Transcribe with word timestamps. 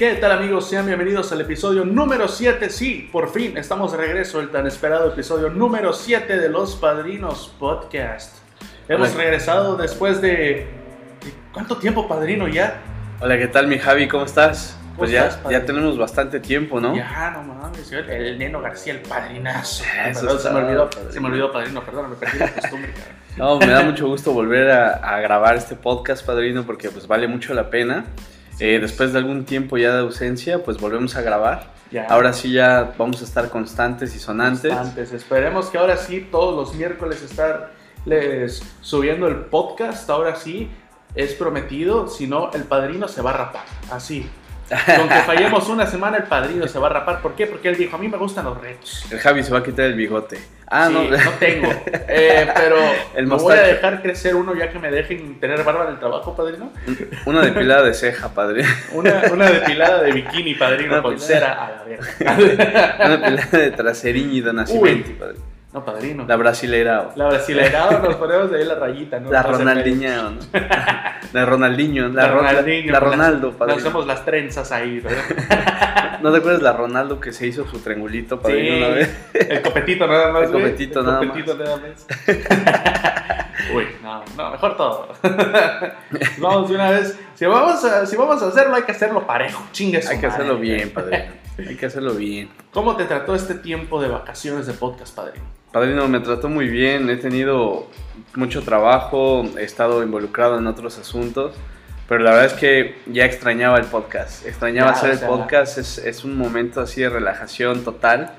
¿Qué 0.00 0.14
tal 0.14 0.32
amigos? 0.32 0.66
Sean 0.66 0.86
bienvenidos 0.86 1.30
al 1.30 1.42
episodio 1.42 1.84
número 1.84 2.26
7. 2.26 2.70
Sí, 2.70 3.06
por 3.12 3.30
fin 3.30 3.58
estamos 3.58 3.92
de 3.92 3.98
regreso, 3.98 4.40
el 4.40 4.48
tan 4.48 4.66
esperado 4.66 5.12
episodio 5.12 5.50
número 5.50 5.92
7 5.92 6.38
de 6.38 6.48
Los 6.48 6.74
Padrinos 6.74 7.54
Podcast. 7.58 8.38
Hemos 8.88 9.10
Hola. 9.10 9.18
regresado 9.18 9.76
después 9.76 10.22
de... 10.22 10.68
¿Cuánto 11.52 11.76
tiempo, 11.76 12.08
padrino, 12.08 12.48
ya? 12.48 12.80
Hola, 13.20 13.36
¿qué 13.36 13.46
tal 13.48 13.66
mi 13.66 13.78
Javi? 13.78 14.08
¿Cómo 14.08 14.24
estás? 14.24 14.78
¿Cómo 14.84 15.00
Pues 15.00 15.10
ya, 15.10 15.26
estás, 15.26 15.52
ya 15.52 15.66
tenemos 15.66 15.98
bastante 15.98 16.40
tiempo, 16.40 16.80
¿no? 16.80 16.96
Ya, 16.96 17.32
no 17.32 17.42
mames, 17.42 17.92
el, 17.92 18.08
el 18.08 18.38
Neno 18.38 18.62
García, 18.62 18.94
el 18.94 19.00
padrinazo. 19.00 19.84
Eso 20.08 20.20
Perdón, 20.22 20.38
se 20.40 20.50
me 20.50 20.60
olvidó, 20.60 20.88
padrino. 20.88 21.12
se 21.12 21.20
me 21.20 21.26
olvidó, 21.28 21.52
padrino, 21.52 21.84
perdón, 21.84 22.08
me 22.08 22.16
perdí 22.16 22.38
la 22.38 22.54
costumbre. 22.54 22.90
cabrón. 22.94 23.16
No, 23.36 23.58
me 23.58 23.66
da 23.66 23.82
mucho 23.82 24.06
gusto 24.06 24.32
volver 24.32 24.70
a, 24.70 24.94
a 24.94 25.20
grabar 25.20 25.56
este 25.56 25.76
podcast, 25.76 26.24
padrino, 26.24 26.64
porque 26.64 26.88
pues 26.88 27.06
vale 27.06 27.28
mucho 27.28 27.52
la 27.52 27.68
pena. 27.68 28.06
Eh, 28.60 28.78
después 28.80 29.12
de 29.12 29.18
algún 29.18 29.44
tiempo 29.44 29.78
ya 29.78 29.94
de 29.94 30.00
ausencia, 30.00 30.62
pues 30.62 30.78
volvemos 30.78 31.16
a 31.16 31.22
grabar. 31.22 31.72
Ya. 31.90 32.06
Ahora 32.06 32.32
sí 32.32 32.52
ya 32.52 32.92
vamos 32.96 33.20
a 33.22 33.24
estar 33.24 33.48
constantes 33.48 34.14
y 34.14 34.18
sonantes. 34.18 34.72
Constantes. 34.72 35.12
Esperemos 35.12 35.70
que 35.70 35.78
ahora 35.78 35.96
sí, 35.96 36.28
todos 36.30 36.54
los 36.54 36.76
miércoles 36.76 37.22
estar 37.22 37.72
les 38.04 38.62
subiendo 38.80 39.26
el 39.28 39.36
podcast. 39.36 40.08
Ahora 40.08 40.36
sí, 40.36 40.70
es 41.14 41.32
prometido. 41.34 42.08
Si 42.08 42.26
no, 42.26 42.50
el 42.52 42.64
padrino 42.64 43.08
se 43.08 43.22
va 43.22 43.30
a 43.30 43.36
rapar. 43.38 43.64
Así. 43.90 44.28
Con 44.68 45.08
que 45.08 45.14
fallemos 45.26 45.68
una 45.68 45.86
semana, 45.86 46.18
el 46.18 46.24
padrino 46.24 46.68
se 46.68 46.78
va 46.78 46.88
a 46.88 46.90
rapar. 46.90 47.22
¿Por 47.22 47.34
qué? 47.34 47.46
Porque 47.46 47.68
él 47.68 47.76
dijo: 47.76 47.96
A 47.96 47.98
mí 47.98 48.08
me 48.08 48.18
gustan 48.18 48.44
los 48.44 48.60
retos. 48.60 49.04
El 49.10 49.18
Javi 49.18 49.42
se 49.42 49.50
va 49.50 49.58
a 49.58 49.62
quitar 49.64 49.86
el 49.86 49.94
bigote. 49.94 50.38
Ah, 50.72 50.86
Sí, 50.88 50.94
no. 50.94 51.02
no 51.10 51.30
tengo. 51.40 51.68
Eh, 52.08 52.48
pero 52.54 52.76
El 53.16 53.26
me 53.26 53.34
voy 53.34 53.56
a 53.56 53.62
dejar 53.62 54.00
crecer 54.02 54.36
uno 54.36 54.54
ya 54.54 54.70
que 54.70 54.78
me 54.78 54.90
dejen 54.90 55.40
tener 55.40 55.64
barba 55.64 55.86
en 55.86 55.94
el 55.94 55.98
trabajo, 55.98 56.36
padrino. 56.36 56.72
Una 57.26 57.42
depilada 57.42 57.82
de 57.82 57.92
ceja, 57.92 58.32
padre. 58.32 58.64
Una, 58.92 59.24
una 59.32 59.50
depilada 59.50 60.00
de 60.02 60.12
bikini, 60.12 60.54
padrino, 60.54 60.92
Una 60.92 61.02
con 61.02 61.18
cera 61.18 61.66
a 61.66 61.70
la 61.70 61.84
verga. 61.84 62.96
Una 63.04 63.16
depilada 63.16 63.58
de 63.58 63.70
traseriño 63.72 64.44
de 64.44 64.52
nacimiento, 64.52 65.10
padre. 65.18 65.36
No, 65.72 65.84
padrino. 65.84 66.24
La 66.26 66.34
brasilera. 66.36 67.10
La 67.14 67.28
brasileirada 67.28 67.98
nos 68.02 68.16
ponemos 68.16 68.52
ahí 68.52 68.64
la 68.64 68.74
rayita, 68.74 69.20
¿no? 69.20 69.30
La 69.30 69.42
Ronaldinho, 69.44 70.30
¿no? 70.30 70.38
La 71.32 71.44
Ronaldinho, 71.46 72.08
la, 72.08 72.22
La 72.26 72.92
la- 72.92 73.00
Ronaldo, 73.00 73.52
padre. 73.52 73.74
Nos 73.74 73.82
hacemos 73.84 74.04
las 74.06 74.24
trenzas 74.24 74.72
ahí, 74.72 74.98
¿verdad? 74.98 76.18
¿No 76.22 76.32
te 76.32 76.38
acuerdas 76.38 76.60
la 76.60 76.72
Ronaldo 76.72 77.20
que 77.20 77.32
se 77.32 77.46
hizo 77.46 77.66
su 77.68 77.78
triangulito 77.78 78.40
padre 78.40 78.68
Sí, 78.68 78.76
una 78.78 78.88
vez? 78.88 79.26
el 79.34 79.62
copetito 79.62 80.06
nada 80.08 80.32
más. 80.32 80.42
El 80.44 80.50
güey. 80.50 80.62
copetito 80.64 81.00
El 81.00 81.06
nada 81.06 81.18
copetito 81.20 81.54
nada 81.54 81.76
más. 81.76 82.06
Uy, 83.72 83.86
no, 84.02 84.24
no, 84.36 84.50
mejor 84.50 84.76
todo. 84.76 85.08
vamos 86.38 86.68
de 86.68 86.74
una 86.74 86.90
vez. 86.90 87.16
Si 87.36 87.46
vamos, 87.46 87.84
a, 87.84 88.06
si 88.06 88.16
vamos 88.16 88.42
a 88.42 88.46
hacerlo, 88.48 88.74
hay 88.74 88.82
que 88.82 88.92
hacerlo 88.92 89.24
parejo. 89.26 89.62
Chingue 89.70 90.02
su 90.02 90.10
Hay 90.10 90.18
que 90.18 90.26
madre. 90.26 90.42
hacerlo 90.42 90.58
bien, 90.60 90.90
padre. 90.90 91.30
Hay 91.58 91.76
que 91.76 91.86
hacerlo 91.86 92.14
bien. 92.14 92.48
¿Cómo 92.72 92.96
te 92.96 93.04
trató 93.04 93.34
este 93.36 93.54
tiempo 93.54 94.00
de 94.02 94.08
vacaciones 94.08 94.66
de 94.66 94.72
podcast, 94.72 95.14
padrino? 95.14 95.44
Padrino, 95.72 96.08
me 96.08 96.20
trató 96.20 96.48
muy 96.48 96.68
bien. 96.68 97.08
He 97.10 97.16
tenido 97.16 97.88
mucho 98.34 98.62
trabajo, 98.62 99.44
he 99.58 99.64
estado 99.64 100.02
involucrado 100.02 100.58
en 100.58 100.66
otros 100.66 100.98
asuntos. 100.98 101.54
Pero 102.08 102.24
la 102.24 102.30
verdad 102.32 102.46
es 102.46 102.52
que 102.54 102.96
ya 103.06 103.24
extrañaba 103.24 103.78
el 103.78 103.84
podcast. 103.84 104.44
Extrañaba 104.44 104.90
hacer 104.90 105.10
o 105.10 105.12
el 105.12 105.18
sea- 105.20 105.28
podcast. 105.28 105.78
Es, 105.78 105.98
es 105.98 106.24
un 106.24 106.36
momento 106.36 106.80
así 106.80 107.00
de 107.02 107.08
relajación 107.08 107.84
total. 107.84 108.32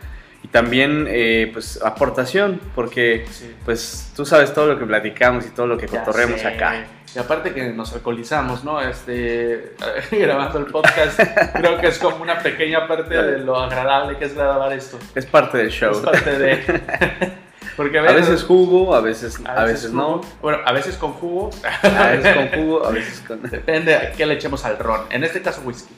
Y 0.43 0.47
también, 0.49 1.05
eh, 1.07 1.49
pues, 1.53 1.79
aportación. 1.83 2.59
Porque, 2.75 3.25
Sí. 3.31 3.53
pues, 3.63 4.11
tú 4.15 4.25
sabes 4.25 4.53
todo 4.53 4.65
lo 4.67 4.77
que 4.79 4.85
platicamos 4.85 5.45
y 5.45 5.49
todo 5.51 5.67
lo 5.67 5.77
que 5.77 5.85
cotorremos 5.87 6.43
acá. 6.43 6.85
Y 7.13 7.19
aparte 7.19 7.53
que 7.53 7.69
nos 7.73 7.91
alcoholizamos, 7.93 8.63
¿no? 8.63 8.79
Este, 8.79 9.75
grabando 10.11 10.59
el 10.59 10.65
podcast, 10.65 11.19
creo 11.53 11.79
que 11.79 11.87
es 11.87 11.99
como 11.99 12.21
una 12.21 12.39
pequeña 12.39 12.87
parte 12.87 13.21
de 13.21 13.39
lo 13.39 13.59
agradable 13.59 14.17
que 14.17 14.25
es 14.25 14.33
grabar 14.33 14.71
esto. 14.71 14.97
Es 15.13 15.25
parte 15.25 15.57
del 15.57 15.69
show. 15.69 15.91
Es 15.91 15.97
parte 15.97 16.39
de... 16.39 17.33
Porque 17.77 17.99
A 17.99 18.01
veces 18.01 18.43
jugo, 18.43 18.93
a 18.93 19.01
veces, 19.01 19.39
a 19.45 19.63
veces 19.63 19.91
no. 19.91 20.21
Bueno, 20.41 20.59
a 20.65 20.71
veces 20.73 20.97
con 20.97 21.13
jugo. 21.13 21.49
A 21.63 22.09
veces 22.09 22.35
con 22.35 22.47
jugo, 22.49 22.85
a 22.85 22.91
veces 22.91 23.23
con... 23.25 23.41
Depende 23.49 23.95
a 23.95 24.11
qué 24.11 24.25
le 24.25 24.35
echemos 24.35 24.65
al 24.65 24.77
ron. 24.77 25.01
En 25.09 25.23
este 25.23 25.41
caso, 25.41 25.61
whisky. 25.63 25.93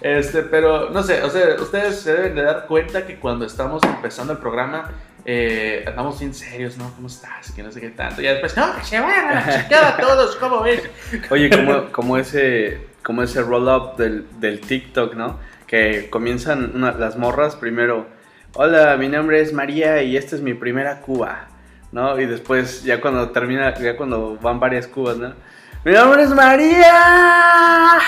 Este, 0.00 0.42
pero 0.42 0.90
no 0.90 1.02
sé, 1.02 1.22
o 1.22 1.30
sea, 1.30 1.54
ustedes 1.58 2.00
se 2.00 2.12
deben 2.14 2.34
de 2.34 2.42
dar 2.42 2.66
cuenta 2.66 3.06
que 3.06 3.18
cuando 3.18 3.46
estamos 3.46 3.82
empezando 3.84 4.34
el 4.34 4.38
programa, 4.38 4.90
eh, 5.24 5.84
andamos 5.86 6.18
bien 6.20 6.34
serios, 6.34 6.76
¿no? 6.76 6.92
¿Cómo 6.94 7.06
estás? 7.08 7.50
Que 7.52 7.62
no 7.62 7.72
sé 7.72 7.80
qué 7.80 7.90
tanto. 7.90 8.20
Y 8.20 8.26
después, 8.26 8.56
no, 8.56 8.76
que 8.76 8.84
se 8.84 9.00
vayan 9.00 9.28
a 9.28 9.34
la 9.34 9.62
chingada 9.62 9.96
todos, 9.96 10.36
¿cómo 10.36 10.62
ves? 10.62 10.82
Oye, 11.30 11.48
como, 11.50 11.90
como 11.92 12.18
ese, 12.18 12.86
como 13.02 13.22
ese 13.22 13.42
roll-up 13.42 13.96
del, 13.96 14.26
del 14.38 14.60
TikTok, 14.60 15.14
¿no? 15.14 15.38
Que 15.66 16.08
comienzan 16.10 16.72
una- 16.74 16.92
las 16.92 17.16
morras 17.16 17.56
primero, 17.56 18.06
hola, 18.54 18.96
mi 18.98 19.08
nombre 19.08 19.40
es 19.40 19.52
María 19.52 20.02
y 20.02 20.16
esta 20.16 20.36
es 20.36 20.42
mi 20.42 20.52
primera 20.54 21.00
cuba, 21.00 21.48
¿no? 21.90 22.20
Y 22.20 22.26
después, 22.26 22.84
ya 22.84 23.00
cuando 23.00 23.30
termina, 23.30 23.74
ya 23.78 23.96
cuando 23.96 24.36
van 24.42 24.60
varias 24.60 24.86
cubas, 24.86 25.16
¿no? 25.16 25.32
Mi 25.84 25.92
nombre 25.92 26.22
es 26.22 26.30
María. 26.30 27.98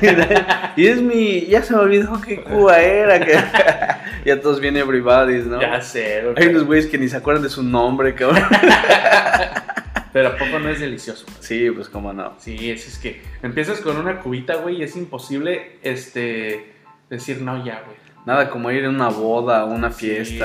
y 0.76 0.86
es 0.86 1.00
mi, 1.02 1.46
ya 1.46 1.62
se 1.62 1.74
me 1.74 1.80
olvidó 1.80 2.20
qué 2.20 2.42
cuba 2.42 2.78
era. 2.80 3.20
Que... 3.20 3.38
ya 4.24 4.40
todos 4.40 4.60
vienen 4.60 4.82
everybody's, 4.82 5.46
¿no? 5.46 5.60
Ya 5.60 5.80
sé, 5.80 6.22
Hay 6.36 6.48
unos 6.48 6.64
güeyes 6.64 6.86
que 6.86 6.98
ni 6.98 7.08
se 7.08 7.16
acuerdan 7.16 7.42
de 7.42 7.50
su 7.50 7.62
nombre, 7.62 8.14
cabrón. 8.14 8.42
pero 10.12 10.28
¿a 10.28 10.36
poco 10.36 10.58
no 10.58 10.68
es 10.68 10.80
delicioso? 10.80 11.26
Sí, 11.40 11.70
pues 11.70 11.88
cómo 11.88 12.12
no. 12.12 12.34
Sí, 12.38 12.70
es, 12.70 12.86
es 12.86 12.98
que 12.98 13.22
empiezas 13.42 13.80
con 13.80 13.96
una 13.96 14.20
cubita, 14.20 14.56
güey, 14.56 14.76
y 14.76 14.82
es 14.82 14.96
imposible, 14.96 15.78
este, 15.82 16.72
decir 17.08 17.40
no 17.42 17.64
ya, 17.64 17.82
güey. 17.84 17.96
Nada 18.26 18.50
como 18.50 18.70
ir 18.70 18.84
a 18.84 18.90
una 18.90 19.08
boda, 19.08 19.64
una 19.64 19.90
Sí. 19.90 20.40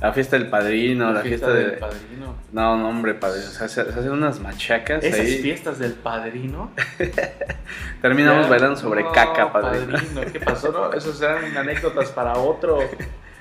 La 0.00 0.12
fiesta 0.12 0.38
del 0.38 0.48
padrino, 0.48 1.12
la, 1.12 1.20
fiesta, 1.20 1.52
del 1.52 1.72
de... 1.72 1.76
padrino. 1.76 2.34
No, 2.52 2.76
no, 2.76 2.88
hombre, 2.88 3.14
padre. 3.14 3.40
O 3.40 3.50
sea, 3.50 3.68
se, 3.68 3.82
hacen 3.82 4.10
unas 4.10 4.40
machacas 4.40 5.04
Esas 5.04 5.20
ahí. 5.20 5.38
fiestas 5.38 5.78
del 5.78 5.92
padrino. 5.92 6.70
Terminamos 8.02 8.44
Ya, 8.44 8.50
bailando 8.50 8.76
sobre 8.76 9.02
no, 9.02 9.12
caca, 9.12 9.52
padrino. 9.52 9.98
¿Qué 10.32 10.40
pasó? 10.40 10.72
No? 10.72 10.92
Esas 10.94 11.18
serán 11.18 11.54
anécdotas 11.54 12.10
para 12.10 12.32
otro, 12.32 12.78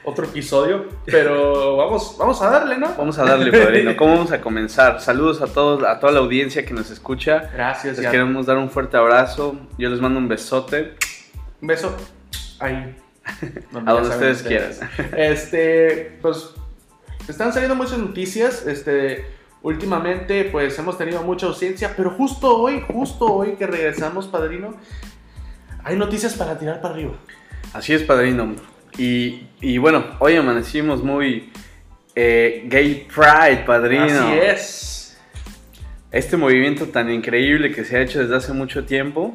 otro 0.04 0.26
episodio. 0.26 0.90
Pero 1.06 1.78
vamos, 1.78 2.18
vamos 2.20 2.42
a 2.42 2.50
darle, 2.50 2.78
¿no? 2.78 2.94
Vamos 2.98 3.18
a 3.20 3.24
darle, 3.24 3.52
padrino. 3.52 3.96
¿Cómo 3.96 4.14
vamos 4.16 4.32
a 4.34 4.42
comenzar? 4.42 5.00
Saludos 5.00 5.42
a 5.42 5.48
todos, 5.48 5.84
a 5.84 5.98
toda 6.02 6.12
la 6.12 6.20
audiencia 6.20 6.66
que 6.66 6.74
nos 6.74 6.92
escucha. 6.92 7.50
Gracias. 7.54 7.96
Les 7.96 8.04
ya. 8.04 8.12
queremos 8.12 8.46
dar 8.46 8.58
un 8.58 8.70
fuerte 8.70 8.98
abrazo. 8.98 9.56
Yo 9.78 9.90
les 9.90 10.02
mando 10.02 10.20
un 10.20 10.28
besote. 10.28 10.96
Un 11.62 11.68
beso. 11.70 11.96
Ahí. 12.60 12.96
A 13.86 13.94
donde 13.94 14.10
ya 14.10 14.16
ustedes 14.16 14.38
saben 14.40 15.14
Este, 15.18 16.18
pues, 16.22 16.52
están 17.28 17.54
saliendo 17.54 17.76
muchas 17.76 17.98
noticias. 17.98 18.66
Este, 18.66 19.26
últimamente, 19.62 20.46
pues, 20.46 20.78
hemos 20.80 20.98
tenido 20.98 21.22
mucha 21.24 21.48
ausencia. 21.48 21.94
Pero 21.96 22.12
justo 22.12 22.58
hoy, 22.58 22.84
justo 22.88 23.26
hoy 23.26 23.54
que 23.54 23.68
regresamos, 23.68 24.28
padrino, 24.28 24.76
hay 25.84 25.96
noticias 25.96 26.34
para 26.34 26.58
tirar 26.58 26.82
para 26.82 26.94
arriba. 26.94 27.14
Así 27.74 27.94
es, 27.94 28.04
padrino. 28.04 28.56
Y, 28.98 29.48
y 29.62 29.78
bueno, 29.78 30.04
hoy 30.20 30.36
amanecimos 30.36 31.04
muy 31.04 31.52
eh, 32.16 32.64
gay 32.66 33.08
pride, 33.14 33.64
padrino. 33.66 34.04
Así 34.06 34.40
es. 34.40 35.18
este 36.12 36.38
movimiento 36.38 36.88
tan 36.88 37.10
increíble 37.12 37.72
que 37.72 37.86
se 37.86 37.98
ha 37.98 38.02
hecho 38.02 38.20
desde 38.20 38.36
hace 38.36 38.52
mucho 38.52 38.86
tiempo, 38.86 39.34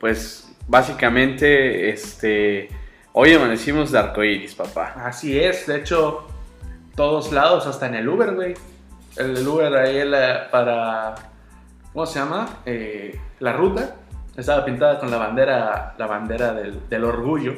pues 0.00 0.50
básicamente, 0.66 1.90
este, 1.90 2.68
hoy 3.16 3.32
amanecimos 3.32 3.90
de 3.92 3.98
arcoíris, 3.98 4.54
papá. 4.54 4.92
Así 4.96 5.38
es, 5.38 5.66
de 5.66 5.76
hecho, 5.78 6.26
todos 6.96 7.32
lados, 7.32 7.66
hasta 7.66 7.86
en 7.86 7.94
el 7.94 8.08
Uber, 8.08 8.34
güey. 8.34 8.54
El 9.16 9.46
Uber 9.46 9.72
ahí 9.76 10.04
la- 10.04 10.50
para, 10.50 11.14
¿cómo 11.92 12.04
se 12.06 12.18
llama? 12.18 12.58
Eh, 12.66 13.18
la 13.40 13.52
ruta. 13.52 13.96
Estaba 14.36 14.64
pintada 14.64 14.98
con 14.98 15.10
la 15.12 15.16
bandera, 15.16 15.94
la 15.96 16.06
bandera 16.08 16.52
del, 16.52 16.88
del 16.88 17.04
orgullo. 17.04 17.54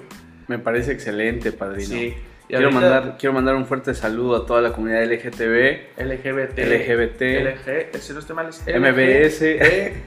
Me 0.47 0.59
parece 0.59 0.93
excelente, 0.93 1.53
padrino. 1.53 1.89
Sí. 1.89 2.15
Quiero 2.49 2.67
ahorita- 2.69 2.81
mandar, 2.81 3.17
quiero 3.19 3.33
mandar 3.33 3.57
un 3.57 3.67
fuerte 3.67 3.93
saludo 3.95 4.37
a 4.37 4.47
toda 4.47 4.61
la 4.61 4.73
comunidad 4.73 5.03
LGTB, 5.03 5.89
LGBT. 5.99 6.59
LGBT, 6.65 7.23
LG, 7.41 7.99
si 8.01 8.13
no 8.13 8.21
estoy 8.21 8.37
mal, 8.37 8.49
es 8.49 8.63
MBS. 8.67 9.39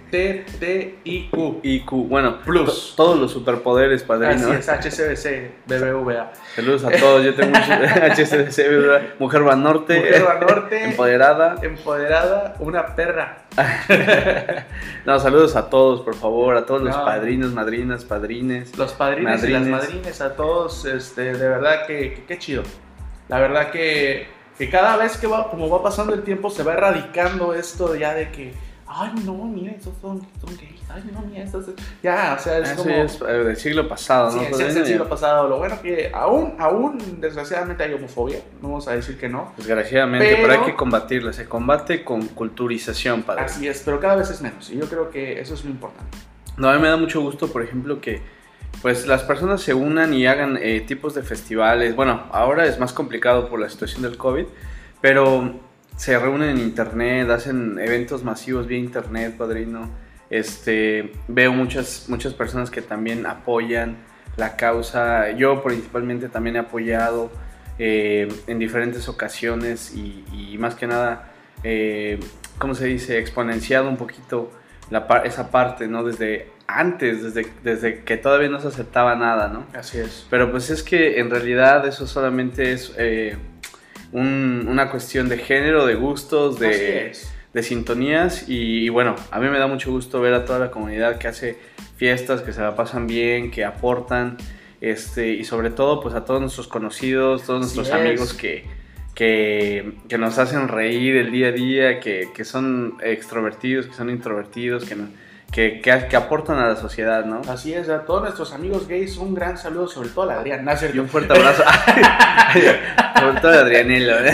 T, 0.09 0.45
T, 0.59 0.95
I, 1.03 1.29
Q. 1.29 1.59
y 1.63 1.81
Q. 1.81 2.05
Bueno, 2.07 2.39
Plus. 2.45 2.93
to- 2.95 3.03
todos 3.03 3.19
los 3.19 3.31
superpoderes, 3.31 4.03
padrino. 4.03 4.31
Así 4.33 4.51
es, 4.51 4.69
HCBC, 4.69 5.51
BBVA. 5.67 6.31
Saludos 6.55 6.85
a 6.85 6.91
todos. 6.91 7.25
Yo 7.25 7.35
tengo 7.35 7.49
mucho 7.49 7.73
HCC, 7.73 8.67
¿verdad? 8.69 9.01
Mujer 9.19 9.43
Banorte, 9.43 9.97
Mujer 9.99 10.23
Banorte. 10.23 10.83
empoderada. 10.85 11.55
Empoderada, 11.61 12.55
una 12.59 12.95
perra. 12.95 13.39
No, 15.05 15.19
saludos 15.19 15.55
a 15.55 15.69
todos, 15.69 16.01
por 16.01 16.15
favor, 16.15 16.55
a 16.55 16.65
todos 16.65 16.81
los 16.81 16.95
No. 16.95 17.05
padrinos, 17.05 17.51
madrinas, 17.53 18.05
padrines. 18.05 18.77
Los 18.77 18.93
padrinos 18.93 19.43
y 19.43 19.47
las 19.47 19.65
Madrines. 19.65 20.21
a 20.21 20.35
todos, 20.35 20.85
este, 20.85 21.33
de 21.37 21.49
verdad 21.49 21.85
que, 21.87 22.13
que- 22.13 22.23
qué 22.25 22.37
chido. 22.37 22.63
La 23.27 23.39
verdad 23.39 23.71
que, 23.71 24.27
que 24.57 24.69
cada 24.69 24.97
vez 24.97 25.17
que 25.17 25.27
va, 25.27 25.49
como 25.49 25.69
va 25.69 25.81
pasando 25.83 26.13
el 26.13 26.23
tiempo, 26.23 26.49
se 26.49 26.63
va 26.63 26.73
erradicando 26.73 27.53
esto 27.53 27.95
ya 27.95 28.13
de 28.13 28.31
que, 28.31 28.53
ay, 28.91 29.11
no, 29.23 29.35
mira, 29.45 29.71
esos 29.73 29.93
son, 30.01 30.19
son 30.41 30.57
gays, 30.57 30.81
ay, 30.89 31.03
no, 31.13 31.21
mira, 31.21 31.43
estos... 31.43 31.67
Ya, 32.01 32.35
o 32.37 32.41
sea, 32.41 32.57
es 32.57 32.69
Eso 32.71 32.77
como... 32.83 32.89
ya 32.95 33.03
es 33.03 33.21
eh, 33.21 33.25
del 33.25 33.55
siglo 33.57 33.87
pasado, 33.87 34.31
¿no? 34.31 34.31
Sí, 34.31 34.39
ese 34.39 34.49
Padrino? 34.51 34.69
es 34.69 34.75
el 34.77 34.81
Ya. 34.83 34.87
siglo 34.87 35.07
pasado. 35.09 35.47
Lo 35.47 35.57
bueno 35.59 35.79
que 35.81 36.11
aún, 36.13 36.55
aún, 36.57 37.21
desgraciadamente 37.21 37.83
hay 37.83 37.93
homofobia. 37.93 38.39
No 38.61 38.69
vamos 38.69 38.87
a 38.87 38.93
decir 38.93 39.17
que 39.19 39.29
no. 39.29 39.53
Desgraciadamente, 39.57 40.25
pero, 40.35 40.47
Pero- 40.47 40.59
hay 40.61 40.65
que 40.71 40.75
combatirla. 40.75 41.31
Se 41.33 41.45
combate 41.45 42.03
con 42.03 42.27
culturización, 42.29 43.21
padre. 43.23 43.43
Así 43.43 43.67
es, 43.67 43.81
pero 43.85 43.99
cada 43.99 44.15
vez 44.15 44.29
es 44.31 44.41
menos. 44.41 44.69
Y 44.71 44.77
yo 44.79 44.89
creo 44.89 45.11
que 45.11 45.39
eso 45.39 45.53
es 45.53 45.63
lo 45.63 45.69
importante. 45.69 46.17
No, 46.57 46.67
a 46.69 46.73
mí 46.75 46.81
me 46.81 46.87
da 46.89 46.97
mucho 46.97 47.21
gusto, 47.21 47.47
por 47.51 47.61
ejemplo, 47.61 48.01
que 48.01 48.21
pues 48.81 49.05
las 49.07 49.23
personas 49.23 49.61
se 49.61 49.73
unan 49.73 50.13
y 50.13 50.25
hagan 50.25 50.57
eh, 50.61 50.81
tipos 50.81 51.13
de 51.13 51.21
festivales. 51.23 51.95
Bueno, 51.95 52.23
ahora 52.31 52.65
es 52.65 52.79
más 52.79 52.91
complicado 52.93 53.49
por 53.49 53.59
la 53.59 53.69
situación 53.69 54.01
del 54.01 54.17
COVID, 54.17 54.45
pero 55.01 55.53
se 55.99 56.17
reúnen 56.17 56.51
en 56.51 56.59
internet, 56.59 57.29
hacen 57.29 57.77
eventos 57.77 58.23
masivos 58.23 58.67
vía 58.67 58.77
internet, 58.77 59.35
padrino. 59.37 59.89
Este, 60.29 61.11
veo 61.27 61.51
muchas, 61.51 62.05
muchas 62.07 62.33
personas 62.33 62.71
que 62.71 62.81
también 62.81 63.25
apoyan 63.25 63.97
la 64.37 64.55
causa. 64.55 65.31
Yo 65.31 65.61
principalmente 65.61 66.29
también 66.29 66.55
he 66.55 66.59
apoyado 66.59 67.29
eh, 67.77 68.29
en 68.47 68.59
diferentes 68.59 69.09
ocasiones 69.09 69.93
y, 69.93 70.23
y 70.31 70.57
más 70.57 70.75
que 70.75 70.87
nada, 70.87 71.33
eh, 71.65 72.17
¿cómo 72.59 72.75
se 72.75 72.85
dice? 72.85 73.19
Exponenciado 73.19 73.89
un 73.89 73.97
poquito 73.97 74.53
la 74.89 75.05
esa 75.25 75.51
parte, 75.51 75.89
¿no? 75.89 76.05
Desde 76.05 76.47
antes, 76.65 77.23
desde, 77.23 77.51
desde 77.61 78.05
que 78.05 78.15
todavía 78.15 78.47
no 78.47 78.61
se 78.61 78.69
aceptaba 78.69 79.17
nada, 79.17 79.49
¿no? 79.49 79.65
Así 79.77 79.97
es. 79.97 80.25
Pero 80.29 80.49
pues 80.49 80.69
es 80.69 80.81
que 80.81 81.19
en 81.19 81.29
realidad 81.29 81.85
eso 81.85 82.07
solamente 82.07 82.71
es 82.71 82.93
eh, 82.97 83.35
un- 84.11 84.65
una 84.69 84.89
cuestión 84.91 85.29
de 85.29 85.37
género, 85.37 85.85
de 85.85 85.95
gustos, 85.95 86.59
de, 86.59 86.67
de 87.53 87.63
sintonías 87.63 88.47
y, 88.49 88.85
y 88.85 88.89
bueno, 88.89 89.15
a 89.31 89.39
mí 89.39 89.47
me 89.49 89.57
da 89.59 89.67
mucho 89.67 89.91
gusto 89.91 90.21
ver 90.21 90.33
a 90.33 90.45
toda 90.45 90.59
la 90.59 90.71
comunidad 90.71 91.17
que 91.17 91.27
hace 91.27 91.57
fiestas, 91.97 92.41
que 92.41 92.53
se 92.53 92.61
la 92.61 92.75
pasan 92.75 93.07
bien, 93.07 93.51
que 93.51 93.65
aportan, 93.65 94.37
este, 94.81 95.29
y 95.33 95.43
sobre 95.43 95.69
todo 95.71 95.99
pues 96.01 96.15
a 96.15 96.25
todos 96.25 96.39
nuestros 96.41 96.67
conocidos, 96.67 97.43
todos 97.45 97.61
nuestros 97.61 97.87
es. 97.89 97.93
amigos 97.93 98.33
que, 98.33 98.65
que, 99.15 99.93
que 100.07 100.17
nos 100.17 100.37
hacen 100.37 100.67
reír 100.67 101.15
el 101.17 101.31
día 101.31 101.47
a 101.47 101.51
día, 101.51 101.99
que, 101.99 102.29
que 102.33 102.45
son 102.45 102.95
extrovertidos, 103.03 103.87
que 103.87 103.93
son 103.93 104.09
introvertidos, 104.09 104.85
que, 104.85 104.95
no- 104.95 105.09
que, 105.51 105.81
que, 105.81 106.07
que 106.07 106.15
aportan 106.15 106.59
a 106.59 106.67
la 106.67 106.75
sociedad, 106.75 107.25
¿no? 107.25 107.41
Así 107.49 107.73
es, 107.73 107.89
a 107.89 108.05
todos 108.05 108.21
nuestros 108.21 108.53
amigos 108.53 108.87
gays, 108.87 109.17
un 109.17 109.33
gran 109.33 109.57
saludo, 109.57 109.87
sobre 109.87 110.09
todo 110.09 110.29
a 110.29 110.35
Adrián. 110.35 110.67
Es 110.67 110.93
Y 110.93 110.99
un 110.99 111.09
fuerte 111.09 111.33
abrazo. 111.33 111.63
Sobre 113.19 113.41
todo 113.41 113.51
a 113.51 113.61
Adrianelo, 113.61 114.19
¿eh? 114.19 114.33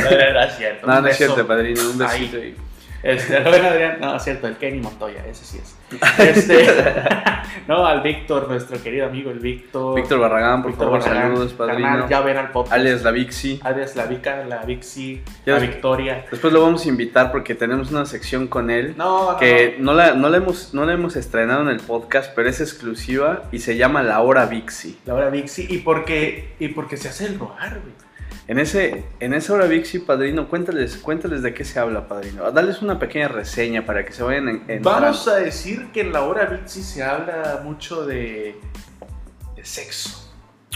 No. 0.84 0.88
No, 0.88 1.02
no 1.02 1.08
es 1.08 1.18
cierto, 1.18 1.48
padrino. 1.48 1.82
Un 1.90 1.98
besito. 1.98 2.38
Este, 3.06 3.38
Adrián, 3.38 4.00
no, 4.02 4.16
es 4.16 4.24
cierto, 4.24 4.48
el 4.48 4.58
Kenny 4.58 4.80
Montoya, 4.80 5.24
ese 5.28 5.46
sí 5.46 5.60
es. 5.62 5.78
Este, 6.18 6.66
no, 7.68 7.86
al 7.86 8.02
Víctor, 8.02 8.50
nuestro 8.50 8.82
querido 8.82 9.06
amigo, 9.06 9.30
el 9.30 9.38
Víctor. 9.38 9.96
Víctor 9.96 10.20
Barragán, 10.20 10.64
por 10.64 10.72
Víctor 10.72 10.88
favor, 10.88 11.00
Barragán, 11.02 11.32
saludos, 11.34 11.54
padrino. 11.54 11.88
carnal, 11.88 12.10
ya 12.10 12.22
ven 12.22 12.38
al 12.38 12.52
podcast. 12.52 12.74
Alias 12.74 13.04
la 13.04 13.12
Vixi. 13.12 13.60
Alias 13.64 13.96
la 13.96 14.06
Vica, 14.08 14.44
la 14.46 14.66
Vixi, 14.66 15.22
la 15.46 15.60
Victoria. 15.60 16.26
Después 16.32 16.52
lo 16.52 16.64
vamos 16.64 16.84
a 16.84 16.90
invitar 16.90 17.32
porque 17.32 17.54
tenemos 17.54 17.92
una 17.92 18.08
sección 18.08 18.48
con 18.48 18.72
él. 18.72 18.96
No, 18.98 19.34
no, 19.34 19.38
que 19.38 19.78
no 19.80 19.94
la, 19.94 20.16
no, 20.16 20.30
la 20.30 20.38
hemos, 20.38 20.74
no 20.74 20.84
la 20.84 20.94
hemos 20.94 21.16
estrenado 21.16 21.62
en 21.62 21.70
el 21.70 21.82
podcast, 21.82 22.34
pero 22.36 22.50
es 22.50 22.60
exclusiva 22.60 23.44
y 23.52 23.60
se 23.60 23.78
llama 23.78 24.02
La 24.02 24.22
Hora 24.22 24.48
Vixi. 24.48 24.98
La 25.06 25.14
hora 25.14 25.30
Vixi, 25.30 25.68
y 25.70 25.78
porque, 25.78 26.56
y 26.58 26.70
porque 26.70 26.98
se 26.98 27.10
hace 27.10 27.28
el 27.28 27.38
rogar, 27.38 27.80
güey. 27.82 28.05
En, 28.48 28.60
ese, 28.60 29.04
en 29.20 29.34
esa 29.34 29.54
Hora 29.54 29.66
Vixi, 29.66 30.00
padrino, 30.00 30.48
cuéntales, 30.48 30.98
cuéntales 30.98 31.42
de 31.42 31.54
qué 31.54 31.64
se 31.64 31.80
habla, 31.80 32.08
padrino. 32.08 32.52
Dales 32.52 32.82
una 32.84 33.00
pequeña 33.00 33.28
reseña 33.28 33.86
para 33.86 34.06
que 34.06 34.14
se 34.14 34.22
vayan 34.22 34.48
en, 34.50 34.64
en 34.68 34.82
Vamos 34.84 35.28
a 35.28 35.38
decir 35.38 35.88
que 35.92 36.02
en 36.02 36.14
la 36.14 36.22
hora 36.24 36.46
Vixi 36.46 36.84
se 36.84 37.04
habla 37.04 37.62
mucho 37.64 38.06
de, 38.06 38.56
de 39.56 39.66
sexo. 39.66 40.32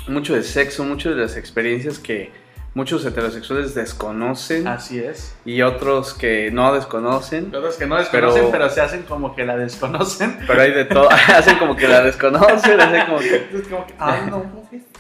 mucho 0.08 0.34
de 0.34 0.42
sexo, 0.44 0.84
mucho 0.84 1.12
de 1.14 1.22
las 1.22 1.38
experiencias 1.38 2.00
que 2.00 2.32
muchos 2.74 3.04
heterosexuales 3.06 3.74
desconocen 3.76 4.68
Así 4.68 5.00
es. 5.00 5.36
y 5.46 5.62
otros 5.62 6.14
que 6.16 6.50
no 6.52 6.74
desconocen. 6.74 7.54
Otros 7.54 7.76
que 7.78 7.86
no 7.86 7.98
desconocen, 7.98 8.42
Pero- 8.42 8.52
pero, 8.52 8.70
se 8.70 8.82
hacen 8.82 9.04
como 9.04 9.36
que 9.36 9.46
la 9.46 9.58
desconocen. 9.58 10.40
Pero 10.48 10.60
hay 10.62 10.72
de 10.72 10.86
todo, 10.86 11.08
hacen 11.36 11.58
como 11.60 11.76
que 11.76 11.88
la 11.88 12.02
desconocen, 12.02 12.80
hacen 12.82 13.06
como 13.06 13.20
que... 13.20 13.36
Es 13.54 13.68
como 13.68 13.86
que, 13.86 13.94
ay, 14.00 14.22
no. 14.30 14.44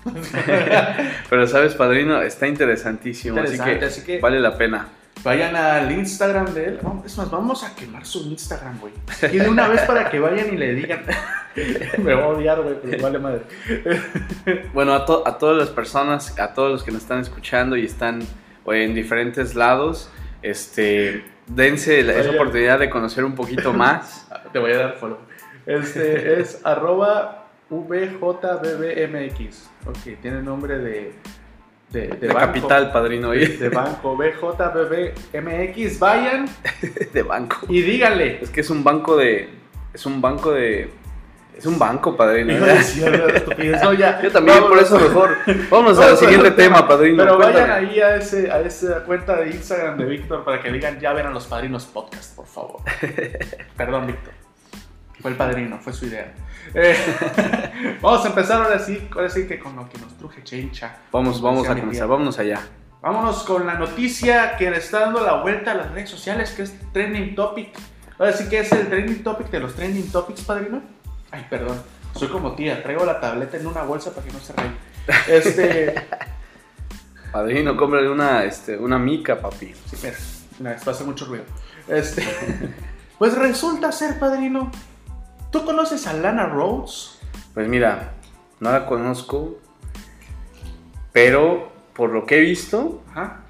Pero 1.29 1.47
sabes, 1.47 1.75
padrino, 1.75 2.21
está 2.21 2.47
interesantísimo, 2.47 3.37
Interesante, 3.37 3.85
así 3.85 3.99
así 3.99 4.03
que 4.05 4.19
vale 4.19 4.39
la 4.39 4.57
pena. 4.57 4.87
Vayan 5.23 5.53
al 5.55 5.91
Instagram 5.91 6.53
de 6.53 6.65
él. 6.65 6.79
Es 7.05 7.17
más, 7.17 7.29
vamos 7.29 7.63
a 7.65 7.75
quemar 7.75 8.05
su 8.05 8.19
Instagram, 8.29 8.79
güey. 8.79 8.93
Y 9.33 9.37
de 9.39 9.49
una 9.49 9.67
vez 9.67 9.81
para 9.81 10.09
que 10.09 10.17
vayan 10.17 10.53
y 10.53 10.57
le 10.57 10.73
digan. 10.75 11.03
Me 11.97 12.13
voy 12.15 12.23
a 12.23 12.27
odiar, 12.27 12.61
güey, 12.61 12.75
pero 12.81 13.03
vale 13.03 13.19
madre. 13.19 13.41
Bueno, 14.73 14.93
a, 14.93 15.05
to- 15.05 15.27
a 15.27 15.37
todas 15.37 15.57
las 15.57 15.69
personas, 15.69 16.39
a 16.39 16.53
todos 16.53 16.71
los 16.71 16.83
que 16.83 16.91
nos 16.91 17.01
están 17.01 17.19
escuchando 17.19 17.75
y 17.75 17.83
están 17.85 18.21
en 18.67 18.93
diferentes 18.93 19.55
lados, 19.55 20.09
este, 20.41 21.25
dense 21.47 22.01
la- 22.03 22.13
esa 22.13 22.29
oportunidad 22.31 22.79
de 22.79 22.89
conocer 22.89 23.25
un 23.25 23.35
poquito 23.35 23.73
más. 23.73 24.25
Te 24.53 24.59
voy 24.59 24.71
a 24.71 24.77
dar 24.77 24.93
follow. 24.95 25.17
Este 25.65 26.39
es 26.39 26.61
arroba 26.63 27.48
VJBBMX. 27.69 29.69
Ok, 29.87 29.97
tiene 30.21 30.41
nombre 30.41 30.77
de. 30.79 31.13
De, 31.91 32.01
de 32.07 32.17
De, 32.17 32.27
banco. 32.27 32.39
capital, 32.39 32.91
padrino, 32.91 33.31
De, 33.31 33.69
banco 33.69 34.15
BJBBMX. 34.15 35.99
Vayan 35.99 36.45
de 37.13 37.23
banco. 37.23 37.57
y 37.67 37.81
díganle. 37.81 38.39
Es 38.43 38.49
que 38.51 38.61
es 38.61 38.69
un 38.69 38.83
banco 38.83 39.17
de... 39.17 39.49
Es 39.93 40.05
un 40.05 40.21
banco 40.21 40.51
de... 40.51 40.91
Es 41.57 41.65
un 41.65 41.79
banco, 41.79 42.15
padrino. 42.15 42.53
De 42.53 42.73
estupidez. 42.77 43.81
No, 43.83 43.91
ya. 43.91 44.21
Yo 44.21 44.31
también, 44.31 44.61
por 44.61 44.77
eso 44.77 44.97
mejor. 44.99 45.35
Vámonos 45.69 45.99
al 45.99 46.15
siguiente 46.15 46.51
tema, 46.51 46.87
padrino. 46.87 47.21
Pero 47.23 47.37
vayan 47.37 47.69
ahí 47.69 47.99
a, 47.99 48.15
ese, 48.15 48.49
a 48.49 48.61
esa 48.61 49.03
cuenta 49.03 49.35
de 49.35 49.49
Instagram 49.49 49.97
de 49.97 50.05
Víctor 50.05 50.45
para 50.45 50.61
que 50.61 50.71
digan, 50.71 51.01
ya 51.01 51.11
ven 51.11 51.25
a 51.25 51.31
los 51.31 51.47
padrinos 51.47 51.85
podcast, 51.85 52.33
por 52.33 52.45
favor. 52.45 52.79
Perdón, 53.75 54.07
Víctor. 54.07 54.31
Fue 55.21 55.31
el 55.31 55.37
padrino, 55.37 55.79
fue 55.79 55.93
su 55.93 56.05
idea. 56.05 56.33
Eh, 56.73 56.95
vamos 58.01 58.25
a 58.25 58.29
empezar 58.29 58.61
ahora 58.61 58.79
sí, 58.79 59.07
ahora 59.11 59.29
sí 59.29 59.47
que 59.47 59.59
con 59.59 59.75
lo 59.75 59.89
que 59.89 59.97
nos 59.97 60.17
truje 60.17 60.43
Chencha. 60.43 60.97
Vamos, 61.11 61.41
vamos 61.41 61.67
a 61.67 61.75
comenzar, 61.75 62.07
vámonos 62.07 62.39
allá. 62.39 62.61
Vámonos 63.01 63.43
con 63.43 63.65
la 63.65 63.75
noticia 63.75 64.57
que 64.57 64.69
le 64.69 64.77
está 64.77 65.01
dando 65.01 65.23
la 65.23 65.41
vuelta 65.41 65.71
a 65.71 65.75
las 65.75 65.91
redes 65.91 66.09
sociales, 66.09 66.51
que 66.51 66.63
es 66.63 66.73
trending 66.91 67.35
topic. 67.35 67.69
Ahora 68.17 68.33
sí 68.33 68.49
que 68.49 68.59
es 68.59 68.71
el 68.71 68.87
trending 68.87 69.23
topic 69.23 69.49
de 69.49 69.59
los 69.61 69.75
trending 69.75 70.11
topics, 70.11 70.41
padrino. 70.41 70.81
Ay, 71.31 71.45
perdón. 71.49 71.81
Soy 72.15 72.27
como 72.27 72.53
tía, 72.53 72.83
traigo 72.83 73.05
la 73.05 73.19
tableta 73.21 73.57
en 73.57 73.67
una 73.67 73.83
bolsa 73.83 74.13
para 74.13 74.25
que 74.25 74.33
no 74.33 74.39
se 74.39 74.53
rey. 74.53 74.75
Este. 75.27 75.95
Padrino, 77.31 77.77
cómprale 77.77 78.09
una, 78.09 78.43
este, 78.43 78.75
una 78.75 78.97
mica, 78.97 79.39
papi. 79.39 79.73
Sí, 79.85 79.97
mira, 80.01 80.17
mira, 80.57 80.73
esto 80.73 80.89
hace 80.89 81.03
mucho 81.03 81.25
ruido. 81.25 81.43
Este, 81.87 82.23
pues 83.19 83.37
resulta 83.37 83.91
ser, 83.91 84.17
padrino. 84.17 84.71
¿Tú 85.51 85.65
conoces 85.65 86.05
a 86.07 86.13
Lana 86.13 86.45
Rhodes? 86.45 87.19
Pues 87.53 87.67
mira, 87.67 88.11
no 88.59 88.71
la 88.71 88.85
conozco, 88.85 89.59
pero 91.11 91.71
por 91.93 92.11
lo 92.11 92.25
que 92.25 92.37
he 92.37 92.41
visto, 92.41 93.03
Ajá. 93.11 93.41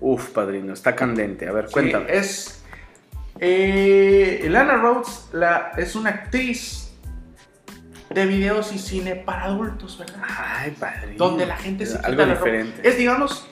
uff, 0.00 0.30
padrino, 0.30 0.72
está 0.72 0.94
candente. 0.94 1.48
A 1.48 1.52
ver, 1.52 1.66
Sí, 1.68 1.72
cuéntame. 1.72 2.06
es. 2.16 2.62
eh, 3.40 4.46
Lana 4.50 4.76
Rhodes 4.76 5.28
la, 5.32 5.72
es 5.76 5.94
una 5.96 6.10
actriz 6.10 6.92
de 8.10 8.26
videos 8.26 8.72
y 8.72 8.78
cine 8.78 9.16
para 9.16 9.44
adultos, 9.44 9.98
¿verdad? 9.98 10.22
Ay, 10.26 10.70
padrino. 10.78 11.16
Donde 11.18 11.46
la 11.46 11.56
gente 11.56 11.84
se 11.86 11.96
quita 11.96 12.06
Algo 12.08 12.22
la 12.24 12.34
ropa. 12.34 12.44
diferente. 12.46 12.88
Es, 12.88 12.96
digamos, 12.98 13.46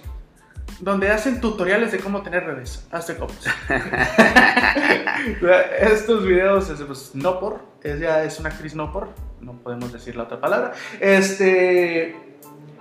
donde 0.80 1.10
hacen 1.10 1.40
tutoriales 1.40 1.92
de 1.92 1.98
cómo 1.98 2.22
tener 2.22 2.44
bebés. 2.44 2.86
Hazte 2.90 3.16
copias. 3.16 3.44
Estos 5.80 6.24
videos, 6.24 6.68
es, 6.70 6.80
pues, 6.82 7.10
no 7.14 7.40
por, 7.40 7.60
ella 7.82 8.24
es 8.24 8.38
una 8.40 8.50
actriz 8.50 8.74
no 8.74 8.92
por, 8.92 9.08
no 9.40 9.54
podemos 9.54 9.92
decir 9.92 10.16
la 10.16 10.24
otra 10.24 10.40
palabra. 10.40 10.72
Este, 11.00 12.16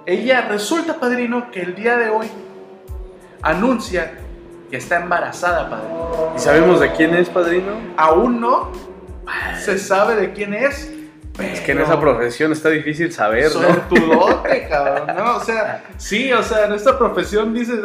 ella 0.06 0.48
resulta, 0.48 1.00
padrino, 1.00 1.52
que 1.52 1.62
el 1.62 1.76
día 1.76 1.98
de 1.98 2.10
hoy 2.10 2.28
anuncia 3.42 4.20
que 4.70 4.78
está 4.78 5.02
embarazada, 5.02 5.70
padrino. 5.70 6.34
¿Y 6.36 6.40
sabemos 6.40 6.80
de 6.80 6.92
quién 6.94 7.16
es, 7.16 7.30
padrino? 7.30 7.74
Aún 7.98 8.42
no 8.42 8.72
se 9.60 9.78
sabe 9.78 10.16
de 10.16 10.34
quién 10.34 10.54
es. 10.54 10.92
Es 11.40 11.62
que 11.62 11.74
en 11.74 11.82
esa 11.82 12.00
profesión 12.00 12.52
está 12.52 12.70
difícil 12.70 13.12
saber, 13.12 13.54
¿no? 13.56 13.62
Sortudote, 13.62 14.68
cabrón, 14.70 15.16
¿no? 15.18 15.38
O 15.38 15.40
sea, 15.40 15.84
sí, 15.98 16.32
o 16.32 16.42
sea, 16.42 16.66
en 16.66 16.74
esta 16.74 16.98
profesión 16.98 17.54
dices, 17.54 17.82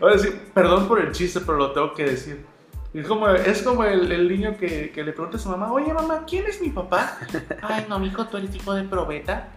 voy 0.00 0.12
a 0.12 0.16
decir, 0.16 0.40
perdón 0.54 0.86
por 0.86 1.00
el 1.00 1.10
chiste, 1.12 1.40
pero 1.40 1.58
lo 1.58 1.72
tengo 1.72 1.92
que 1.94 2.04
decir. 2.04 2.44
Es 2.92 3.08
como, 3.08 3.28
es 3.28 3.62
como 3.62 3.82
el, 3.82 4.12
el 4.12 4.28
niño 4.28 4.56
que, 4.56 4.92
que 4.92 5.02
le 5.02 5.12
pregunta 5.12 5.36
a 5.36 5.40
su 5.40 5.48
mamá, 5.48 5.72
oye 5.72 5.92
mamá, 5.92 6.24
¿quién 6.28 6.46
es 6.46 6.60
mi 6.60 6.70
papá? 6.70 7.18
Ay, 7.62 7.86
no, 7.88 7.98
mijo, 7.98 8.26
tú 8.26 8.36
eres 8.36 8.54
hijo 8.54 8.72
de 8.72 8.84
probeta. 8.84 9.48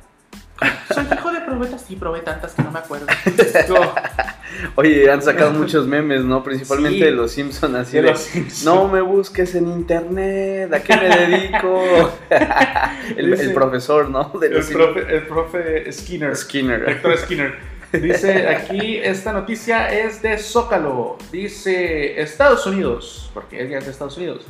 Soy 0.94 1.06
hijo 1.14 1.32
de 1.32 1.42
probeta, 1.42 1.78
sí, 1.78 1.96
probé 1.96 2.22
tantas 2.22 2.54
que 2.54 2.64
no 2.64 2.72
me 2.72 2.80
acuerdo. 2.80 3.06
Oye, 4.76 5.10
han 5.12 5.22
sacado 5.22 5.52
muchos 5.52 5.86
memes, 5.88 6.24
¿no? 6.24 6.44
Principalmente 6.44 6.98
Sí. 7.00 7.04
de 7.06 7.12
los 7.12 7.32
Simpsons, 7.32 7.76
así 7.76 7.98
De 7.98 8.04
de, 8.04 8.12
los 8.12 8.20
Simpson. 8.22 8.76
no 8.76 8.88
me 8.88 9.02
busques 9.02 9.54
en 9.56 9.68
internet, 9.68 10.74
¿a 10.74 10.80
qué 10.82 10.96
me 10.96 11.10
dedico? 11.10 11.84
el, 13.18 13.32
Dice- 13.32 13.44
el 13.44 13.54
profesor, 13.54 14.10
¿no? 14.10 14.32
De 14.40 14.48
El 14.48 14.54
los 14.54 14.66
profe, 14.68 15.16
el 15.16 15.28
profe 15.28 15.92
Skinner. 15.92 16.36
Skinner. 16.36 16.90
Héctor 16.90 17.18
Skinner. 17.18 17.56
Dice 17.92 18.48
aquí, 18.50 18.98
esta 18.98 19.32
noticia 19.32 19.92
es 19.94 20.22
de 20.22 20.38
Zócalo. 20.38 21.18
Dice 21.32 22.20
Estados 22.22 22.66
Unidos, 22.66 23.30
porque 23.34 23.64
ella 23.64 23.78
es 23.78 23.86
de 23.86 23.92
Estados 23.92 24.18
Unidos. 24.18 24.46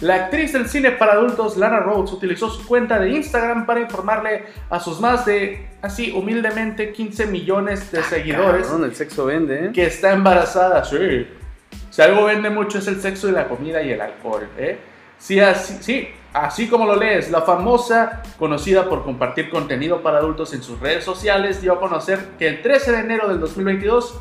La 0.00 0.16
actriz 0.16 0.52
del 0.52 0.68
cine 0.68 0.90
para 0.92 1.12
adultos 1.12 1.56
Lana 1.56 1.80
Rhodes 1.80 2.12
utilizó 2.12 2.50
su 2.50 2.66
cuenta 2.66 2.98
de 2.98 3.10
Instagram 3.10 3.64
para 3.64 3.80
informarle 3.80 4.44
a 4.68 4.80
sus 4.80 5.00
más 5.00 5.24
de, 5.24 5.68
así 5.82 6.12
humildemente, 6.12 6.92
15 6.92 7.26
millones 7.26 7.90
de 7.92 8.02
seguidores 8.02 8.66
Cabrón, 8.66 8.84
el 8.84 8.94
sexo 8.94 9.26
vende, 9.26 9.66
¿eh? 9.66 9.70
que 9.72 9.86
está 9.86 10.12
embarazada. 10.12 10.84
Sí. 10.84 11.26
Si 11.90 12.02
algo 12.02 12.24
vende 12.24 12.50
mucho 12.50 12.78
es 12.78 12.86
el 12.88 13.00
sexo 13.00 13.28
y 13.28 13.32
la 13.32 13.48
comida 13.48 13.82
y 13.82 13.92
el 13.92 14.00
alcohol. 14.00 14.48
¿eh? 14.58 14.78
Sí, 15.18 15.38
así, 15.40 15.78
sí, 15.80 16.08
así 16.32 16.68
como 16.68 16.86
lo 16.86 16.96
lees, 16.96 17.30
la 17.30 17.42
famosa, 17.42 18.22
conocida 18.38 18.88
por 18.88 19.04
compartir 19.04 19.48
contenido 19.48 20.02
para 20.02 20.18
adultos 20.18 20.52
en 20.54 20.62
sus 20.62 20.80
redes 20.80 21.04
sociales, 21.04 21.62
dio 21.62 21.74
a 21.74 21.80
conocer 21.80 22.18
que 22.38 22.48
el 22.48 22.62
13 22.62 22.92
de 22.92 22.98
enero 22.98 23.28
del 23.28 23.40
2022 23.40 24.20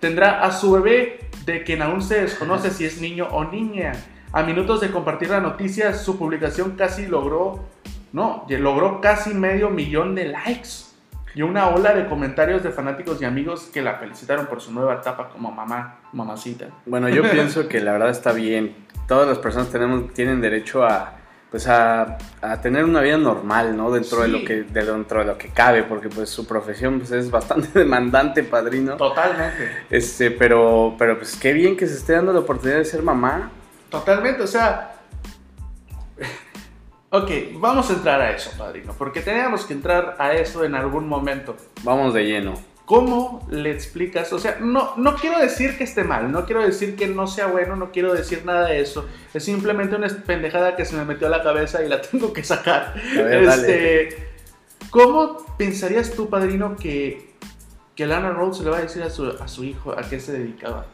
tendrá 0.00 0.42
a 0.42 0.50
su 0.50 0.72
bebé, 0.72 1.20
de 1.44 1.62
quien 1.62 1.82
aún 1.82 2.02
se 2.02 2.22
desconoce 2.22 2.70
si 2.70 2.86
es 2.86 3.00
niño 3.00 3.28
o 3.30 3.44
niña. 3.44 3.92
A 4.32 4.42
minutos 4.44 4.80
de 4.80 4.90
compartir 4.90 5.30
la 5.30 5.40
noticia, 5.40 5.92
su 5.94 6.16
publicación 6.18 6.76
casi 6.76 7.06
logró, 7.06 7.64
no, 8.12 8.46
logró 8.48 9.00
casi 9.00 9.34
medio 9.34 9.70
millón 9.70 10.14
de 10.14 10.26
likes 10.28 10.68
y 11.34 11.42
una 11.42 11.68
ola 11.68 11.94
de 11.94 12.06
comentarios 12.06 12.62
de 12.62 12.70
fanáticos 12.70 13.20
y 13.20 13.24
amigos 13.24 13.70
que 13.72 13.82
la 13.82 13.94
felicitaron 13.96 14.46
por 14.46 14.60
su 14.60 14.72
nueva 14.72 14.94
etapa 14.94 15.28
como 15.30 15.50
mamá, 15.50 15.98
mamacita. 16.12 16.66
Bueno, 16.86 17.08
yo 17.08 17.22
pienso 17.30 17.68
que 17.68 17.80
la 17.80 17.92
verdad 17.92 18.10
está 18.10 18.32
bien. 18.32 18.74
Todas 19.08 19.26
las 19.28 19.38
personas 19.38 19.68
tenemos, 19.70 20.12
tienen 20.14 20.40
derecho 20.40 20.84
a, 20.84 21.14
pues 21.50 21.66
a, 21.66 22.16
a 22.40 22.60
tener 22.60 22.84
una 22.84 23.00
vida 23.00 23.16
normal, 23.16 23.76
¿no? 23.76 23.90
Dentro 23.90 24.20
de 24.20 24.26
Sí. 24.26 24.30
lo 24.32 24.44
que, 24.44 24.62
de 24.62 24.84
dentro 24.84 25.20
de 25.20 25.26
lo 25.26 25.36
que 25.38 25.48
cabe, 25.48 25.82
porque 25.82 26.08
pues 26.08 26.30
su 26.30 26.46
profesión 26.46 26.98
pues, 27.00 27.10
es 27.10 27.32
bastante 27.32 27.68
demandante, 27.80 28.44
padrino. 28.44 28.96
Totalmente. 28.96 29.70
Este, 29.90 30.30
pero, 30.30 30.94
pero 30.96 31.16
pues 31.18 31.34
qué 31.36 31.52
bien 31.52 31.76
que 31.76 31.88
se 31.88 31.94
esté 31.96 32.12
dando 32.12 32.32
la 32.32 32.38
oportunidad 32.40 32.78
de 32.78 32.84
ser 32.84 33.02
mamá. 33.02 33.50
Totalmente, 33.90 34.42
o 34.42 34.46
sea... 34.46 34.96
Ok, 37.12 37.30
vamos 37.54 37.90
a 37.90 37.94
entrar 37.94 38.20
a 38.20 38.30
eso, 38.30 38.52
padrino, 38.56 38.94
porque 38.96 39.20
teníamos 39.20 39.64
que 39.64 39.72
entrar 39.72 40.14
a 40.20 40.32
eso 40.34 40.64
en 40.64 40.76
algún 40.76 41.08
momento. 41.08 41.56
Vamos 41.82 42.14
de 42.14 42.24
lleno. 42.24 42.54
¿Cómo 42.84 43.46
le 43.50 43.72
explicas? 43.72 44.32
O 44.32 44.38
sea, 44.38 44.58
no, 44.60 44.94
no 44.96 45.16
quiero 45.16 45.38
decir 45.38 45.76
que 45.76 45.84
esté 45.84 46.04
mal, 46.04 46.30
no 46.30 46.44
quiero 46.44 46.62
decir 46.62 46.96
que 46.96 47.08
no 47.08 47.26
sea 47.26 47.46
bueno, 47.46 47.74
no 47.74 47.90
quiero 47.90 48.14
decir 48.14 48.44
nada 48.44 48.68
de 48.68 48.80
eso. 48.80 49.06
Es 49.34 49.44
simplemente 49.44 49.96
una 49.96 50.08
pendejada 50.08 50.76
que 50.76 50.84
se 50.84 50.96
me 50.96 51.04
metió 51.04 51.26
a 51.26 51.30
la 51.30 51.42
cabeza 51.42 51.84
y 51.84 51.88
la 51.88 52.00
tengo 52.10 52.32
que 52.32 52.44
sacar. 52.44 52.94
A 52.96 53.22
ver, 53.22 53.44
dale. 53.44 54.02
este, 54.02 54.28
¿Cómo 54.90 55.36
pensarías 55.56 56.12
tú, 56.12 56.28
padrino, 56.28 56.76
que, 56.76 57.34
que 57.94 58.06
Lana 58.06 58.30
Rhodes 58.30 58.60
le 58.60 58.70
va 58.70 58.78
a 58.78 58.82
decir 58.82 59.02
a 59.02 59.10
su, 59.10 59.28
a 59.28 59.46
su 59.48 59.64
hijo 59.64 59.92
a 59.92 60.02
qué 60.02 60.18
se 60.18 60.32
dedicaba? 60.32 60.86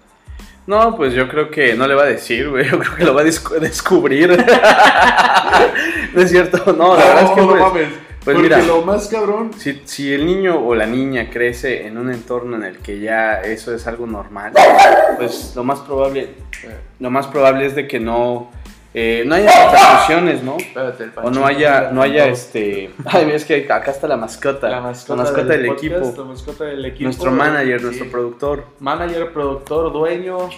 No, 0.66 0.96
pues 0.96 1.14
yo 1.14 1.28
creo 1.28 1.50
que 1.50 1.75
no 1.75 1.87
le 1.87 1.94
va 1.94 2.02
a 2.02 2.06
decir, 2.06 2.49
güey. 2.50 2.64
Yo 2.70 2.78
creo 2.78 2.96
que 2.96 3.04
lo 3.04 3.14
va 3.14 3.23
a 3.23 3.25
descu- 3.25 3.58
descubrir. 3.61 4.28
no 6.14 6.20
es 6.20 6.30
cierto, 6.30 6.73
no, 6.73 6.96
la 6.96 7.04
verdad 7.04 7.23
es 7.23 7.30
que 7.30 7.40
no 7.40 7.49
pues, 7.49 7.61
mames. 7.61 7.88
pues 8.25 8.35
porque 8.35 8.42
mira. 8.42 8.62
lo 8.62 8.82
más 8.82 9.06
cabrón. 9.06 9.52
Si, 9.56 9.82
si 9.85 10.12
el 10.12 10.26
niño 10.26 10.58
o 10.58 10.75
la 10.75 10.87
niña 10.87 11.30
crece 11.30 11.87
en 11.87 11.96
un 11.99 12.11
entorno 12.12 12.56
en 12.56 12.64
el 12.64 12.78
que 12.78 12.99
ya 12.99 13.40
eso 13.42 13.73
es 13.73 13.87
algo 13.87 14.06
normal, 14.06 14.52
pues 15.18 15.52
lo 15.54 15.62
más 15.62 15.78
probable, 15.80 16.30
lo 16.99 17.11
más 17.11 17.28
probable 17.28 17.66
es 17.66 17.76
de 17.76 17.87
que 17.87 18.00
no, 18.00 18.50
eh, 18.99 19.25
no 19.26 19.35
haya 19.35 19.50
repercusiones, 19.67 20.43
¿no? 20.43 20.57
Espérate, 20.57 21.05
el 21.05 21.11
O 21.11 21.12
Panchito 21.12 21.38
no 21.38 21.47
haya, 21.47 21.91
no 21.93 22.00
haya 22.00 22.29
este. 22.29 22.91
Ay, 23.05 23.31
es 23.31 23.45
que 23.45 23.71
acá 23.71 23.91
está 23.91 24.09
la 24.09 24.17
mascota. 24.17 24.71
La 24.71 24.81
mascota, 24.81 25.23
del, 25.45 25.67
podcast, 25.67 25.85
equipo. 25.85 26.15
La 26.17 26.25
mascota 26.25 26.65
del 26.65 26.83
equipo. 26.87 27.05
Nuestro 27.05 27.31
manager, 27.31 27.79
Sí. 27.79 27.85
nuestro 27.85 28.11
productor. 28.11 28.65
Manager, 28.81 29.35
productor, 29.35 29.93
dueño. 29.93 30.49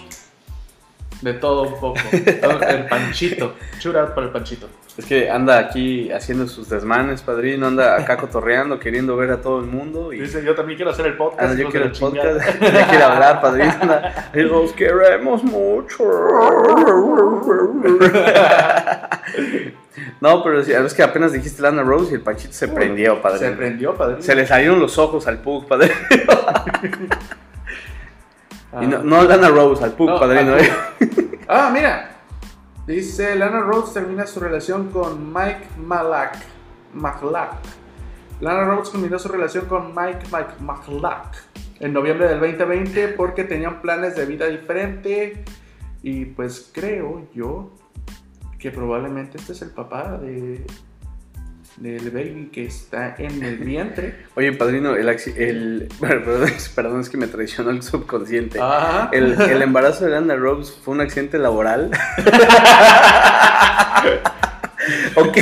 De 1.20 1.34
todo 1.34 1.62
un 1.62 1.80
poco. 1.80 1.98
El 2.12 2.86
panchito. 2.86 3.54
Churat 3.80 4.14
para 4.14 4.28
el 4.28 4.32
panchito. 4.32 4.68
Es 4.98 5.06
que 5.06 5.30
anda 5.30 5.58
aquí 5.58 6.10
haciendo 6.10 6.48
sus 6.48 6.68
desmanes, 6.68 7.22
padrino. 7.22 7.68
Anda 7.68 7.94
acá 7.96 8.16
cotorreando, 8.20 8.80
queriendo 8.80 9.16
ver 9.16 9.30
a 9.30 9.40
todo 9.40 9.60
el 9.60 9.66
mundo. 9.66 10.12
Y 10.12 10.18
Dice, 10.20 10.44
yo 10.44 10.56
también 10.56 10.76
quiero 10.76 10.90
hacer 10.90 11.06
el 11.06 11.16
podcast. 11.16 11.40
anda, 11.40 11.54
yo 11.62 11.70
quiero 11.70 11.86
el 11.86 11.92
la 11.92 11.96
chingada". 11.96 12.32
podcast. 12.34 12.60
ya 12.74 12.88
quiere 12.88 13.04
hablar, 13.04 13.40
padrino. 13.40 13.72
Anda, 13.80 14.30
y 14.34 14.40
los 14.40 14.72
queremos 14.72 15.44
mucho. 15.44 16.02
no, 20.20 20.42
pero 20.42 20.60
es 20.60 20.94
que 20.94 21.02
apenas 21.04 21.32
dijiste 21.32 21.62
Lana 21.62 21.82
Rose 21.84 22.10
y 22.10 22.14
el 22.14 22.20
Panchito 22.22 22.52
se 22.52 22.66
prendió, 22.68 23.22
padrino. 23.22 23.50
Se 23.50 23.56
prendió, 23.56 23.94
padre. 23.94 24.20
Se 24.20 24.34
le 24.34 24.46
salieron 24.46 24.80
los 24.80 24.98
ojos 24.98 25.28
al 25.28 25.38
Pug, 25.38 25.68
padrino. 25.68 25.94
Ah. 28.72 28.80
Y 28.82 28.86
no, 28.86 28.98
no 29.02 29.22
Lana 29.22 29.48
Rose, 29.48 29.84
al 29.84 29.92
Pug, 29.92 30.10
No, 30.10 30.18
padrino. 30.18 30.56
¿eh? 30.58 30.70
Ah, 31.46 31.70
mira. 31.72 32.17
Dice, 32.88 33.36
Lana 33.36 33.60
Rhodes 33.60 33.92
termina 33.92 34.26
su 34.26 34.40
relación 34.40 34.90
con 34.90 35.30
Mike 35.30 35.68
Malak. 35.76 36.38
Maclack. 36.94 37.58
Lana 38.40 38.64
Rhodes 38.64 38.92
terminó 38.92 39.18
su 39.18 39.28
relación 39.28 39.66
con 39.66 39.88
Mike, 39.94 40.20
Mike 40.32 40.54
Maclack 40.60 41.36
en 41.80 41.92
noviembre 41.92 42.28
del 42.28 42.40
2020 42.40 43.08
porque 43.08 43.44
tenían 43.44 43.82
planes 43.82 44.16
de 44.16 44.24
vida 44.24 44.46
diferente 44.46 45.44
y 46.02 46.24
pues 46.24 46.70
creo 46.72 47.28
yo 47.34 47.74
que 48.58 48.70
probablemente 48.70 49.36
este 49.36 49.52
es 49.52 49.60
el 49.60 49.70
papá 49.70 50.16
de 50.16 50.64
del 51.76 52.10
baby 52.10 52.50
que 52.52 52.66
está 52.66 53.14
en 53.18 53.42
el 53.42 53.58
vientre. 53.58 54.26
Oye, 54.34 54.52
padrino, 54.52 54.94
el, 54.96 55.08
el 55.08 55.88
perdón, 56.00 56.50
perdón, 56.74 57.00
es 57.00 57.08
que 57.08 57.16
me 57.16 57.26
traicionó 57.26 57.70
el 57.70 57.82
subconsciente. 57.82 58.60
Ajá. 58.60 59.10
El, 59.12 59.40
el 59.40 59.62
embarazo 59.62 60.04
de 60.04 60.12
Lana 60.12 60.36
Rose 60.36 60.72
fue 60.82 60.94
un 60.94 61.00
accidente 61.00 61.38
laboral. 61.38 61.90
ok, 65.16 65.38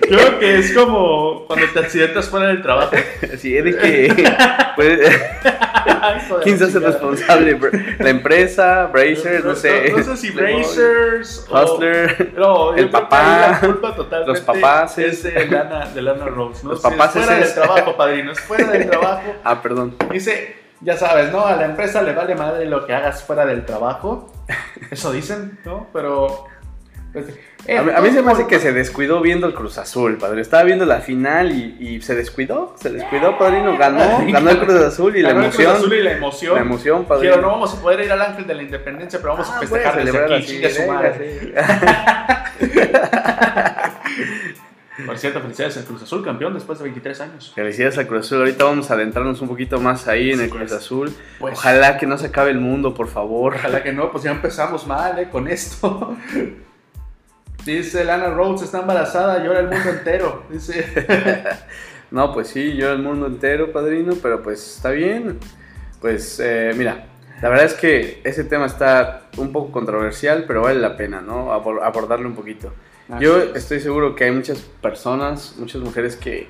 Creo 0.00 0.38
que 0.38 0.58
es 0.58 0.72
como 0.72 1.46
cuando 1.46 1.66
te 1.68 1.78
accidentas 1.80 2.28
fuera 2.28 2.46
del 2.48 2.62
trabajo. 2.62 2.96
así 3.32 3.56
es 3.56 3.64
de 3.64 3.76
que. 3.76 4.26
Pues, 4.76 5.00
¿Quién 6.42 6.58
se 6.58 6.64
hace 6.64 6.78
responsable? 6.78 7.58
La 7.98 8.10
empresa, 8.10 8.86
Brazers, 8.86 9.44
no 9.44 9.54
sé. 9.54 9.90
No, 9.96 10.02
sé 10.02 10.16
si 10.16 10.30
Brazers 10.30 11.46
Hustler. 11.50 12.32
No, 12.36 12.74
El 12.74 12.90
papá, 12.90 13.60
los 14.26 14.40
papás, 14.40 14.98
es 14.98 15.22
de 15.22 15.46
Lana, 15.46 15.86
de 15.86 16.02
Lana 16.02 16.26
Rose, 16.26 16.62
¿no? 16.64 16.70
Los 16.70 16.82
Si 16.82 16.88
papás 16.90 17.16
es 17.16 17.24
fuera 17.24 17.40
es- 17.40 17.54
del 17.54 17.64
trabajo, 17.64 17.96
padrino, 17.96 18.32
es 18.32 18.40
fuera 18.40 18.66
del 18.70 18.90
trabajo. 18.90 19.34
Ah, 19.44 19.62
perdón. 19.62 19.96
Dice, 20.10 20.56
ya 20.80 20.96
sabes, 20.96 21.32
¿no? 21.32 21.46
A 21.46 21.56
la 21.56 21.64
empresa 21.64 22.02
le 22.02 22.12
vale 22.12 22.34
madre 22.34 22.66
lo 22.66 22.86
que 22.86 22.94
hagas 22.94 23.22
fuera 23.24 23.46
del 23.46 23.64
trabajo. 23.64 24.32
Eso 24.90 25.12
dicen, 25.12 25.58
¿no? 25.64 25.88
Pero... 25.92 26.44
pues, 27.12 27.26
eh, 27.66 27.78
A 27.78 27.82
mí, 27.82 27.92
a 27.96 28.00
mí 28.00 28.10
se 28.10 28.22
me 28.22 28.32
hace 28.32 28.46
que 28.46 28.58
se 28.58 28.72
descuidó 28.72 29.20
viendo 29.20 29.46
el 29.46 29.54
Cruz 29.54 29.78
Azul, 29.78 30.18
padre. 30.18 30.42
Estaba 30.42 30.64
viendo 30.64 30.84
la 30.84 31.00
final 31.00 31.52
y, 31.52 31.76
y 31.80 32.00
se 32.02 32.14
descuidó. 32.14 32.74
Se 32.78 32.90
descuidó, 32.90 33.38
padrino. 33.38 33.76
Ganó, 33.78 34.24
ganó 34.28 34.50
el 34.50 34.58
Cruz 34.60 34.74
Azul 34.82 35.16
y 35.16 35.22
la 35.22 35.28
Ganó 35.30 35.44
el 35.44 35.50
Cruz 35.50 35.60
emoción. 35.60 35.76
Azul 35.82 35.94
y 35.94 36.02
la 36.02 36.12
emoción. 36.12 36.54
La 36.56 36.60
emoción, 36.60 37.04
padre. 37.04 37.28
Quiero, 37.28 37.42
no 37.42 37.48
vamos 37.48 37.74
a 37.74 37.80
poder 37.80 38.00
ir 38.00 38.12
al 38.12 38.20
Ángel 38.22 38.46
de 38.46 38.54
la 38.54 38.62
Independencia, 38.62 39.18
pero 39.20 39.32
vamos 39.34 39.50
a 39.50 39.56
Ah, 39.56 39.60
festejar 39.60 39.92
voy 39.94 40.02
a 40.02 40.04
desde 40.04 40.34
aquí, 40.36 40.46
chingue 40.46 40.70
su 40.70 40.86
madre. 40.86 41.54
Por 45.06 45.18
cierto, 45.18 45.40
felicidades 45.40 45.76
al 45.76 45.84
Cruz 45.84 46.02
Azul, 46.04 46.24
campeón 46.24 46.54
después 46.54 46.78
de 46.78 46.84
23 46.84 47.20
años. 47.22 47.52
Felicidades 47.54 47.98
al 47.98 48.06
Cruz 48.06 48.26
Azul. 48.26 48.38
Ahorita 48.38 48.64
vamos 48.64 48.90
a 48.90 48.94
adentrarnos 48.94 49.40
un 49.40 49.48
poquito 49.48 49.80
más 49.80 50.06
ahí 50.06 50.30
en 50.30 50.40
el 50.40 50.48
Cruz. 50.50 50.70
Azul. 50.70 51.12
Pues, 51.40 51.54
Ojalá 51.58 51.98
que 51.98 52.06
no 52.06 52.16
se 52.16 52.26
acabe 52.26 52.52
el 52.52 52.60
mundo, 52.60 52.94
por 52.94 53.08
favor. 53.08 53.56
Ojalá 53.56 53.82
que 53.82 53.92
no, 53.92 54.12
pues 54.12 54.22
ya 54.22 54.30
empezamos 54.30 54.86
mal 54.86 55.18
eh, 55.18 55.28
con 55.30 55.48
esto. 55.48 56.16
Dice 57.64 58.04
Lana 58.04 58.28
Rhodes 58.30 58.62
está 58.62 58.80
embarazada, 58.80 59.42
llora 59.42 59.60
el 59.60 59.68
mundo 59.68 59.90
entero. 59.90 60.44
Dice. 60.50 60.84
No, 62.10 62.32
pues 62.32 62.48
sí, 62.48 62.76
yo 62.76 62.92
el 62.92 62.98
mundo 63.00 63.26
entero, 63.26 63.72
padrino, 63.72 64.14
pero 64.22 64.42
pues 64.42 64.76
está 64.76 64.90
bien. 64.90 65.38
Pues 66.00 66.38
eh, 66.40 66.72
mira, 66.76 67.06
la 67.40 67.48
verdad 67.48 67.64
es 67.64 67.74
que 67.74 68.20
ese 68.24 68.44
tema 68.44 68.66
está 68.66 69.28
un 69.38 69.52
poco 69.52 69.72
controversial, 69.72 70.44
pero 70.46 70.62
vale 70.62 70.80
la 70.80 70.96
pena, 70.96 71.20
¿no? 71.20 71.52
Abor- 71.52 71.82
abordarlo 71.82 72.28
un 72.28 72.34
poquito. 72.34 72.72
Yo 73.20 73.38
estoy 73.54 73.80
seguro 73.80 74.14
que 74.14 74.24
hay 74.24 74.30
muchas 74.30 74.58
personas, 74.58 75.56
muchas 75.58 75.82
mujeres 75.82 76.16
que, 76.16 76.46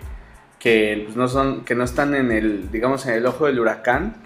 que 0.61 1.02
pues, 1.04 1.16
no 1.16 1.26
son, 1.28 1.64
que 1.64 1.75
no 1.75 1.83
están 1.83 2.14
en 2.14 2.30
el, 2.30 2.71
digamos, 2.71 3.06
en 3.06 3.14
el 3.14 3.26
ojo 3.26 3.47
del 3.47 3.59
huracán, 3.59 4.16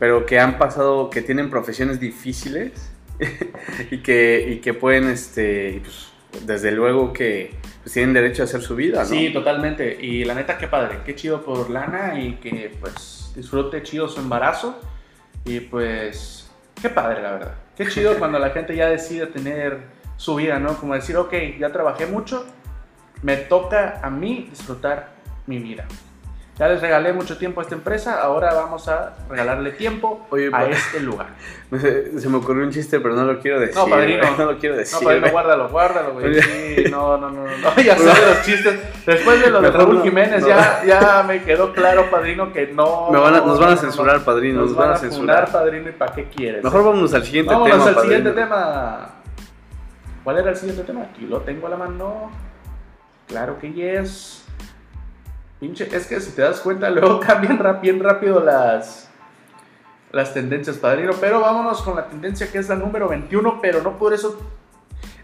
pero 0.00 0.26
que 0.26 0.40
han 0.40 0.58
pasado, 0.58 1.08
que 1.10 1.22
tienen 1.22 1.50
profesiones 1.50 2.00
difíciles 2.00 2.90
y 3.92 3.98
que, 3.98 4.44
y 4.48 4.56
que 4.60 4.74
pueden, 4.74 5.08
este, 5.08 5.80
pues, 5.84 6.07
desde 6.44 6.72
luego 6.72 7.12
que 7.12 7.54
pues, 7.82 7.94
tienen 7.94 8.14
derecho 8.14 8.42
a 8.42 8.44
hacer 8.44 8.60
su 8.60 8.76
vida, 8.76 9.00
¿no? 9.00 9.08
Sí, 9.08 9.32
totalmente. 9.32 9.98
Y 10.00 10.24
la 10.24 10.34
neta, 10.34 10.58
qué 10.58 10.68
padre, 10.68 10.98
qué 11.04 11.14
chido 11.14 11.42
por 11.44 11.70
Lana 11.70 12.20
y 12.20 12.34
que 12.34 12.72
pues 12.80 13.32
disfrute 13.34 13.82
chido 13.82 14.08
su 14.08 14.20
embarazo. 14.20 14.80
Y 15.44 15.60
pues, 15.60 16.50
qué 16.80 16.88
padre, 16.88 17.22
la 17.22 17.32
verdad. 17.32 17.54
Qué 17.76 17.88
chido 17.88 18.14
cuando 18.18 18.38
la 18.38 18.50
gente 18.50 18.74
ya 18.76 18.88
decide 18.88 19.26
tener 19.26 19.78
su 20.16 20.34
vida, 20.34 20.58
¿no? 20.58 20.76
Como 20.76 20.94
decir, 20.94 21.16
ok, 21.16 21.32
ya 21.58 21.70
trabajé 21.70 22.06
mucho, 22.06 22.44
me 23.22 23.36
toca 23.36 24.00
a 24.02 24.10
mí 24.10 24.48
disfrutar 24.50 25.10
mi 25.46 25.58
vida. 25.58 25.86
Ya 26.58 26.66
les 26.66 26.80
regalé 26.80 27.12
mucho 27.12 27.38
tiempo 27.38 27.60
a 27.60 27.62
esta 27.62 27.76
empresa, 27.76 28.20
ahora 28.20 28.52
vamos 28.52 28.88
a 28.88 29.14
regalarle 29.30 29.70
tiempo 29.70 30.26
Oye, 30.30 30.48
a 30.48 30.50
pa- 30.50 30.64
este 30.68 30.98
lugar. 31.00 31.28
Se, 31.70 32.18
se 32.20 32.28
me 32.28 32.38
ocurrió 32.38 32.64
un 32.64 32.72
chiste, 32.72 32.98
pero 32.98 33.14
no 33.14 33.24
lo 33.24 33.38
quiero 33.38 33.60
decir. 33.60 33.76
No, 33.76 33.86
padrino. 33.86 34.24
No 34.38 34.44
lo 34.52 34.58
quiero 34.58 34.76
decir. 34.76 34.98
No, 35.00 35.04
padrino, 35.06 35.30
guárdalo, 35.30 35.68
guárdalo, 35.68 36.14
güey. 36.14 36.42
Sí, 36.42 36.84
no, 36.90 37.16
no, 37.18 37.30
no, 37.30 37.44
no, 37.44 37.76
ya 37.82 37.96
sé 37.96 38.02
de 38.04 38.26
los 38.26 38.42
chistes. 38.42 38.80
Después 39.06 39.40
de 39.40 39.50
lo 39.50 39.60
de 39.60 39.70
Raúl 39.70 39.98
no, 39.98 40.02
Jiménez, 40.02 40.40
no. 40.42 40.48
ya, 40.48 40.82
ya 40.84 41.22
me 41.28 41.42
quedó 41.44 41.72
claro, 41.72 42.10
padrino, 42.10 42.52
que 42.52 42.66
no. 42.68 43.10
Me 43.12 43.18
van 43.20 43.34
a- 43.36 43.40
nos 43.42 43.60
van 43.60 43.74
a 43.74 43.76
censurar, 43.76 44.18
no. 44.18 44.24
padrino, 44.24 44.60
Nos, 44.62 44.70
nos 44.70 44.76
van 44.78 44.88
van 44.88 44.96
a 44.96 44.98
censurar. 45.00 45.52
padrino, 45.52 45.88
¿y 45.90 45.92
para 45.92 46.12
qué 46.12 46.24
quieres? 46.24 46.64
Mejor 46.64 46.82
vámonos 46.84 47.14
al 47.14 47.22
siguiente 47.24 47.52
Vámonos 47.52 47.78
tema. 47.86 47.96
al 47.96 48.02
siguiente 48.02 48.30
tema. 48.32 49.10
¿Cuál 50.24 50.38
era 50.38 50.50
el 50.50 50.56
siguiente 50.56 50.82
tema? 50.82 51.02
Aquí 51.02 51.26
lo 51.26 51.40
tengo 51.42 51.68
a 51.68 51.70
la 51.70 51.76
mano. 51.76 52.32
Claro 53.28 53.58
que 53.60 53.72
yes. 53.72 54.44
Pinche, 55.60 55.88
es 55.90 56.06
que 56.06 56.20
si 56.20 56.32
te 56.32 56.42
das 56.42 56.60
cuenta, 56.60 56.90
luego 56.90 57.20
cambian 57.20 57.58
bien 57.80 58.00
rápido 58.00 58.42
las, 58.42 59.08
las 60.12 60.32
tendencias, 60.32 60.76
padrino. 60.78 61.12
Pero 61.20 61.40
vámonos 61.40 61.82
con 61.82 61.96
la 61.96 62.06
tendencia 62.06 62.50
que 62.50 62.58
es 62.58 62.68
la 62.68 62.76
número 62.76 63.08
21, 63.08 63.60
pero 63.60 63.82
no 63.82 63.98
por 63.98 64.12
eso 64.12 64.38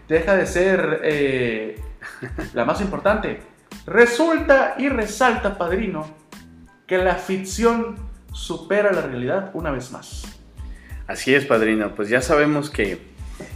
deja 0.07 0.35
de 0.35 0.45
ser 0.45 1.01
eh, 1.03 1.81
la 2.53 2.65
más 2.65 2.81
importante. 2.81 3.41
Resulta 3.85 4.75
y 4.77 4.89
resalta, 4.89 5.57
padrino, 5.57 6.05
que 6.87 6.97
la 6.97 7.15
ficción 7.15 7.95
supera 8.31 8.91
la 8.91 9.01
realidad 9.01 9.51
una 9.53 9.71
vez 9.71 9.91
más. 9.91 10.23
Así 11.07 11.33
es, 11.33 11.45
padrino. 11.45 11.93
Pues 11.95 12.09
ya 12.09 12.21
sabemos 12.21 12.69
que 12.69 12.99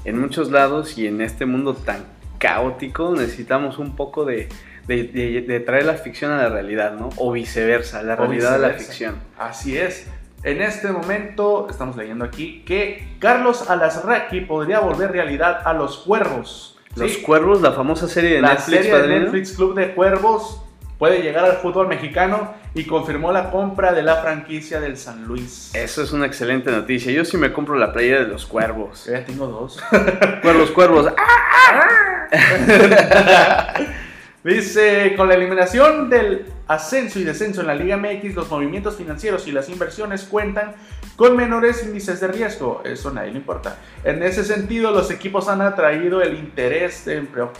en 0.05 0.19
muchos 0.19 0.51
lados 0.51 0.97
y 0.97 1.07
en 1.07 1.21
este 1.21 1.45
mundo 1.45 1.73
tan 1.73 2.05
caótico 2.37 3.13
necesitamos 3.15 3.79
un 3.79 3.95
poco 3.95 4.23
de, 4.23 4.49
de- 4.95 5.03
de- 5.03 5.41
de 5.41 5.59
traer 5.61 5.85
la 5.85 5.93
ficción 5.93 6.31
a 6.31 6.37
la 6.37 6.49
realidad, 6.49 6.93
¿no? 6.93 7.09
O 7.17 7.31
viceversa, 7.31 8.03
la 8.03 8.15
O 8.15 8.17
realidad 8.17 8.55
a 8.55 8.57
la 8.57 8.67
viceversa. 8.69 8.87
ficción. 8.91 9.15
Así 9.37 9.77
es. 9.77 10.07
En 10.43 10.61
este 10.61 10.87
momento 10.89 11.67
estamos 11.69 11.95
leyendo 11.97 12.23
aquí 12.25 12.63
que 12.65 13.07
Carlos 13.19 13.69
Alasraqui 13.69 14.41
podría 14.41 14.79
volver 14.79 15.11
realidad 15.11 15.61
a 15.65 15.73
Los 15.73 15.97
Cuervos. 15.99 16.77
Los 16.95 17.11
Sí, 17.13 17.21
Cuervos, 17.21 17.61
la 17.61 17.71
famosa 17.73 18.07
serie 18.07 18.35
de 18.35 18.41
la 18.41 18.53
Netflix, 18.53 18.83
serie 18.85 19.01
de. 19.07 19.19
Netflix 19.19 19.51
Club 19.53 19.75
de 19.75 19.93
Cuervos 19.93 20.61
puede 20.97 21.21
llegar 21.21 21.45
al 21.45 21.57
fútbol 21.57 21.87
mexicano 21.87 22.53
y 22.73 22.85
confirmó 22.85 23.31
la 23.31 23.51
compra 23.51 23.93
de 23.93 24.01
la 24.01 24.17
franquicia 24.17 24.79
del 24.81 24.97
San 24.97 25.25
Luis. 25.25 25.73
Eso 25.75 26.01
es 26.03 26.11
una 26.13 26.25
excelente 26.25 26.71
noticia. 26.71 27.11
Yo 27.11 27.23
sí 27.25 27.37
me 27.37 27.51
compro 27.53 27.75
la 27.75 27.91
playera 27.93 28.21
de 28.21 28.27
los 28.27 28.45
Cuervos. 28.45 29.05
Yo 29.05 29.13
ya 29.13 29.23
tengo 29.25 29.45
dos. 29.47 29.79
Cuervos, 30.41 30.71
Cuervos. 30.71 31.07
¡Ah! 32.31 33.73
Dice, 34.43 35.15
con 35.17 35.27
la 35.27 35.33
eliminación 35.33 36.09
del 36.09 36.45
ascenso 36.67 37.19
y 37.19 37.25
descenso 37.25 37.59
en 37.59 37.67
la 37.67 37.75
Liga 37.75 37.97
MX, 37.97 38.35
los 38.35 38.49
movimientos 38.49 38.95
financieros 38.95 39.47
y 39.47 39.51
las 39.51 39.67
inversiones 39.67 40.23
cuentan 40.23 40.75
con 41.17 41.35
menores 41.35 41.83
índices 41.83 42.21
de 42.21 42.29
riesgo. 42.29 42.81
Eso 42.85 43.09
a 43.09 43.13
nadie 43.13 43.31
le 43.31 43.39
importa. 43.39 43.77
En 44.05 44.23
ese 44.23 44.45
sentido, 44.45 44.91
los 44.91 45.11
equipos 45.11 45.49
han 45.49 45.61
atraído 45.61 46.21
el 46.21 46.37
interés 46.37 47.03
de. 47.03 47.19
Ok. 47.19 47.59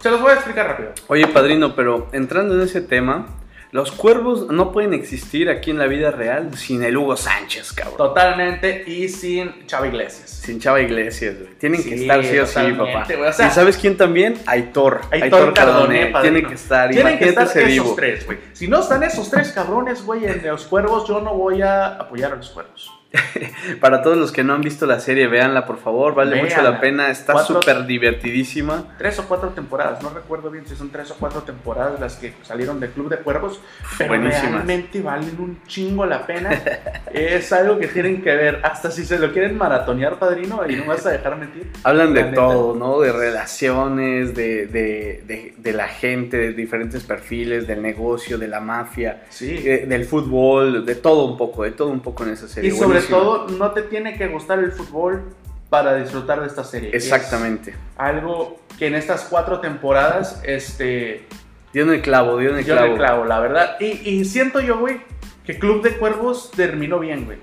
Se 0.00 0.10
los 0.10 0.20
voy 0.20 0.32
a 0.32 0.34
explicar 0.34 0.66
rápido. 0.66 0.92
Oye, 1.06 1.28
padrino, 1.28 1.76
pero 1.76 2.08
entrando 2.10 2.54
en 2.54 2.62
ese 2.62 2.80
tema, 2.80 3.28
los 3.74 3.90
cuervos 3.90 4.46
no 4.52 4.70
pueden 4.70 4.94
existir 4.94 5.50
aquí 5.50 5.72
en 5.72 5.78
la 5.78 5.88
vida 5.88 6.12
real 6.12 6.56
sin 6.56 6.84
el 6.84 6.96
Hugo 6.96 7.16
Sánchez, 7.16 7.72
cabrón. 7.72 7.96
Totalmente 7.96 8.84
y 8.86 9.08
sin 9.08 9.66
Chava 9.66 9.88
Iglesias. 9.88 10.30
Sin 10.30 10.60
Chava 10.60 10.80
Iglesias, 10.80 11.34
güey. 11.40 11.54
Tienen 11.54 11.82
que 11.82 11.92
estar 11.96 12.24
sí 12.24 12.38
o 12.38 12.46
sí, 12.46 12.54
papá. 12.78 13.04
güey. 13.04 13.28
O 13.28 13.32
sea- 13.32 13.48
¿Y 13.48 13.50
sabes 13.50 13.76
quién 13.76 13.96
también? 13.96 14.36
Aitor. 14.46 15.00
Aitor 15.10 15.52
Cardone, 15.54 16.06
padrino. 16.06 16.34
Tiene 16.36 16.48
que 16.48 16.54
estar. 16.54 16.88
Tienen 16.90 17.18
que 17.18 17.28
estar 17.30 17.48
esos 17.58 17.96
tres, 17.96 18.24
güey. 18.24 18.38
Si 18.52 18.68
no 18.68 18.78
están 18.78 19.02
esos 19.02 19.28
tres 19.28 19.50
cabrones, 19.50 20.04
güey, 20.04 20.24
en 20.24 20.46
los 20.46 20.66
cuervos, 20.66 21.08
yo 21.08 21.20
no 21.20 21.34
voy 21.34 21.60
a 21.62 21.86
apoyar 21.96 22.32
a 22.32 22.36
los 22.36 22.50
cuervos. 22.50 22.92
Para 23.80 24.02
todos 24.02 24.16
los 24.16 24.32
que 24.32 24.42
no 24.44 24.54
han 24.54 24.60
visto 24.60 24.86
la 24.86 25.00
serie, 25.00 25.26
véanla, 25.28 25.66
por 25.66 25.78
favor. 25.78 26.14
Vale 26.14 26.42
mucho 26.42 26.60
la 26.62 26.80
pena. 26.80 27.10
Está 27.10 27.32
Cuatro- 27.32 27.60
súper 27.60 27.86
divertidísima. 27.86 28.84
tres 28.98 29.18
o 29.18 29.26
cuatro 29.28 29.50
temporadas, 29.50 30.02
no 30.02 30.10
recuerdo 30.10 30.50
bien 30.50 30.66
si 30.66 30.74
son 30.76 30.90
tres 30.90 31.10
o 31.10 31.16
cuatro 31.18 31.42
temporadas 31.42 31.98
las 32.00 32.16
que 32.16 32.34
salieron 32.42 32.80
del 32.80 32.90
Club 32.90 33.08
de 33.08 33.18
Cuervos, 33.18 33.60
pero 33.98 34.10
Buenísimas. 34.10 34.50
realmente 34.52 35.00
valen 35.00 35.36
un 35.38 35.62
chingo 35.66 36.06
la 36.06 36.26
pena. 36.26 36.50
es 37.12 37.52
algo 37.52 37.78
que 37.78 37.86
tienen 37.88 38.22
que 38.22 38.34
ver, 38.34 38.60
hasta 38.64 38.90
si 38.90 39.04
se 39.04 39.18
lo 39.18 39.32
quieren 39.32 39.56
maratonear, 39.56 40.18
padrino, 40.18 40.62
y 40.68 40.76
no 40.76 40.86
vas 40.86 41.06
a 41.06 41.10
dejar 41.10 41.36
mentir. 41.36 41.70
Hablan 41.84 42.14
de 42.14 42.20
La 42.20 42.26
neta. 42.30 42.40
todo, 42.42 42.74
¿no? 42.74 43.00
De 43.00 43.12
relaciones, 43.12 44.34
de, 44.34 44.66
de, 44.66 45.22
de- 45.26 45.54
de 45.56 45.72
la 45.72 45.88
gente, 45.88 46.36
de 46.36 46.52
diferentes 46.52 47.02
perfiles, 47.04 47.66
del 47.66 47.80
negocio, 47.80 48.38
de 48.38 48.48
la 48.48 48.60
mafia, 48.60 49.22
Sí. 49.30 49.62
eh, 49.64 49.86
del 49.88 50.04
fútbol, 50.04 50.84
de 50.84 50.94
todo 50.96 51.24
un 51.26 51.36
poco, 51.38 51.62
de 51.64 51.70
todo 51.70 51.88
un 51.88 52.00
poco 52.00 52.24
en 52.24 52.30
esa 52.30 52.48
serie. 52.48 52.70
y 52.70 52.72
sobre. 52.76 53.03
Todo, 53.08 53.48
no 53.48 53.70
te 53.72 53.82
tiene 53.82 54.16
que 54.16 54.28
gustar 54.28 54.58
el 54.58 54.72
fútbol 54.72 55.22
para 55.70 55.94
disfrutar 55.96 56.40
de 56.40 56.46
esta 56.46 56.64
serie. 56.64 56.90
Es 56.94 57.04
Exactamente. 57.04 57.74
algo 57.96 58.60
que 58.78 58.86
en 58.86 58.94
estas 58.94 59.22
cuatro 59.24 59.60
temporadas, 59.60 60.40
este, 60.44 61.26
Dio 61.72 61.82
en 61.82 61.90
el 61.90 62.02
clavo, 62.02 62.38
dio 62.38 62.50
en 62.50 62.58
el 62.58 62.64
clavo. 62.64 62.86
le 62.88 62.94
clavo, 62.96 63.24
la 63.24 63.40
verdad. 63.40 63.76
Y, 63.80 63.86
y 64.08 64.24
siento 64.24 64.60
yo, 64.60 64.78
güey, 64.78 65.00
que 65.44 65.58
Club 65.58 65.82
de 65.82 65.96
Cuervos 65.96 66.50
terminó 66.54 67.00
bien, 67.00 67.24
güey. 67.24 67.38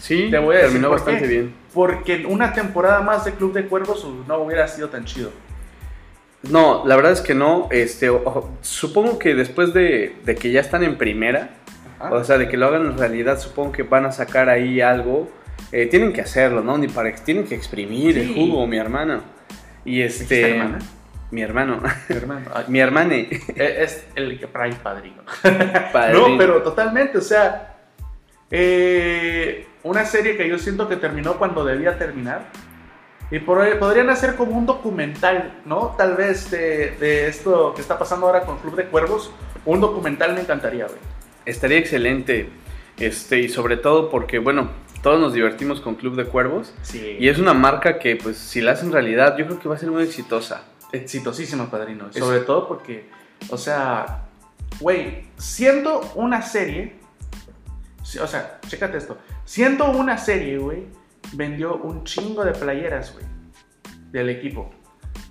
Sí, 0.00 0.28
Te 0.30 0.38
voy 0.38 0.56
a 0.56 0.58
decir 0.60 0.72
terminó 0.72 0.88
por 0.88 0.98
bastante 0.98 1.22
qué. 1.22 1.28
bien. 1.28 1.54
Porque 1.72 2.24
una 2.26 2.52
temporada 2.52 3.00
más 3.02 3.24
de 3.24 3.32
Club 3.32 3.52
de 3.52 3.66
Cuervos 3.66 4.04
uh, 4.04 4.24
no 4.26 4.38
hubiera 4.38 4.66
sido 4.68 4.88
tan 4.88 5.04
chido. 5.04 5.30
No, 6.42 6.84
la 6.86 6.96
verdad 6.96 7.12
es 7.12 7.20
que 7.20 7.34
no. 7.34 7.68
Este, 7.70 8.10
supongo 8.60 9.18
que 9.18 9.34
después 9.34 9.72
de, 9.72 10.16
de 10.24 10.34
que 10.34 10.50
ya 10.50 10.60
están 10.60 10.82
en 10.82 10.98
primera, 10.98 11.50
Ajá. 11.98 12.12
o 12.12 12.24
sea, 12.24 12.38
de 12.38 12.48
que 12.48 12.56
lo 12.56 12.66
hagan 12.66 12.86
en 12.86 12.98
realidad, 12.98 13.38
supongo 13.40 13.72
que 13.72 13.82
van 13.82 14.06
a 14.06 14.12
sacar 14.12 14.48
ahí 14.48 14.80
algo. 14.80 15.28
Eh, 15.72 15.86
tienen 15.86 16.12
que 16.12 16.20
hacerlo, 16.20 16.62
¿no? 16.62 16.76
Ni 16.78 16.88
para 16.88 17.12
tienen 17.14 17.44
que 17.44 17.54
exprimir 17.54 18.18
el 18.18 18.28
Sí. 18.28 18.34
jugo, 18.34 18.66
mi 18.66 18.76
hermano. 18.78 19.22
Y 19.84 20.02
¿Dijiste 20.02 20.22
este, 20.22 20.50
hermana? 20.50 20.78
mi 21.30 21.42
hermano, 21.42 21.80
Hermano, 22.08 22.50
ay, 22.54 22.64
mi 22.68 22.78
hermane. 22.80 23.28
e- 23.56 23.76
es 23.82 24.06
el 24.14 24.38
que 24.38 24.46
trae 24.46 24.72
padrino. 24.74 25.22
Padrino. 25.92 26.28
No, 26.28 26.38
pero 26.38 26.62
totalmente, 26.62 27.18
o 27.18 27.20
sea, 27.22 27.74
eh, 28.50 29.66
una 29.82 30.04
serie 30.04 30.36
que 30.36 30.48
yo 30.48 30.58
siento 30.58 30.88
que 30.88 30.96
terminó 30.96 31.34
cuando 31.38 31.64
debía 31.64 31.98
terminar. 31.98 32.42
Y 33.30 33.38
por- 33.40 33.78
podrían 33.78 34.10
hacer 34.10 34.36
como 34.36 34.56
un 34.56 34.66
documental, 34.66 35.60
¿no? 35.64 35.94
Tal 35.98 36.14
vez 36.14 36.50
de, 36.50 36.92
de 37.00 37.26
esto 37.28 37.72
que 37.74 37.80
está 37.80 37.98
pasando 37.98 38.26
ahora 38.26 38.42
con 38.42 38.58
Club 38.58 38.76
de 38.76 38.84
Cuervos. 38.84 39.32
Un 39.64 39.80
documental 39.80 40.34
me 40.34 40.40
encantaría, 40.42 40.84
güey. 40.86 40.98
Estaría 41.46 41.78
excelente. 41.78 42.48
Este, 42.98 43.40
y 43.40 43.48
sobre 43.48 43.76
todo 43.76 44.08
porque, 44.10 44.38
bueno, 44.38 44.70
todos 45.02 45.20
nos 45.20 45.32
divertimos 45.32 45.80
con 45.80 45.96
Club 45.96 46.14
de 46.16 46.24
Cuervos. 46.24 46.72
Sí. 46.82 47.16
Y 47.18 47.28
es 47.28 47.38
una 47.38 47.52
marca 47.54 47.98
que, 47.98 48.16
pues, 48.16 48.36
si 48.38 48.60
la 48.60 48.72
hacen 48.72 48.92
realidad, 48.92 49.36
yo 49.36 49.46
creo 49.46 49.58
que 49.58 49.68
va 49.68 49.74
a 49.74 49.78
ser 49.78 49.90
muy 49.90 50.02
exitosa. 50.04 50.64
exitosísimo, 50.92 51.68
padrino. 51.70 52.08
Es- 52.08 52.16
Sobre 52.18 52.38
todo 52.40 52.68
porque, 52.68 53.08
o 53.50 53.58
sea, 53.58 54.26
güey, 54.78 55.24
siendo 55.36 56.00
una 56.14 56.40
serie, 56.40 56.94
o 58.22 58.26
sea, 58.28 58.60
chécate 58.68 58.98
esto, 58.98 59.18
siendo 59.44 59.90
una 59.90 60.18
serie, 60.18 60.58
güey, 60.58 60.84
vendió 61.32 61.74
un 61.76 62.04
chingo 62.04 62.44
de 62.44 62.52
playeras, 62.52 63.12
güey, 63.12 63.24
del 64.12 64.30
equipo. 64.30 64.70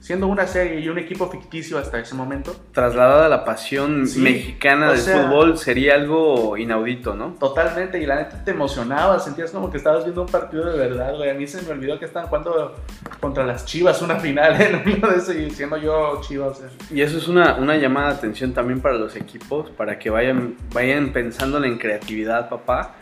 Siendo 0.03 0.27
una 0.27 0.45
serie 0.45 0.81
y 0.81 0.89
un 0.89 0.97
equipo 0.99 1.29
ficticio 1.29 1.77
hasta 1.77 1.97
ese 1.97 2.13
momento, 2.13 2.53
Trasladada 2.73 3.27
a 3.27 3.29
la 3.29 3.45
pasión 3.45 4.05
Sí, 4.05 4.19
mexicana 4.19 4.89
del 4.91 4.97
sea- 4.99 5.23
fútbol 5.29 5.57
sería 5.57 5.93
algo 5.95 6.57
inaudito, 6.57 7.15
¿no? 7.15 7.37
totalmente, 7.39 8.01
y 8.03 8.05
la 8.05 8.15
neta 8.17 8.43
te 8.43 8.51
emocionaba, 8.51 9.17
sentías 9.21 9.51
como 9.51 9.71
que 9.71 9.77
estabas 9.77 10.03
viendo 10.03 10.23
un 10.23 10.27
partido 10.27 10.65
de 10.69 10.77
verdad, 10.77 11.15
güey. 11.15 11.29
A 11.29 11.33
mí 11.33 11.47
se 11.47 11.61
me 11.61 11.71
olvidó 11.71 11.97
que 11.99 12.03
estaban 12.03 12.27
jugando 12.27 12.75
contra 13.21 13.45
las 13.45 13.63
Chivas 13.65 14.01
una 14.01 14.17
final 14.17 14.59
en 14.61 14.75
uno 14.97 15.07
de 15.07 15.15
esos, 15.19 15.35
y 15.35 15.49
siendo 15.51 15.77
yo 15.77 16.19
Chivas, 16.19 16.49
o 16.49 16.55
sea. 16.59 16.69
Y 16.91 16.99
eso 17.01 17.17
es 17.17 17.29
una, 17.29 17.55
una 17.55 17.77
llamada 17.77 18.09
de 18.09 18.15
atención 18.15 18.51
también 18.53 18.81
para 18.81 18.95
los 18.95 19.15
equipos, 19.15 19.69
para 19.69 19.97
que 19.99 20.09
vayan, 20.09 20.55
vayan 20.73 21.13
pensando 21.13 21.63
en 21.63 21.77
creatividad, 21.77 22.49
papá, 22.49 22.95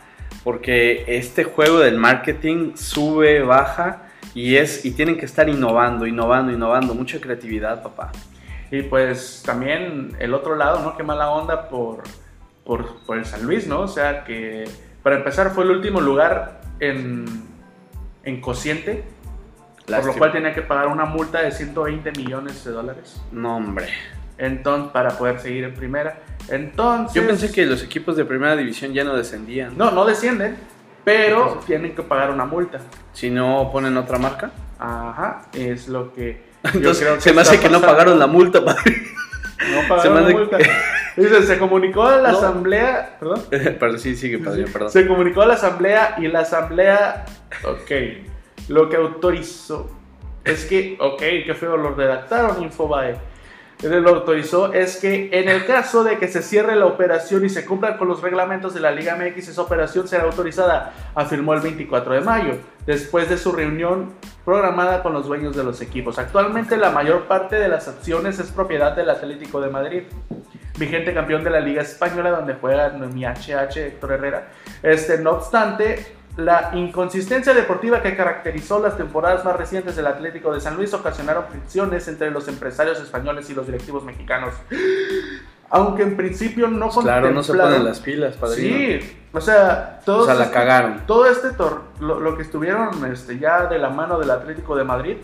porque 0.44 1.04
este 1.08 1.42
juego 1.42 1.80
del 1.80 1.96
marketing 1.98 2.76
sube, 2.76 3.42
baja 3.42 4.02
y 4.34 4.56
es 4.56 4.84
y 4.84 4.92
tienen 4.92 5.18
que 5.18 5.26
estar 5.26 5.48
innovando, 5.48 6.06
innovando, 6.06 6.52
innovando, 6.52 6.94
mucha 6.94 7.20
creatividad, 7.20 7.82
papá. 7.82 8.12
Y 8.70 8.82
pues 8.82 9.42
también 9.44 10.16
el 10.18 10.32
otro 10.32 10.56
lado, 10.56 10.80
¿no? 10.82 10.96
Qué 10.96 11.02
mala 11.02 11.30
onda 11.30 11.68
por, 11.68 12.04
por, 12.64 13.00
por 13.04 13.18
el 13.18 13.26
San 13.26 13.44
Luis, 13.44 13.66
¿no? 13.66 13.80
O 13.80 13.88
sea 13.88 14.24
que 14.24 14.64
para 15.02 15.16
empezar 15.16 15.50
fue 15.50 15.64
el 15.64 15.70
último 15.72 16.00
lugar 16.00 16.60
en, 16.80 17.24
en 18.24 18.40
cociente, 18.40 19.04
por 19.84 19.90
lo 19.90 19.96
Lástima. 19.96 20.18
cual 20.18 20.32
tenía 20.32 20.54
que 20.54 20.62
pagar 20.62 20.86
una 20.88 21.04
multa 21.04 21.42
de 21.42 21.52
120 21.52 22.12
millones 22.12 22.64
de 22.64 22.70
dólares. 22.70 23.20
No, 23.30 23.56
hombre. 23.56 23.88
Entonces, 24.38 24.90
para 24.92 25.10
poder 25.10 25.38
seguir 25.38 25.64
en 25.64 25.74
primera. 25.74 26.20
Entonces... 26.48 27.14
Yo 27.14 27.26
pensé 27.26 27.52
que 27.52 27.66
los 27.66 27.82
equipos 27.82 28.16
de 28.16 28.24
primera 28.24 28.56
división 28.56 28.92
ya 28.92 29.04
no 29.04 29.14
descendían. 29.14 29.76
No, 29.76 29.90
no 29.90 30.04
descienden, 30.04 30.56
pero 31.04 31.42
Entonces- 31.42 31.66
tienen 31.66 31.94
que 31.94 32.02
pagar 32.02 32.30
una 32.30 32.44
multa. 32.44 32.78
Si 33.12 33.30
no 33.30 33.70
ponen 33.72 33.96
otra 33.96 34.18
marca. 34.18 34.50
Ajá, 34.78 35.42
es 35.52 35.88
lo 35.88 36.12
que. 36.12 36.42
yo 36.64 36.70
Entonces, 36.74 37.04
creo 37.06 37.20
se 37.20 37.32
me 37.32 37.42
hace 37.42 37.60
que 37.60 37.68
no 37.68 37.80
pagaron 37.80 38.18
la 38.18 38.26
multa, 38.26 38.64
padrino. 38.64 38.98
No 39.70 39.82
se 39.82 39.88
pagaron 39.88 40.14
me 40.14 40.20
la 40.32 40.36
multa. 40.38 40.58
Dice, 41.16 41.42
se 41.42 41.58
comunicó 41.58 42.04
a 42.04 42.16
la 42.16 42.32
No. 42.32 42.38
asamblea. 42.38 43.16
Perdón. 43.20 43.42
Pero 43.50 43.98
sí, 43.98 44.16
sigue, 44.16 44.38
padrino, 44.38 44.68
perdón. 44.72 44.90
Se 44.90 45.06
comunicó 45.06 45.42
a 45.42 45.46
la 45.46 45.54
asamblea 45.54 46.16
y 46.18 46.26
la 46.28 46.40
asamblea. 46.40 47.26
Ok. 47.64 47.90
Lo 48.68 48.88
que 48.88 48.96
autorizó. 48.96 49.90
Es 50.44 50.64
que. 50.64 50.96
Ok, 50.98 51.18
qué 51.46 51.54
feo 51.54 51.76
lo 51.76 51.94
redactaron, 51.94 52.62
Infobae. 52.62 53.16
Lo 53.82 54.10
autorizó 54.10 54.72
es 54.72 54.96
que 54.98 55.30
en 55.32 55.48
el 55.48 55.66
caso 55.66 56.04
de 56.04 56.18
que 56.18 56.28
se 56.28 56.40
cierre 56.40 56.76
la 56.76 56.86
operación 56.86 57.44
y 57.44 57.48
se 57.48 57.64
cumplan 57.64 57.98
con 57.98 58.06
los 58.06 58.22
reglamentos 58.22 58.74
de 58.74 58.80
la 58.80 58.92
Liga 58.92 59.16
MX, 59.16 59.48
esa 59.48 59.62
operación 59.62 60.06
será 60.06 60.22
autorizada, 60.24 60.92
afirmó 61.16 61.52
el 61.54 61.60
24 61.60 62.14
de 62.14 62.20
mayo, 62.20 62.58
después 62.86 63.28
de 63.28 63.36
su 63.36 63.50
reunión 63.50 64.12
programada 64.44 65.02
con 65.02 65.12
los 65.12 65.26
dueños 65.26 65.56
de 65.56 65.64
los 65.64 65.80
equipos. 65.80 66.18
Actualmente 66.20 66.76
la 66.76 66.90
mayor 66.90 67.24
parte 67.24 67.56
de 67.56 67.68
las 67.68 67.88
acciones 67.88 68.38
es 68.38 68.52
propiedad 68.52 68.94
del 68.94 69.10
Atlético 69.10 69.60
de 69.60 69.70
Madrid, 69.70 70.02
vigente 70.78 71.12
campeón 71.12 71.42
de 71.42 71.50
la 71.50 71.60
Liga 71.60 71.82
Española 71.82 72.30
donde 72.30 72.54
juega 72.54 72.90
mi 72.90 73.24
HH 73.24 73.76
Héctor 73.78 74.12
Herrera. 74.12 74.48
Este, 74.82 75.18
no 75.18 75.32
obstante, 75.32 76.06
la 76.36 76.70
inconsistencia 76.74 77.52
deportiva 77.52 78.00
que 78.02 78.16
caracterizó 78.16 78.80
las 78.80 78.96
temporadas 78.96 79.44
más 79.44 79.54
recientes 79.56 79.96
del 79.96 80.06
Atlético 80.06 80.52
de 80.54 80.60
San 80.60 80.76
Luis 80.76 80.94
ocasionaron 80.94 81.44
fricciones 81.50 82.08
entre 82.08 82.30
los 82.30 82.48
empresarios 82.48 83.00
españoles 83.00 83.50
y 83.50 83.54
los 83.54 83.66
directivos 83.66 84.02
mexicanos. 84.04 84.54
Aunque 85.70 86.02
en 86.02 86.16
principio 86.16 86.68
no 86.68 86.90
Claro, 86.90 87.30
no 87.30 87.42
se 87.42 87.54
ponen 87.54 87.84
las 87.84 88.00
pilas, 88.00 88.36
padrino. 88.36 88.76
Sí, 88.76 89.16
o 89.32 89.40
sea, 89.40 90.00
todos 90.04 90.22
O 90.22 90.26
sea, 90.26 90.34
la 90.34 90.42
este- 90.44 90.54
cagaron. 90.54 91.02
todo 91.06 91.26
este 91.26 91.50
tor 91.52 91.84
lo, 92.00 92.20
lo 92.20 92.36
que 92.36 92.42
estuvieron 92.42 93.10
este, 93.10 93.38
ya 93.38 93.66
de 93.66 93.78
la 93.78 93.88
mano 93.88 94.18
del 94.18 94.30
Atlético 94.30 94.76
de 94.76 94.84
Madrid, 94.84 95.16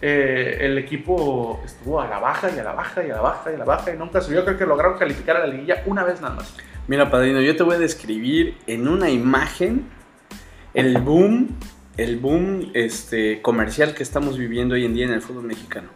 eh, 0.00 0.58
el 0.60 0.78
equipo 0.78 1.60
estuvo 1.64 2.00
a 2.00 2.06
la 2.06 2.18
baja 2.20 2.50
y 2.54 2.58
a 2.58 2.62
la 2.64 2.72
baja 2.72 3.04
y 3.04 3.10
a 3.10 3.14
la 3.16 3.20
baja 3.20 3.50
y 3.50 3.54
a 3.54 3.58
la 3.58 3.64
baja 3.64 3.92
y 3.92 3.96
nunca 3.98 4.20
subió. 4.20 4.44
Creo 4.44 4.56
que 4.58 4.66
lograron 4.66 4.96
calificar 4.98 5.36
a 5.36 5.40
la 5.40 5.46
liguilla 5.46 5.82
una 5.86 6.04
vez 6.04 6.20
nada 6.20 6.34
más. 6.36 6.54
Mira, 6.86 7.10
padrino, 7.10 7.40
yo 7.40 7.56
te 7.56 7.62
voy 7.64 7.74
a 7.74 7.78
describir 7.78 8.58
en 8.68 8.86
una 8.86 9.10
imagen 9.10 9.88
el 10.76 10.98
boom, 10.98 11.48
el 11.96 12.18
boom 12.18 12.70
este, 12.74 13.40
comercial 13.42 13.94
que 13.94 14.02
estamos 14.02 14.38
viviendo 14.38 14.74
hoy 14.74 14.84
en 14.84 14.94
día 14.94 15.06
en 15.06 15.12
el 15.12 15.22
fútbol 15.22 15.44
mexicano. 15.44 15.88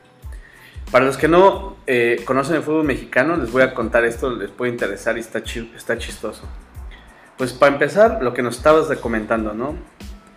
Para 0.91 1.05
los 1.05 1.17
que 1.17 1.29
no 1.29 1.77
eh, 1.87 2.23
conocen 2.25 2.57
el 2.57 2.63
fútbol 2.63 2.85
mexicano, 2.85 3.37
les 3.37 3.53
voy 3.53 3.63
a 3.63 3.75
contar 3.75 4.05
esto, 4.05 4.35
les 4.35 4.51
puede 4.51 4.73
interesar 4.73 5.17
y 5.17 5.21
está, 5.21 5.43
chi- 5.45 5.71
está 5.77 5.99
chistoso. 5.99 6.49
Pues 7.37 7.53
para 7.53 7.73
empezar, 7.73 8.19
lo 8.23 8.35
que 8.35 8.43
nos 8.43 8.57
estabas 8.57 8.89
comentando, 8.99 9.55
¿no? 9.55 9.77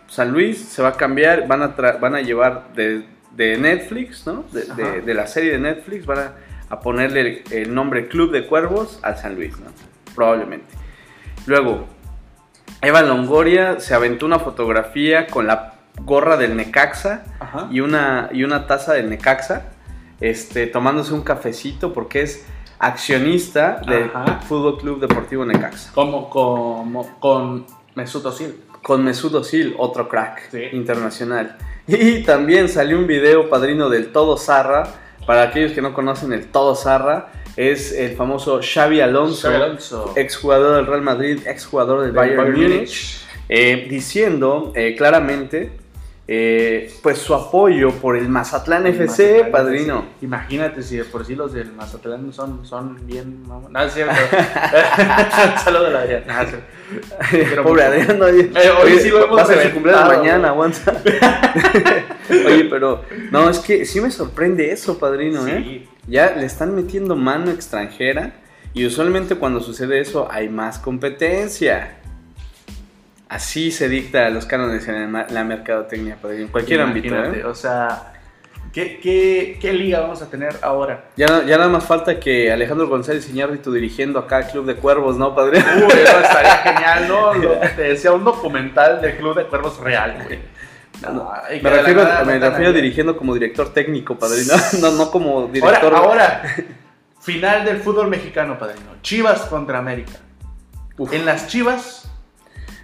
San 0.07 0.31
Luis 0.31 0.59
se 0.59 0.81
va 0.83 0.89
a 0.89 0.93
cambiar, 0.93 1.47
van 1.47 1.63
a, 1.63 1.75
tra- 1.75 1.99
van 1.99 2.13
a 2.13 2.21
llevar 2.21 2.71
de, 2.75 3.03
de 3.31 3.57
Netflix, 3.57 4.27
¿no? 4.27 4.45
De, 4.51 4.65
de- 4.65 4.83
Ajá. 4.83 4.91
de 5.05 5.13
la 5.13 5.25
serie 5.25 5.53
de 5.53 5.59
Netflix, 5.59 6.05
van 6.05 6.19
a, 6.19 6.33
a 6.69 6.79
ponerle 6.81 7.21
el, 7.21 7.43
el 7.51 7.73
nombre 7.73 8.07
Club 8.07 8.31
de 8.31 8.45
Cuervos 8.45 8.99
al 9.01 9.17
San 9.17 9.35
Luis, 9.35 9.57
¿no? 9.59 9.71
Probablemente. 10.13 10.67
Luego, 11.47 11.87
Eva 12.83 13.01
Longoria 13.01 13.79
se 13.79 13.93
aventó 13.93 14.25
una 14.25 14.39
fotografía 14.39 15.27
con 15.27 15.47
la 15.47 15.73
gorra 16.01 16.37
del 16.37 16.55
Necaxa 16.55 17.23
Ajá. 17.39 17.67
y 17.71 17.79
una, 17.79 18.29
y 18.31 18.43
una 18.43 18.67
taza 18.67 18.93
del 18.93 19.09
Necaxa, 19.09 19.63
este, 20.19 20.67
tomándose 20.67 21.13
un 21.13 21.21
cafecito 21.21 21.93
porque 21.93 22.21
es 22.21 22.45
accionista 22.79 23.81
del. 23.87 24.11
Fútbol 24.47 24.77
Club 24.77 24.99
Deportivo 24.99 25.45
Necaxa. 25.45 25.91
Como, 25.93 26.29
como 26.29 27.19
con 27.19 27.65
Mesut 27.95 28.25
Özil. 28.25 28.61
Con 28.81 29.03
Mesut 29.03 29.33
Özil, 29.35 29.75
otro 29.77 30.09
crack 30.09 30.49
Sí. 30.51 30.63
internacional. 30.73 31.57
Y 31.87 32.23
también 32.23 32.69
salió 32.69 32.97
un 32.97 33.07
video 33.07 33.49
padrino 33.49 33.89
del 33.89 34.11
Todo 34.13 34.37
Zarra. 34.37 34.83
Para 35.25 35.43
aquellos 35.43 35.71
que 35.73 35.81
no 35.81 35.93
conocen 35.93 36.33
el 36.33 36.47
Todo 36.47 36.75
Zarra, 36.75 37.27
es 37.55 37.91
el 37.93 38.15
famoso 38.15 38.59
Xavi 38.61 39.01
Alonso, 39.01 39.47
Xabi 39.49 39.55
Alonso. 39.63 40.13
exjugador 40.15 40.75
del 40.77 40.85
Real 40.87 41.01
Madrid, 41.01 41.39
exjugador 41.45 41.99
del 42.01 42.07
Del 42.07 42.15
Bayern, 42.15 42.37
Bayern 42.37 42.53
Múnich. 42.61 42.71
Múnich. 42.79 43.25
eh, 43.49 43.87
diciendo 43.89 44.71
eh, 44.75 44.95
claramente 44.97 45.71
eh, 46.25 46.89
pues 47.03 47.17
su 47.17 47.35
apoyo 47.35 47.91
por 47.91 48.15
el 48.15 48.29
Mazatlán 48.29 48.87
El 48.87 48.93
FC, 48.95 49.23
Mazatlán, 49.43 49.51
padrino. 49.51 50.05
sí. 50.19 50.25
Imagínate 50.25 50.81
si 50.81 50.95
de 50.95 51.03
por 51.03 51.25
sí 51.25 51.35
los 51.35 51.51
del 51.51 51.73
Mazatlán 51.73 52.31
son, 52.31 52.65
son 52.65 53.05
bien. 53.05 53.43
No, 53.45 53.67
no 53.69 53.81
es 53.83 53.93
cierto. 53.93 54.13
Saludos 55.63 55.87
a 55.87 55.91
la 55.91 55.99
Adrián. 55.99 56.23
No, 57.57 57.63
Pobre. 57.63 57.83
Adrián, 57.83 58.21
oye, 58.21 58.49
Eh, 58.55 58.69
hoy 58.81 58.99
sí 58.99 59.09
lo 59.09 59.25
hemos 59.25 59.37
va 59.37 59.41
a 59.41 59.45
su 59.45 59.71
cumpleaños 59.73 60.17
mañana, 60.17 60.47
aguanta. 60.49 61.01
oye, 62.29 62.65
pero 62.69 63.03
no, 63.31 63.49
es 63.49 63.59
que 63.59 63.85
sí 63.85 63.99
me 63.99 64.09
sorprende 64.09 64.71
eso, 64.71 64.97
padrino, 64.97 65.45
¿eh? 65.47 65.85
Ya 66.07 66.31
le 66.35 66.45
están 66.45 66.75
metiendo 66.75 67.15
mano 67.15 67.51
extranjera 67.51 68.33
y 68.73 68.85
usualmente 68.85 69.35
cuando 69.35 69.61
sucede 69.61 69.99
eso 69.99 70.27
hay 70.31 70.49
más 70.49 70.79
competencia. 70.79 71.97
Así 73.29 73.71
se 73.71 73.89
dicta 73.89 74.29
los 74.29 74.45
cánones 74.45 74.87
en 74.87 75.11
la 75.11 75.43
mercadotecnia, 75.43 76.17
en 76.23 76.47
cualquier 76.49 76.81
ámbito, 76.81 77.15
¿eh? 77.15 77.43
O 77.45 77.55
sea, 77.55 78.13
¿qué, 78.71 78.99
qué, 78.99 79.57
qué 79.59 79.73
liga 79.73 80.01
vamos 80.01 80.21
a 80.21 80.29
tener 80.29 80.55
ahora? 80.61 81.05
Ya, 81.15 81.43
ya 81.43 81.57
nada 81.57 81.69
más 81.69 81.85
falta 81.85 82.19
que 82.19 82.51
Alejandro 82.51 82.87
González 82.87 83.27
Iñárritu 83.29 83.71
dirigiendo 83.71 84.19
acá 84.19 84.39
el 84.39 84.45
Club 84.47 84.65
de 84.65 84.75
Cuervos, 84.75 85.17
¿no, 85.17 85.33
padrino? 85.33 85.65
Uy, 85.77 85.93
eso 86.03 86.19
estaría 86.19 86.57
genial, 86.63 87.07
¿no? 87.07 87.33
Lo 87.33 87.59
que 87.59 87.69
te 87.69 87.81
decía, 87.83 88.11
un 88.11 88.23
documental 88.23 89.01
del 89.01 89.17
Club 89.17 89.35
de 89.35 89.45
Cuervos 89.45 89.79
real, 89.79 90.15
güey. 90.25 90.39
No, 91.11 91.31
Me 91.61 91.69
refiero, 91.69 92.05
me 92.25 92.73
dirigiendo 92.73 93.17
como 93.17 93.33
director 93.33 93.73
técnico, 93.73 94.17
padrino, 94.17 94.53
no, 94.81 94.91
no 94.91 95.11
como 95.11 95.39
Ahora, 95.39 95.51
director. 95.51 95.95
ahora, 95.95 96.43
final 97.21 97.65
del 97.65 97.77
fútbol 97.77 98.07
mexicano, 98.07 98.57
padrino. 98.57 98.91
Chivas 99.01 99.41
contra 99.41 99.79
América. 99.79 100.13
Uf. 100.97 101.11
En 101.11 101.25
las 101.25 101.47
Chivas, 101.47 102.03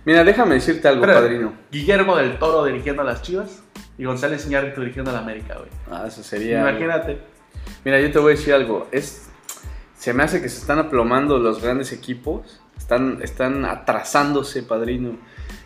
Mira, 0.05 0.23
déjame 0.23 0.55
decirte 0.55 0.87
algo, 0.87 1.05
padrino. 1.05 1.53
Guillermo 1.71 2.15
del 2.15 2.39
Toro 2.39 2.65
dirigiendo 2.65 3.01
a 3.01 3.05
las 3.05 3.21
Chivas 3.21 3.61
y 3.97 4.05
González 4.05 4.45
Iñárritu 4.45 4.81
dirigiendo 4.81 5.11
a 5.11 5.13
la 5.13 5.19
América, 5.19 5.55
güey. 5.57 5.69
Ah, 5.91 6.05
eso 6.07 6.23
sería. 6.23 6.59
algo. 6.61 6.69
Imagínate. 6.71 7.19
Mira, 7.83 7.99
yo 7.99 8.11
te 8.11 8.19
voy 8.19 8.33
a 8.33 8.35
decir 8.35 8.53
algo. 8.53 8.87
Es, 8.91 9.29
se 9.97 10.13
me 10.13 10.23
hace 10.23 10.41
que 10.41 10.49
se 10.49 10.59
están 10.59 10.79
aplomando 10.79 11.37
los 11.37 11.61
grandes 11.61 11.91
equipos. 11.91 12.61
Están, 12.77 13.19
están 13.21 13.65
atrasándose, 13.65 14.63
padrino. 14.63 15.17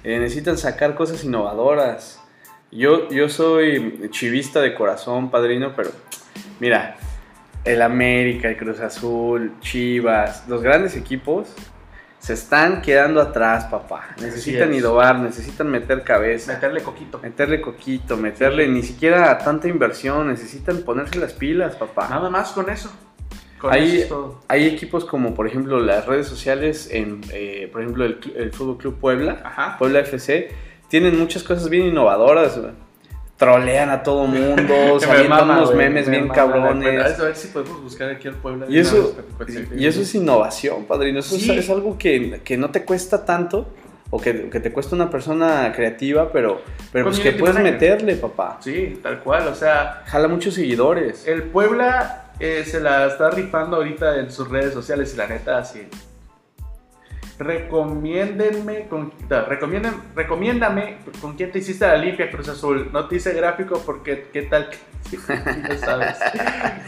Eh, 0.04 0.20
necesitan 0.20 0.58
sacar 0.58 0.96
cosas 0.96 1.24
innovadoras. 1.24 2.20
Yo, 2.76 3.10
yo 3.10 3.30
soy 3.30 4.10
chivista 4.12 4.60
de 4.62 4.74
corazón, 4.74 5.30
padrino, 5.30 5.74
pero 5.76 5.92
mira, 6.60 6.96
el 7.66 7.82
América, 7.82 8.50
el 8.50 8.58
Cruz 8.58 8.80
Azul, 8.80 9.54
Chivas, 9.62 10.46
los 10.48 10.62
grandes 10.62 10.96
equipos 10.96 11.54
se 12.20 12.34
están 12.34 12.82
quedando 12.82 13.20
atrás, 13.22 13.66
papá. 13.66 14.16
Necesitan 14.22 14.72
es. 14.72 14.78
innovar, 14.80 15.20
necesitan 15.20 15.70
meter 15.70 16.04
cabeza. 16.04 16.54
Meterle 16.54 16.82
coquito. 16.82 17.20
Meterle 17.22 17.60
coquito, 17.62 18.16
meterle 18.18 18.68
ni 18.70 18.82
siquiera 18.82 19.38
tanta 19.40 19.68
inversión, 19.68 20.28
necesitan 20.30 20.84
ponerse 20.84 21.20
las 21.20 21.34
pilas, 21.34 21.76
papá. 21.76 22.08
Nada 22.10 22.30
más 22.30 22.52
con 22.54 22.70
eso. 22.70 22.92
Con 23.60 23.74
Ahí- 23.74 23.88
eso 23.96 24.02
es 24.04 24.08
todo. 24.10 24.42
Hay 24.48 24.68
equipos 24.68 25.04
como, 25.06 25.36
por 25.36 25.48
ejemplo, 25.48 25.80
las 25.82 26.06
redes 26.06 26.26
sociales, 26.28 26.88
en, 26.92 27.20
eh, 27.34 27.70
por 27.72 27.82
ejemplo, 27.82 28.06
el, 28.06 28.18
el 28.38 28.52
Fútbol 28.54 28.78
Club 28.78 29.00
Puebla, 29.00 29.42
Ajá. 29.44 29.78
Puebla 29.78 30.00
FC, 30.00 30.50
tienen 30.94 31.18
muchas 31.18 31.42
cosas 31.42 31.70
bien 31.70 31.88
innovadoras. 31.88 32.56
güey. 32.60 32.72
Trolean 33.36 33.90
a 33.90 34.04
todo 34.04 34.28
mundo, 34.28 35.00
Que 35.00 35.28
mama, 35.28 35.58
unos 35.58 35.74
memes 35.74 36.06
me 36.06 36.12
bien 36.12 36.28
mama, 36.28 36.36
cabrones. 36.36 37.20
A 37.20 37.24
ver 37.24 37.36
si 37.36 37.48
podemos 37.48 37.82
buscar 37.82 38.12
aquí 38.12 38.28
el 38.28 38.36
Puebla. 38.36 38.68
Y 38.70 38.78
eso, 38.78 39.16
y 39.76 39.88
es 39.88 40.14
innovación, 40.14 40.86
padrino. 40.86 41.18
Eso 41.18 41.36
es- 41.36 41.42
Sí. 41.42 41.58
es, 41.58 41.68
algo 41.72 41.98
que, 41.98 42.42
que 42.44 42.58
no 42.58 42.70
te 42.70 42.86
cuesta 42.86 43.26
tanto, 43.26 43.66
o 44.12 44.22
que, 44.22 44.52
que 44.52 44.60
te 44.60 44.72
cuesta 44.72 44.96
una 44.96 45.10
persona 45.10 45.74
creativa, 45.76 46.32
pero, 46.32 46.62
pero 46.92 47.06
pues 47.06 47.18
que 47.18 47.32
Community 47.32 47.40
puedes 47.40 47.56
manager. 47.56 47.74
meterle, 47.74 48.16
papá. 48.18 48.60
Sí, 48.62 49.00
tal 49.02 49.20
cual. 49.22 49.48
O 49.48 49.56
sea, 49.56 50.04
Jala 50.06 50.28
muchos 50.28 50.54
seguidores. 50.54 51.28
el 51.28 51.42
Puebla 51.42 52.26
eh, 52.40 52.64
se 52.68 52.80
la 52.82 53.08
está 53.08 53.32
rifando 53.32 53.78
ahorita 53.78 54.20
en 54.20 54.32
sus 54.32 54.48
redes 54.48 54.76
sociales 54.76 55.12
y 55.16 55.18
la 55.18 55.26
neta, 55.26 55.58
así. 55.58 55.88
Recomiéndenme 57.44 58.88
con. 58.88 59.14
no, 59.30 59.46
recomienden, 59.46 59.94
recomiéndame 60.16 60.98
con 61.22 61.36
quién 61.36 61.52
te 61.52 61.60
hiciste 61.60 61.86
la 61.86 61.98
limpia, 61.98 62.30
Cruz 62.32 62.50
Azul. 62.50 62.90
No 62.92 63.08
te 63.08 63.16
hice 63.18 63.34
gráfico 63.34 63.82
porque 63.86 64.28
qué 64.32 64.44
tal 64.44 64.70
que 64.70 64.78
no 65.70 65.78
sabes. 65.78 66.18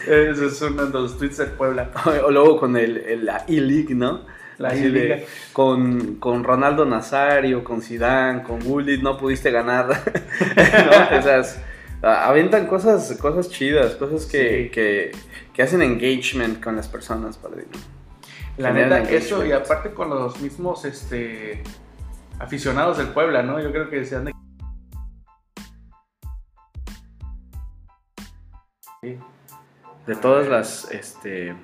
Ese 0.07 0.45
es 0.47 0.61
uno 0.61 0.85
de 0.87 0.93
los 0.93 1.17
tweets 1.17 1.37
del 1.37 1.49
Puebla. 1.51 1.91
O 2.25 2.31
luego 2.31 2.59
con 2.59 2.75
el, 2.77 2.97
el- 2.97 3.25
la 3.25 3.43
E-League, 3.47 3.93
¿no? 3.95 4.25
La 4.57 4.69
de, 4.69 5.27
con, 5.51 6.15
con 6.15 6.43
Ronaldo 6.45 6.85
Nazario, 6.85 7.61
con 7.61 7.81
Zidane, 7.81 8.41
con 8.43 8.59
Gullit, 8.61 9.01
no 9.01 9.17
pudiste 9.17 9.51
ganar. 9.51 9.87
¿no? 9.89 11.17
Esas, 11.17 11.61
aventan 12.01 12.65
cosas, 12.67 13.17
cosas 13.19 13.49
chidas, 13.49 13.95
cosas 13.95 14.25
que, 14.25 14.63
Sí. 14.65 14.69
que, 14.71 15.11
que 15.53 15.61
hacen 15.61 15.81
engagement 15.81 16.63
con 16.63 16.77
las 16.77 16.87
personas, 16.87 17.37
padrino. 17.37 17.67
La 18.57 18.71
neta, 18.71 19.01
eso 19.01 19.45
y 19.45 19.51
aparte 19.51 19.93
con 19.93 20.09
los 20.09 20.39
mismos, 20.39 20.85
este, 20.85 21.61
aficionados 22.39 22.97
del 22.97 23.09
Puebla, 23.09 23.43
¿no? 23.43 23.59
Yo 23.59 23.71
creo 23.71 23.89
que 23.89 24.05
se 24.05 24.15
han 24.15 24.25
de... 24.25 24.31
De 30.07 30.15
todas 30.15 30.47
las, 30.47 30.89
este, 30.91 31.55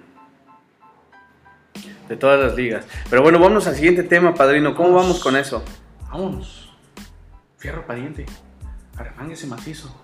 de 2.09 2.17
todas 2.17 2.39
las 2.39 2.55
ligas. 2.55 2.85
Pero 3.09 3.21
bueno, 3.21 3.39
vamos 3.39 3.67
al 3.67 3.75
siguiente 3.75 4.03
tema, 4.03 4.33
padrino. 4.33 4.75
¿Cómo 4.75 4.93
vamos, 4.93 5.23
con 5.23 5.35
eso? 5.37 5.63
Vámonos. 6.11 6.75
Fierro 7.57 7.85
pariente. 7.85 8.25
ese 9.31 9.47
macizo. 9.47 9.95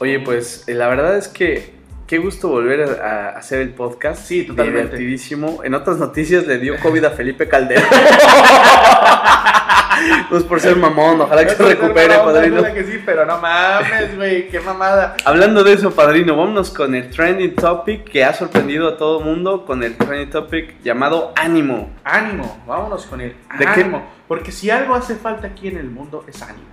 Oye, 0.00 0.20
pues 0.20 0.68
eh, 0.68 0.74
la 0.74 0.88
verdad 0.88 1.16
es 1.16 1.28
que 1.28 1.77
qué 2.08 2.18
gusto 2.18 2.48
volver 2.48 3.00
a, 3.00 3.28
hacer 3.30 3.60
el 3.60 3.68
podcast. 3.70 4.26
Sí, 4.26 4.44
totalmente. 4.44 4.96
Divertidísimo. 4.96 5.62
En 5.62 5.74
otras 5.74 5.98
noticias 5.98 6.46
le 6.46 6.58
dio 6.58 6.74
COVID 6.80 7.04
a 7.04 7.10
Felipe 7.10 7.46
Calderón. 7.46 7.84
pues 10.30 10.44
por 10.44 10.60
ser 10.60 10.76
mamón, 10.76 11.20
ojalá 11.20 11.44
que 11.44 11.54
se 11.54 11.62
recupere, 11.62 12.14
padrino. 12.16 12.62
que 12.62 12.84
sí, 12.84 13.02
pero 13.04 13.24
no 13.24 13.38
mames, 13.38 14.16
güey, 14.16 14.48
qué 14.48 14.60
mamada. 14.60 15.16
Hablando 15.24 15.64
de 15.64 15.74
eso, 15.74 15.90
padrino, 15.90 16.36
vámonos 16.36 16.70
con 16.70 16.94
el 16.94 17.10
trending 17.10 17.54
topic 17.54 18.04
que 18.04 18.24
ha 18.24 18.32
sorprendido 18.32 18.88
a 18.88 18.96
todo 18.96 19.20
mundo, 19.20 19.64
con 19.64 19.82
el 19.82 19.96
trending 19.96 20.30
topic 20.30 20.80
llamado 20.82 21.32
ánimo. 21.36 21.90
Ánimo, 22.04 22.62
vámonos 22.66 23.06
con 23.06 23.20
el 23.20 23.34
ánimo. 23.48 24.18
Porque 24.28 24.52
si 24.52 24.68
algo 24.68 24.94
hace 24.94 25.16
falta 25.16 25.46
aquí 25.46 25.68
en 25.68 25.78
el 25.78 25.88
mundo 25.88 26.24
es 26.28 26.42
ánimo. 26.42 26.66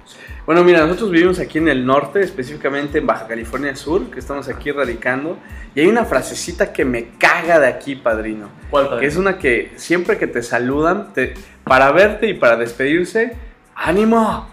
Bueno, 0.46 0.64
mira, 0.64 0.82
nosotros 0.82 1.10
vivimos 1.10 1.40
aquí 1.40 1.58
en 1.58 1.70
el 1.70 1.86
norte, 1.86 2.20
específicamente 2.20 3.00
en 3.00 3.08
Baja 3.08 3.28
California 3.28 3.76
Sur, 3.76 4.12
que 4.12 4.20
estamos 4.20 4.50
aquí 4.50 4.72
radicando, 4.72 5.40
y 5.74 5.80
hay 5.80 5.88
una 5.88 6.04
frasecita 6.04 6.74
que 6.74 6.84
me 6.84 7.12
caga 7.18 7.60
de 7.60 7.68
aquí, 7.68 7.96
padrino. 7.96 8.50
¿Cuál, 8.70 8.90
padrino? 8.90 9.00
Que 9.00 9.08
es 9.08 9.16
una 9.16 9.38
que 9.40 9.72
siempre 9.78 10.18
que 10.18 10.28
te 10.28 10.44
saludan, 10.44 11.14
te, 11.14 11.34
para 11.66 11.92
verte 11.92 12.28
y 12.28 12.36
para 12.36 12.56
despedirse, 12.56 13.36
¡ánimo! 13.76 14.48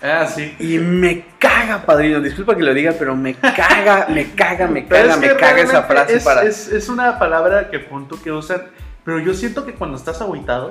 Ah, 0.00 0.26
sí. 0.26 0.54
Y 0.60 0.78
me 0.78 1.24
caga, 1.38 1.84
padrino. 1.84 2.20
Disculpa 2.20 2.54
que 2.54 2.62
lo 2.62 2.72
diga, 2.72 2.94
pero 2.96 3.16
me 3.16 3.34
caga, 3.40 4.06
me 4.08 4.32
caga, 4.32 4.68
me 4.68 4.86
caga, 4.86 5.16
me 5.16 5.34
caga 5.34 5.60
esa 5.60 5.82
frase 5.82 6.16
es, 6.16 6.24
para. 6.24 6.44
Es, 6.44 6.68
es, 6.68 6.88
una 6.88 7.18
palabra 7.18 7.68
que 7.70 7.80
punto 7.80 8.20
que 8.22 8.30
usan. 8.30 8.62
Pero 9.04 9.18
yo 9.18 9.34
siento 9.34 9.66
que 9.66 9.74
cuando 9.74 9.96
estás 9.96 10.20
aguitado, 10.20 10.70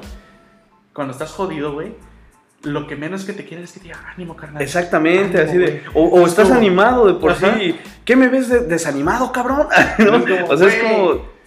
cuando 0.93 1.12
estás 1.12 1.31
jodido, 1.31 1.73
güey, 1.73 1.95
lo 2.63 2.88
que 2.88 2.95
menos 2.95 3.25
que 3.25 3.33
te 3.33 3.45
quieren 3.45 3.65
es 3.65 3.71
que 3.71 3.79
te 3.79 3.86
diga 3.86 3.99
ánimo, 4.13 4.36
carnal. 4.36 4.62
Exactamente, 4.62 5.41
así 5.41 5.57
de. 5.57 5.83
O, 5.93 6.25
estás 6.25 6.51
animado 6.51 7.07
de 7.07 7.15
por 7.15 7.36
sí. 7.36 7.77
¿Qué 8.05 8.15
me 8.15 8.29
ves 8.29 8.69
desanimado, 8.69 9.31
cabrón? 9.31 9.67
o 10.47 10.57
sea, 10.57 10.67
es 10.67 10.75
como. 10.75 11.38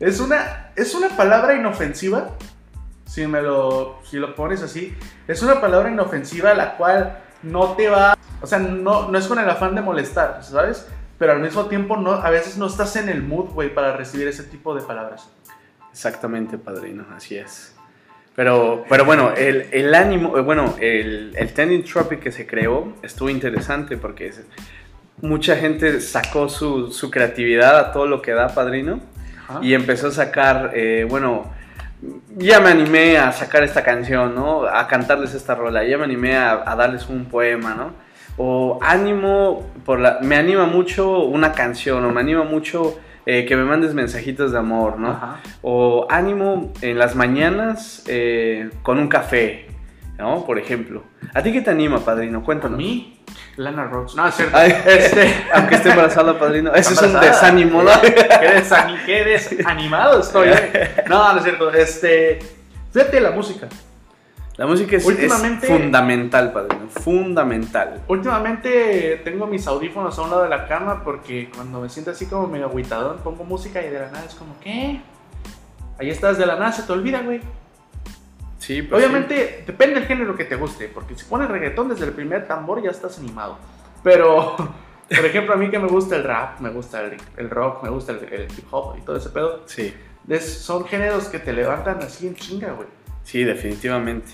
Es 0.00 0.18
una, 0.18 0.72
es 0.74 0.94
una 0.94 1.10
palabra 1.10 1.54
inofensiva. 1.54 2.30
Si 3.10 3.26
me 3.26 3.42
lo, 3.42 3.98
si 4.04 4.18
lo 4.18 4.36
pones 4.36 4.62
así, 4.62 4.96
es 5.26 5.42
una 5.42 5.60
palabra 5.60 5.90
inofensiva 5.90 6.54
la 6.54 6.76
cual 6.76 7.18
no 7.42 7.72
te 7.72 7.88
va, 7.88 8.16
o 8.40 8.46
sea, 8.46 8.60
no, 8.60 9.08
no 9.08 9.18
es 9.18 9.26
con 9.26 9.40
el 9.40 9.50
afán 9.50 9.74
de 9.74 9.80
molestar, 9.80 10.44
¿sabes? 10.44 10.86
Pero 11.18 11.32
al 11.32 11.40
mismo 11.40 11.66
tiempo 11.66 11.96
no, 11.96 12.12
a 12.12 12.30
veces 12.30 12.56
no 12.56 12.66
estás 12.66 12.94
en 12.94 13.08
el 13.08 13.20
mood, 13.20 13.50
güey, 13.50 13.74
para 13.74 13.96
recibir 13.96 14.28
ese 14.28 14.44
tipo 14.44 14.76
de 14.76 14.82
palabras. 14.82 15.28
Exactamente, 15.90 16.56
padrino, 16.56 17.04
así 17.12 17.36
es. 17.36 17.74
Pero, 18.36 18.84
pero 18.88 19.04
bueno, 19.04 19.32
el, 19.36 19.66
el 19.72 19.92
ánimo, 19.92 20.38
eh, 20.38 20.42
bueno, 20.42 20.76
el, 20.80 21.34
el 21.36 21.52
trending 21.52 21.82
topic 21.82 22.20
que 22.20 22.30
se 22.30 22.46
creó 22.46 22.92
estuvo 23.02 23.28
interesante 23.28 23.96
porque 23.96 24.32
mucha 25.20 25.56
gente 25.56 26.00
sacó 26.00 26.48
su, 26.48 26.92
su, 26.92 27.10
creatividad 27.10 27.76
a 27.76 27.92
todo 27.92 28.06
lo 28.06 28.22
que 28.22 28.30
da 28.30 28.54
Padrino 28.54 29.00
y 29.62 29.74
empezó 29.74 30.06
a 30.06 30.10
sacar, 30.12 30.70
eh, 30.74 31.04
bueno, 31.10 31.52
ya 32.36 32.60
me 32.60 32.70
animé 32.70 33.18
a 33.18 33.32
sacar 33.32 33.62
esta 33.62 33.82
canción, 33.82 34.34
¿no? 34.34 34.64
A 34.64 34.86
cantarles 34.86 35.34
esta 35.34 35.54
rola, 35.54 35.84
ya 35.84 35.98
me 35.98 36.04
animé 36.04 36.36
a, 36.36 36.62
a 36.70 36.76
darles 36.76 37.08
un 37.08 37.26
poema, 37.26 37.74
¿no? 37.74 37.92
O 38.36 38.78
ánimo, 38.80 39.66
por 39.84 40.00
la, 40.00 40.18
me 40.22 40.36
anima 40.36 40.66
mucho 40.66 41.20
una 41.24 41.52
canción, 41.52 42.04
o 42.04 42.10
me 42.10 42.20
anima 42.20 42.44
mucho 42.44 42.98
eh, 43.26 43.44
que 43.44 43.54
me 43.54 43.64
mandes 43.64 43.92
mensajitos 43.92 44.52
de 44.52 44.58
amor, 44.58 44.98
¿no? 44.98 45.18
O 45.62 46.06
ánimo 46.10 46.72
en 46.80 46.98
las 46.98 47.14
mañanas 47.14 48.02
eh, 48.06 48.70
con 48.82 48.98
un 48.98 49.08
café, 49.08 49.66
¿no? 50.18 50.44
Por 50.46 50.58
ejemplo. 50.58 51.04
¿A 51.34 51.42
ti 51.42 51.52
qué 51.52 51.60
te 51.60 51.70
anima, 51.70 52.00
padrino? 52.00 52.42
Cuéntanos. 52.42 52.76
¿A 52.76 52.78
mí? 52.78 53.20
Lana 53.60 53.84
Rhodes. 53.84 54.14
No, 54.14 54.26
es 54.26 54.34
cierto. 54.34 54.58
este... 54.58 55.44
Aunque 55.52 55.74
esté 55.74 55.90
embarazada, 55.90 56.38
padrino. 56.38 56.74
Eso 56.74 56.94
es 56.94 57.02
un 57.02 57.20
desánimo, 57.20 57.82
¿no? 57.82 57.90
¿Qué, 59.06 59.24
desanimado 59.24 60.20
estoy. 60.20 60.48
¿eh? 60.48 61.04
No, 61.08 61.32
no 61.32 61.38
es 61.38 61.44
cierto. 61.44 61.72
Este... 61.72 62.38
Fíjate 62.90 63.20
la 63.20 63.30
música. 63.32 63.68
La 64.56 64.66
música 64.66 64.96
es, 64.96 65.04
fundamental, 65.04 66.52
padre. 66.52 66.76
Fundamental. 66.88 68.02
Últimamente 68.08 69.20
tengo 69.24 69.46
mis 69.46 69.66
audífonos 69.66 70.18
a 70.18 70.22
un 70.22 70.30
lado 70.30 70.42
de 70.42 70.50
la 70.50 70.66
cama 70.66 71.02
porque 71.02 71.50
cuando 71.54 71.80
me 71.80 71.88
siento 71.88 72.10
así 72.10 72.26
como 72.26 72.46
medio 72.46 72.66
agüitadón, 72.66 73.18
pongo 73.18 73.44
música 73.44 73.82
y 73.82 73.88
de 73.88 74.00
la 74.00 74.10
nada 74.10 74.24
es 74.26 74.34
como, 74.34 74.58
¿qué? 74.60 75.00
Ahí 75.98 76.10
estás 76.10 76.36
de 76.36 76.44
la 76.46 76.56
nada, 76.56 76.72
se 76.72 76.82
te 76.82 76.92
olvida, 76.92 77.22
güey. 77.22 77.40
Sí, 78.60 78.82
pues 78.82 79.02
Obviamente 79.02 79.64
depende 79.66 80.00
del 80.00 80.06
género 80.06 80.36
que 80.36 80.44
te 80.44 80.54
guste, 80.54 80.88
porque 80.88 81.14
si 81.16 81.24
pones 81.24 81.48
reggaetón 81.48 81.88
desde 81.88 82.04
el 82.04 82.12
primer 82.12 82.46
tambor 82.46 82.82
ya 82.82 82.90
estás 82.90 83.18
animado. 83.18 83.58
Pero, 84.04 84.54
por 85.08 85.24
ejemplo, 85.24 85.54
a 85.54 85.56
mí 85.56 85.70
que 85.70 85.78
me 85.78 85.88
gusta 85.88 86.16
el 86.16 86.24
rap, 86.24 86.60
me 86.60 86.68
gusta 86.68 87.02
el, 87.38 87.50
rock, 87.50 87.82
me 87.82 87.88
gusta 87.88 88.12
el, 88.12 88.48
hip 88.56 88.66
hop 88.70 88.98
y 88.98 89.00
todo 89.00 89.16
ese 89.16 89.30
pedo. 89.30 89.62
Sí. 89.64 89.94
son 90.40 90.84
géneros 90.84 91.24
que 91.28 91.38
te 91.38 91.54
levantan 91.54 92.00
así 92.02 92.26
en 92.26 92.34
chinga, 92.34 92.72
güey. 92.72 92.86
Sí, 93.24 93.44
definitivamente. 93.44 94.32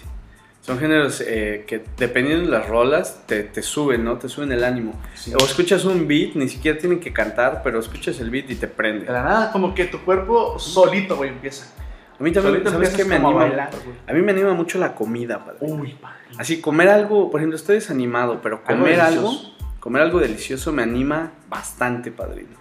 Son 0.60 0.80
géneros 0.80 1.22
eh, 1.24 1.64
que 1.64 1.84
dependiendo 1.96 2.46
de 2.46 2.50
las 2.50 2.66
rolas 2.68 3.22
te, 3.26 3.44
te, 3.44 3.62
suben, 3.62 4.02
¿no? 4.04 4.18
Te 4.18 4.28
suben 4.28 4.50
el 4.50 4.64
ánimo. 4.64 5.00
O 5.40 5.44
escuchas 5.44 5.84
un 5.84 6.08
beat, 6.08 6.34
ni 6.34 6.48
siquiera 6.48 6.76
tienen 6.76 6.98
que 6.98 7.12
cantar, 7.12 7.60
pero 7.62 7.78
escuchas 7.78 8.18
el 8.18 8.30
beat 8.30 8.50
y 8.50 8.56
te 8.56 8.66
prende. 8.66 9.06
De 9.06 9.12
la 9.12 9.22
nada, 9.22 9.52
como 9.52 9.72
que 9.72 9.84
tu 9.84 10.00
cuerpo 10.00 10.58
solito, 10.58 11.14
güey, 11.14 11.30
empieza. 11.30 11.72
A 12.18 12.22
mí 12.22 12.32
también, 12.32 12.62
¿sabes 12.66 12.90
qué 12.90 13.04
me 13.04 13.16
anima? 13.16 13.68
A, 14.06 14.12
mí 14.12 14.22
me 14.22 14.32
anima 14.32 14.54
mucho 14.54 14.78
la 14.78 14.94
comida, 14.94 15.44
padre. 15.44 15.58
Uy, 15.60 15.92
padre. 16.00 16.16
Así, 16.38 16.60
comer 16.60 16.88
algo, 16.88 17.30
por 17.30 17.40
ejemplo, 17.40 17.56
estoy 17.56 17.76
desanimado, 17.76 18.40
pero 18.40 18.64
comer 18.64 19.00
algo, 19.00 19.32
comer 19.80 20.02
algo 20.02 20.18
delicioso 20.20 20.72
me 20.72 20.82
anima 20.82 21.32
bastante, 21.48 22.10
padrino. 22.10 22.56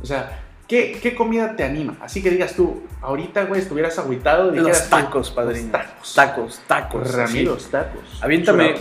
O 0.00 0.06
sea, 0.06 0.40
¿Qué, 0.68 1.14
comida 1.16 1.56
te 1.56 1.64
anima? 1.64 1.96
Así 2.00 2.22
que 2.22 2.30
digas 2.30 2.54
tú, 2.54 2.82
ahorita, 3.02 3.44
güey, 3.44 3.60
estuvieras 3.60 3.98
agüitado. 3.98 4.50
Los 4.50 4.88
tacos, 4.88 5.30
padrino. 5.30 5.70
tacos. 5.70 6.14
Tacos, 6.14 6.60
tacos. 6.66 7.12
Ramiro, 7.12 7.56
tacos. 7.56 8.22
Aviéntame, 8.22 8.74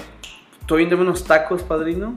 tú 0.65 0.75
aviéntame 0.75 1.01
unos 1.01 1.25
tacos, 1.25 1.63
padrino. 1.63 2.15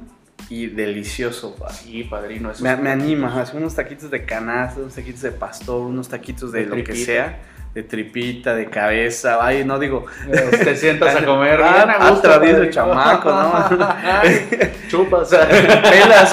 Y 0.48 0.68
delicioso, 0.68 1.56
padre. 1.56 1.74
Sí, 1.74 2.04
padrino. 2.04 2.52
Eso 2.52 2.62
me, 2.62 2.76
me 2.76 2.90
anima, 2.90 3.40
hacer 3.40 3.56
unos 3.56 3.74
taquitos 3.74 4.10
de 4.10 4.24
canasta, 4.24 4.80
unos 4.80 4.94
taquitos 4.94 5.22
de 5.22 5.32
pastor, 5.32 5.80
unos 5.80 6.08
taquitos 6.08 6.52
de, 6.52 6.66
lo 6.66 6.76
que 6.84 6.94
sea 6.94 7.40
de 7.76 7.82
tripita, 7.82 8.54
de 8.54 8.70
cabeza, 8.70 9.36
ay, 9.38 9.62
no 9.62 9.78
digo. 9.78 10.06
Eh, 10.32 10.60
te 10.64 10.74
sientas 10.76 11.14
a 11.14 11.22
comer 11.26 11.60
ah, 11.62 11.84
bien 11.84 11.90
a 11.90 12.08
gusto. 12.08 12.70
chamaco, 12.70 13.30
¿no? 13.30 13.68
Chupas. 14.88 15.28
Pelas. 15.28 16.32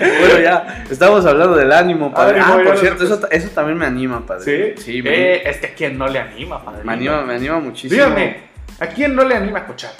bueno, 0.00 0.40
ya, 0.42 0.84
estamos 0.90 1.24
hablando 1.24 1.54
del 1.54 1.70
ánimo, 1.70 2.12
padre. 2.12 2.40
ah, 2.42 2.58
por 2.64 2.76
cierto, 2.78 3.04
eso, 3.04 3.20
eso, 3.30 3.50
también 3.50 3.78
me 3.78 3.86
anima, 3.86 4.26
padre. 4.26 4.74
Sí, 4.76 4.82
sí. 4.82 5.00
Eh, 5.04 5.48
es 5.48 5.58
que 5.58 5.66
a 5.68 5.74
quién 5.74 5.96
no 5.96 6.08
le 6.08 6.18
anima, 6.18 6.64
padre. 6.64 6.82
Me 6.82 6.92
anima, 6.92 7.22
me 7.22 7.34
anima 7.36 7.60
muchísimo. 7.60 8.02
Dígame, 8.02 8.48
¿a 8.80 8.86
quién 8.88 9.14
no 9.14 9.22
le 9.22 9.36
anima 9.36 9.60
escuchar? 9.60 9.92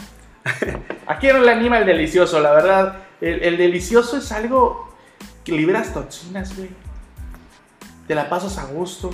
¿A 1.06 1.18
quién 1.20 1.36
no 1.36 1.42
le 1.44 1.52
anima 1.52 1.78
el 1.78 1.86
delicioso? 1.86 2.40
La 2.40 2.50
verdad, 2.50 2.96
el, 3.20 3.44
el 3.44 3.58
delicioso 3.58 4.16
es 4.16 4.32
algo 4.32 4.92
que 5.44 5.52
liberas 5.52 5.94
toxinas, 5.94 6.56
güey. 6.56 6.68
Te 8.06 8.14
la 8.14 8.28
pasas 8.28 8.58
a 8.58 8.66
gusto. 8.66 9.12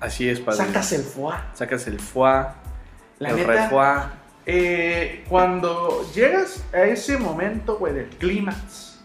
Así 0.00 0.28
es, 0.28 0.40
padre. 0.40 0.58
Sacas 0.58 0.92
el 0.92 1.02
foie. 1.02 1.36
Sacas 1.54 1.86
el 1.86 2.00
foie. 2.00 2.46
La 3.18 3.30
el 3.30 3.36
neta, 3.36 4.12
eh, 4.44 5.24
cuando 5.28 6.04
llegas 6.12 6.64
a 6.72 6.82
ese 6.82 7.16
momento, 7.16 7.76
güey, 7.76 7.94
del 7.94 8.08
clímax 8.08 9.00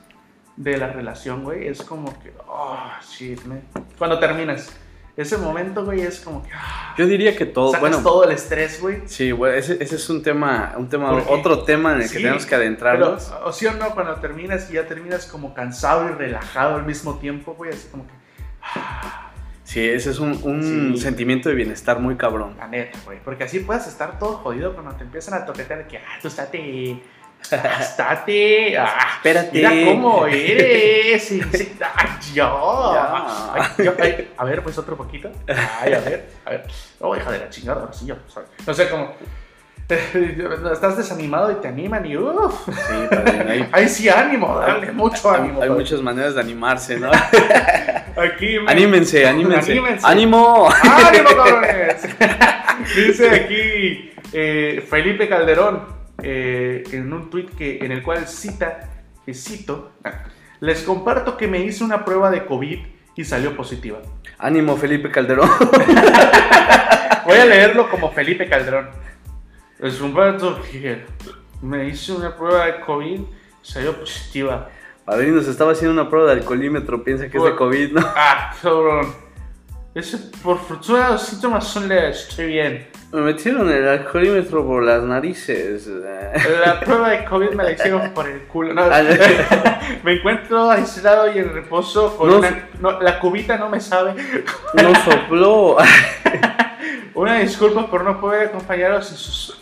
de 0.56 0.78
la 0.78 0.88
relación, 0.88 1.44
güey, 1.44 1.68
es 1.68 1.84
como 1.84 2.20
que, 2.24 2.34
oh, 2.48 2.90
shit, 3.08 3.44
man. 3.44 3.62
Cuando 4.00 4.18
terminas, 4.18 4.72
ese 5.16 5.38
momento, 5.38 5.86
güey, 5.86 6.02
es 6.02 6.20
como 6.20 6.42
que. 6.42 6.50
Ah, 6.54 6.96
Yo 6.98 7.06
diría 7.06 7.36
que 7.36 7.46
todo. 7.46 7.68
Sacas 7.68 7.82
bueno, 7.82 8.02
todo 8.02 8.24
el 8.24 8.32
estrés, 8.32 8.82
güey. 8.82 9.02
Sí, 9.06 9.30
güey, 9.30 9.60
ese, 9.60 9.78
ese, 9.84 9.98
es 9.98 10.10
un 10.10 10.24
tema, 10.24 10.74
un 10.78 10.90
tema 10.90 11.12
otro 11.12 11.63
tema 11.63 11.94
en 11.94 12.02
el 12.02 12.10
que 12.10 12.18
tenemos 12.18 12.46
que 12.46 12.56
adentrarnos. 12.56 13.32
o 13.44 13.52
sí 13.52 13.68
o 13.68 13.74
no, 13.74 13.94
cuando 13.94 14.16
terminas 14.16 14.72
y 14.72 14.74
ya 14.74 14.88
terminas 14.88 15.28
como 15.28 15.54
cansado 15.54 16.10
y 16.10 16.13
relajado 16.13 16.76
al 16.76 16.86
mismo 16.86 17.20
tiempo, 17.20 17.54
güey, 17.54 17.72
así 17.72 17.88
como 17.90 18.08
que. 18.08 18.17
Sí, 19.64 19.88
ese 19.88 20.12
es 20.12 20.20
un, 20.20 20.40
un 20.44 20.98
sentimiento 20.98 21.50
de 21.50 21.56
bienestar 21.56 22.00
muy 22.00 22.16
cabrón. 22.16 22.56
La 22.58 22.68
neta, 22.68 22.98
güey. 23.06 23.20
Porque 23.24 23.44
así 23.44 23.60
puedes 23.60 23.86
estar 23.86 24.18
todo 24.18 24.38
jodido 24.38 24.74
cuando 24.74 24.94
te 24.94 25.04
empiezan 25.04 25.34
a 25.34 25.46
toquetear 25.46 25.80
de 25.80 25.88
que, 25.88 25.98
ah, 25.98 26.20
tú 26.22 26.30
estate 26.30 27.02
Estate. 27.42 28.78
Ah, 28.78 29.08
Espérate. 29.16 29.52
Mira 29.54 29.72
cómo 29.86 30.26
eres. 30.26 31.32
Ay, 31.32 32.10
yo. 32.34 32.94
Ya. 32.94 33.54
Ay, 33.54 33.86
yo, 33.86 33.94
ay, 34.00 34.34
a 34.38 34.44
ver, 34.44 34.62
pues 34.64 34.78
otro 34.78 34.96
poquito. 34.96 35.32
Ay, 35.48 35.94
a 35.94 36.00
ver, 36.00 36.30
a 36.46 36.50
ver. 36.52 36.68
No, 37.00 37.16
hija 37.16 37.32
de 37.32 37.40
la 37.40 37.50
chingada, 37.50 37.82
ahora 37.82 37.94
sí 37.94 38.06
yo. 38.06 38.16
No 38.66 38.74
sé 38.74 38.90
cómo. 38.90 39.14
Estás 40.74 40.98
desanimado 40.98 41.52
y 41.52 41.56
te 41.56 41.70
animan 41.70 42.06
y 42.06 42.18
uff. 42.18 42.68
Sí. 42.68 43.16
Hay, 43.48 43.70
Ay, 43.72 43.88
sí, 43.88 44.10
ánimo, 44.10 44.60
dale 44.60 44.92
mucho 44.92 45.30
ánimo. 45.32 45.62
hay 45.62 45.70
padre. 45.70 45.82
muchas 45.82 46.02
maneras 46.02 46.36
de 46.36 46.42
animarse, 46.42 47.00
¿no? 47.00 47.10
Aquí, 48.18 48.60
me- 48.60 48.72
Anímense, 48.72 49.28
anímense. 49.28 49.72
Anímense. 49.72 50.08
¡Ánimo! 50.08 50.70
¡Ánimo, 50.70 51.30
cabrones! 51.36 52.08
Dice 52.96 53.30
aquí 53.30 54.12
eh, 54.34 54.86
Felipe 54.90 55.28
Calderón 55.30 55.84
eh, 56.24 56.84
en 56.92 57.14
un 57.14 57.30
tuit 57.30 57.50
que, 57.56 57.78
en 57.86 57.92
el 57.92 58.02
cual 58.02 58.28
cita, 58.28 58.90
que 59.26 59.34
cito, 59.34 59.92
les 60.62 60.82
comparto 60.84 61.38
que 61.38 61.48
me 61.48 61.60
hice 61.60 61.84
una 61.84 62.04
prueba 62.04 62.32
de 62.32 62.46
COVID 62.46 62.80
y 63.16 63.24
salió 63.24 63.56
positiva. 63.56 64.00
¡Ánimo, 64.40 64.78
Felipe 64.78 65.10
Calderón! 65.12 65.50
Voy 67.26 67.38
a 67.38 67.46
leerlo 67.46 67.90
como 67.90 68.12
Felipe 68.12 68.48
Calderón. 68.48 68.90
Les 69.80 69.96
comparto 69.96 70.60
que 70.72 71.04
me 71.62 71.88
hice 71.88 72.14
una 72.14 72.36
prueba 72.36 72.66
de 72.66 72.80
COVID 72.82 73.20
y 73.20 73.26
salió 73.62 74.00
positiva. 74.00 74.70
Padrino 75.08 75.41
se 75.41 75.52
estaba 75.52 75.72
haciendo 75.72 75.93
una 76.02 76.10
prueba 76.10 76.28
de 76.34 76.41
alcoholímetro, 76.41 77.02
piensa 77.02 77.30
que 77.30 77.38
es 77.38 77.43
de 77.46 77.56
COVID, 77.56 77.93
¿no? 77.93 78.02
Ah, 78.13 78.54
cabrón. 78.62 79.15
Ese, 79.96 80.17
por 80.43 80.60
fortuna 80.60 81.12
los 81.12 81.22
síntomas 81.24 81.65
son 81.65 81.88
leves, 81.88 82.28
estoy 82.30 82.48
bien. 82.48 82.89
Me 83.13 83.22
metieron 83.22 83.72
el 83.72 83.88
alcoholímetro 83.88 84.65
por 84.67 84.84
las 84.84 85.02
narices. 85.04 85.88
La 85.88 86.80
prueba 86.86 87.10
de 87.12 87.24
COVID 87.24 87.52
me 87.52 87.63
la 87.63 87.72
hicieron 87.72 88.13
por 88.13 88.28
el 88.28 88.41
culo. 88.43 88.74
No, 88.74 88.82
Ah, 88.84 89.02
me 90.04 90.15
encuentro 90.17 90.70
aislado 90.70 91.34
y 91.34 91.38
en 91.39 91.54
reposo. 91.54 92.17
Con 92.17 92.30
No, 92.30 92.38
una- 92.39 92.67
no, 92.82 93.00
la 93.02 93.17
cubita 93.22 93.56
no 93.58 93.70
me 93.70 93.80
sabe. 93.80 94.13
No 94.74 94.93
sopló. 95.06 95.78
Una 97.13 97.39
disculpa 97.39 97.89
por 97.89 98.04
no 98.04 98.20
poder 98.20 98.50
acompañaros 98.50 99.10
en 99.12 99.17
sus 99.17 99.58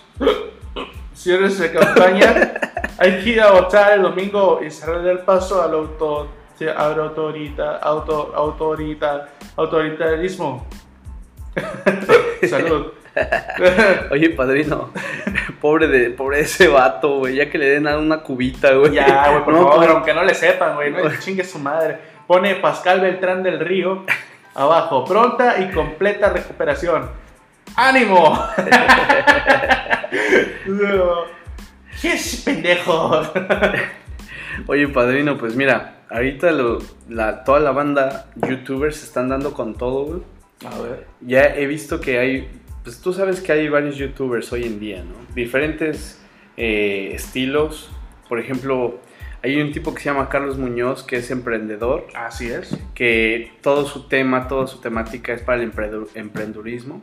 cierres 1.15 1.57
de 1.59 1.71
campaña. 1.71 2.53
Hay 2.97 3.23
que 3.23 3.29
ir 3.31 3.41
a 3.41 3.51
votar 3.51 3.93
el 3.93 4.03
domingo 4.03 4.59
y 4.65 4.69
cerrar 4.69 5.05
el 5.07 5.19
paso 5.19 5.61
al 5.61 5.73
auto, 5.73 6.29
al 6.75 6.99
autorita, 6.99 7.77
auto, 7.77 8.33
autorita, 8.35 9.29
autoritarismo. 9.55 10.65
Salud. 12.47 12.91
Oye, 14.11 14.29
padrino, 14.31 14.91
pobre 15.61 15.87
de, 15.87 16.09
pobre 16.09 16.37
de 16.37 16.43
ese 16.43 16.67
vato, 16.67 17.19
güey, 17.19 17.35
ya 17.35 17.49
que 17.49 17.57
le 17.57 17.69
den 17.69 17.87
a 17.87 17.97
una 17.97 18.21
cubita, 18.21 18.73
güey. 18.73 18.93
Ya, 18.93 19.31
güey, 19.31 19.43
por 19.45 19.53
No, 19.53 19.69
favor, 19.69 19.89
aunque 19.89 20.13
no 20.13 20.23
le 20.23 20.33
sepan, 20.33 20.75
güey, 20.75 20.91
no 20.91 21.09
chingue 21.19 21.43
su 21.43 21.59
madre. 21.59 21.97
Pone 22.27 22.55
Pascal 22.55 23.01
Beltrán 23.01 23.43
del 23.43 23.59
Río 23.59 24.03
abajo, 24.53 25.05
pronta 25.05 25.59
y 25.59 25.71
completa 25.71 26.29
recuperación. 26.29 27.09
¡Ánimo! 27.75 28.39
¿Qué 32.01 32.13
es 32.13 32.41
pendejo? 32.45 33.21
Oye, 34.67 34.87
padrino, 34.87 35.37
pues 35.37 35.55
mira, 35.55 35.99
ahorita 36.09 36.51
lo, 36.51 36.79
la, 37.09 37.43
toda 37.43 37.59
la 37.59 37.71
banda 37.71 38.27
youtubers 38.35 38.97
se 38.97 39.05
están 39.05 39.29
dando 39.29 39.53
con 39.53 39.75
todo, 39.75 40.05
güey. 40.05 40.21
A 40.65 40.79
ver. 40.81 41.07
Ya 41.21 41.43
he 41.45 41.67
visto 41.67 41.99
que 41.99 42.19
hay, 42.19 42.49
pues 42.83 43.01
tú 43.01 43.13
sabes 43.13 43.41
que 43.41 43.51
hay 43.51 43.67
varios 43.69 43.97
youtubers 43.97 44.51
hoy 44.53 44.63
en 44.63 44.79
día, 44.79 45.03
¿no? 45.03 45.13
Diferentes 45.35 46.21
eh, 46.57 47.11
estilos. 47.13 47.91
Por 48.29 48.39
ejemplo, 48.39 48.99
hay 49.43 49.59
un 49.61 49.71
tipo 49.71 49.93
que 49.93 50.01
se 50.01 50.09
llama 50.09 50.29
Carlos 50.29 50.57
Muñoz, 50.57 51.03
que 51.03 51.17
es 51.17 51.29
emprendedor, 51.31 52.07
Así 52.15 52.49
es. 52.49 52.75
que 52.95 53.51
todo 53.61 53.85
su 53.85 54.07
tema, 54.07 54.47
toda 54.47 54.65
su 54.67 54.79
temática 54.79 55.33
es 55.33 55.41
para 55.41 55.61
el 55.61 55.71
emprendu- 55.71 56.07
emprendurismo, 56.15 57.01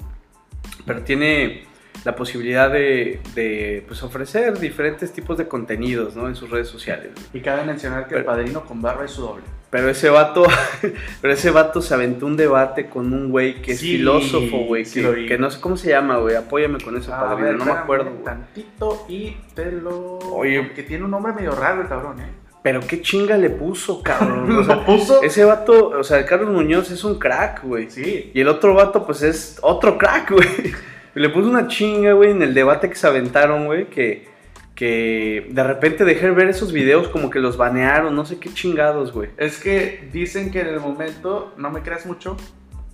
pero 0.86 1.02
tiene 1.02 1.64
la 2.04 2.16
posibilidad 2.16 2.70
de, 2.70 3.20
de, 3.34 3.84
pues, 3.86 4.02
ofrecer 4.02 4.58
diferentes 4.58 5.12
tipos 5.12 5.38
de 5.38 5.46
contenidos, 5.46 6.16
¿no? 6.16 6.28
En 6.28 6.34
sus 6.34 6.50
redes 6.50 6.68
sociales. 6.68 7.10
Y 7.32 7.40
cabe 7.40 7.64
mencionar 7.64 8.08
que 8.08 8.16
el 8.16 8.24
padrino 8.24 8.64
con 8.64 8.82
barba 8.82 9.04
es 9.04 9.12
su 9.12 9.22
doble. 9.22 9.44
Pero 9.70 9.88
ese 9.88 10.10
vato, 10.10 10.44
pero 11.22 11.32
ese 11.32 11.50
vato 11.50 11.80
se 11.80 11.94
aventó 11.94 12.26
un 12.26 12.36
debate 12.36 12.90
con 12.90 13.12
un 13.12 13.30
güey 13.30 13.62
que 13.62 13.72
es 13.72 13.80
Sí, 13.80 13.96
filósofo, 13.96 14.64
güey, 14.66 14.84
sí 14.84 15.00
que, 15.00 15.26
que 15.26 15.38
no 15.38 15.50
sé 15.50 15.60
cómo 15.60 15.78
se 15.78 15.88
llama, 15.88 16.18
güey, 16.18 16.36
apóyame 16.36 16.78
con 16.78 16.94
eso, 16.96 17.10
padrino, 17.10 17.46
ver, 17.46 17.56
no 17.56 17.64
me 17.64 17.70
acuerdo. 17.70 18.10
Tantito 18.22 19.06
y 19.08 19.36
te 19.54 19.72
lo. 19.72 20.18
Oye. 20.18 20.72
Que 20.74 20.82
tiene 20.82 21.04
un 21.04 21.10
nombre 21.10 21.32
medio 21.32 21.52
raro 21.52 21.80
el 21.80 21.88
cabrón, 21.88 22.20
¿eh? 22.20 22.41
Pero 22.62 22.80
qué 22.80 23.00
chinga 23.00 23.36
le 23.36 23.50
puso, 23.50 24.02
cabrón. 24.02 24.50
O 24.58 24.64
sea, 24.64 24.76
¿Lo 24.76 24.86
puso? 24.86 25.22
ese 25.22 25.44
vato, 25.44 25.88
o 25.88 26.04
sea, 26.04 26.24
Carlos 26.24 26.50
Muñoz 26.50 26.90
es 26.90 27.02
un 27.04 27.18
crack, 27.18 27.64
güey. 27.64 27.90
Sí. 27.90 28.30
Y 28.34 28.40
el 28.40 28.48
otro 28.48 28.74
vato, 28.74 29.04
pues 29.04 29.22
es 29.22 29.58
otro 29.62 29.98
crack, 29.98 30.30
güey. 30.30 30.48
Le 31.14 31.28
puso 31.28 31.48
una 31.48 31.66
chinga, 31.66 32.12
güey, 32.12 32.30
en 32.30 32.42
el 32.42 32.54
debate 32.54 32.88
que 32.88 32.94
se 32.94 33.06
aventaron, 33.06 33.66
güey, 33.66 33.90
que, 33.90 34.28
que 34.74 35.46
de 35.50 35.62
repente 35.62 36.04
dejé 36.04 36.30
ver 36.30 36.48
esos 36.48 36.72
videos 36.72 37.08
como 37.08 37.28
que 37.28 37.38
los 37.38 37.58
banearon, 37.58 38.14
no 38.14 38.24
sé 38.24 38.38
qué 38.38 38.52
chingados, 38.52 39.12
güey. 39.12 39.28
Es 39.36 39.58
que 39.58 40.08
dicen 40.10 40.50
que 40.50 40.60
en 40.60 40.68
el 40.68 40.80
momento, 40.80 41.52
no 41.58 41.70
me 41.70 41.82
creas 41.82 42.06
mucho, 42.06 42.36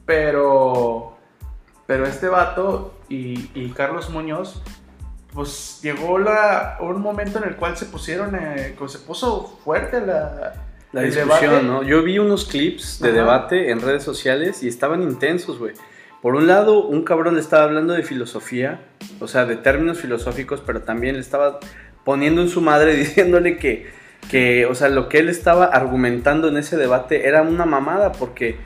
pero. 0.04 1.16
Pero 1.87 2.07
este 2.07 2.28
vato 2.28 2.94
y, 3.09 3.50
y 3.54 3.70
Carlos 3.70 4.11
Muñoz, 4.11 4.62
pues 5.32 5.80
llegó 5.82 6.18
la, 6.18 6.78
un 6.80 7.00
momento 7.00 7.38
en 7.38 7.44
el 7.44 7.56
cual 7.56 7.76
se 7.76 7.86
pusieron. 7.86 8.34
eh, 8.34 8.74
pues, 8.78 8.92
se 8.92 8.98
puso 8.98 9.58
fuerte 9.64 10.00
la. 10.00 10.64
La 10.90 11.02
discusión, 11.02 11.50
debate. 11.50 11.66
¿no? 11.66 11.82
Yo 11.82 12.02
vi 12.02 12.18
unos 12.18 12.46
clips 12.46 12.98
de 13.00 13.08
Ajá. 13.10 13.18
debate 13.18 13.70
en 13.70 13.82
redes 13.82 14.02
sociales 14.02 14.62
y 14.62 14.68
estaban 14.68 15.02
intensos, 15.02 15.58
güey. 15.58 15.74
Por 16.22 16.34
un 16.34 16.46
lado, 16.46 16.82
un 16.86 17.04
cabrón 17.04 17.34
le 17.34 17.40
estaba 17.40 17.64
hablando 17.64 17.92
de 17.92 18.02
filosofía, 18.02 18.80
o 19.20 19.28
sea, 19.28 19.44
de 19.44 19.56
términos 19.56 20.00
filosóficos, 20.00 20.62
pero 20.64 20.80
también 20.82 21.16
le 21.16 21.20
estaba 21.20 21.60
poniendo 22.04 22.40
en 22.40 22.48
su 22.48 22.62
madre 22.62 22.94
diciéndole 22.96 23.58
que, 23.58 23.86
que, 24.30 24.64
o 24.64 24.74
sea, 24.74 24.88
lo 24.88 25.10
que 25.10 25.18
él 25.18 25.28
estaba 25.28 25.66
argumentando 25.66 26.48
en 26.48 26.56
ese 26.56 26.78
debate 26.78 27.28
era 27.28 27.42
una 27.42 27.66
mamada, 27.66 28.12
porque 28.12 28.56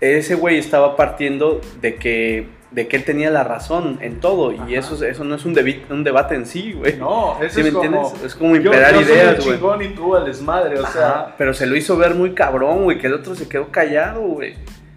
ese 0.00 0.34
güey 0.34 0.56
estaba 0.56 0.96
partiendo 0.96 1.60
de 1.82 1.96
que, 1.96 2.48
de 2.70 2.88
que 2.88 2.96
él 2.96 3.04
tenía 3.04 3.30
la 3.30 3.44
razón 3.44 3.98
en 4.00 4.20
todo, 4.20 4.52
y 4.68 4.74
eso, 4.74 5.02
eso 5.04 5.24
no 5.24 5.34
es 5.36 5.44
un, 5.44 5.56
un 5.90 6.04
debate 6.04 6.34
en 6.34 6.46
sí, 6.46 6.72
güey. 6.72 6.96
No, 6.96 7.38
eso 7.40 7.54
¿Sí 7.54 7.62
me 7.62 7.68
es 7.68 7.74
como. 7.74 7.84
entiendes? 7.84 8.24
Es 8.24 8.34
como 8.34 8.56
Yo, 8.56 8.62
imperar 8.62 8.92
yo 8.94 9.02
soy 9.02 9.12
ideas, 9.12 9.34
el 9.38 9.44
güey. 9.44 9.56
chingón 9.56 9.82
y 9.82 9.88
tú 9.90 10.16
al 10.16 10.24
desmadre, 10.24 10.78
o 10.80 10.86
sea. 10.86 11.06
Ajá, 11.08 11.34
pero 11.38 11.54
se 11.54 11.66
lo 11.66 11.76
hizo 11.76 11.96
ver 11.96 12.14
muy 12.14 12.34
cabrón, 12.34 12.84
güey, 12.84 12.98
que 12.98 13.06
el 13.06 13.14
otro 13.14 13.34
se 13.34 13.48
quedó 13.48 13.68
callado, 13.68 14.20
güey. 14.22 14.54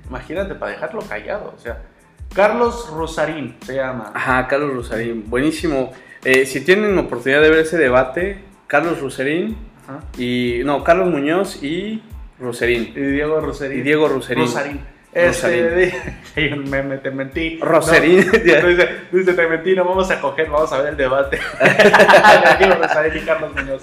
Imagínate, 0.10 0.56
para 0.56 0.72
dejarlo 0.72 1.02
callado, 1.02 1.54
o 1.56 1.60
sea. 1.60 1.82
Carlos 2.34 2.90
Rosarín 2.92 3.56
se 3.66 3.76
llama. 3.76 4.12
Ajá, 4.14 4.48
Carlos 4.48 4.74
Rosarín, 4.74 5.30
buenísimo. 5.30 5.92
Eh, 6.24 6.46
si 6.46 6.62
tienen 6.62 6.98
oportunidad 6.98 7.42
de 7.42 7.50
ver 7.50 7.60
ese 7.60 7.78
debate, 7.78 8.40
Carlos 8.68 9.00
Rosarín 9.00 9.58
Ajá. 9.88 10.00
y. 10.18 10.62
No, 10.66 10.84
Carlos 10.84 11.10
Muñoz 11.10 11.64
y 11.64 12.04
Rosarín. 12.40 12.94
Y 12.96 13.00
Diego 13.00 13.40
Rosarín. 13.40 13.80
Y 13.80 13.82
Diego 13.82 14.08
Rosarín. 14.08 14.44
Rosarín. 14.46 14.80
Este, 15.12 15.94
un 16.54 16.70
meme, 16.70 16.98
te 16.98 17.10
mentí. 17.10 17.60
Rosarín. 17.62 18.28
No, 18.28 18.32
dice, 18.68 18.90
dice, 19.12 19.34
te 19.34 19.48
mentí, 19.48 19.76
no 19.76 19.86
vamos 19.86 20.10
a 20.12 20.22
coger, 20.22 20.50
vamos 20.50 20.72
a 20.72 20.78
ver 20.80 20.90
el 20.90 20.98
debate. 20.98 21.40
Rosarín 22.80 23.24
y 23.24 23.26
Carlos 23.26 23.56
Muñoz. 23.56 23.82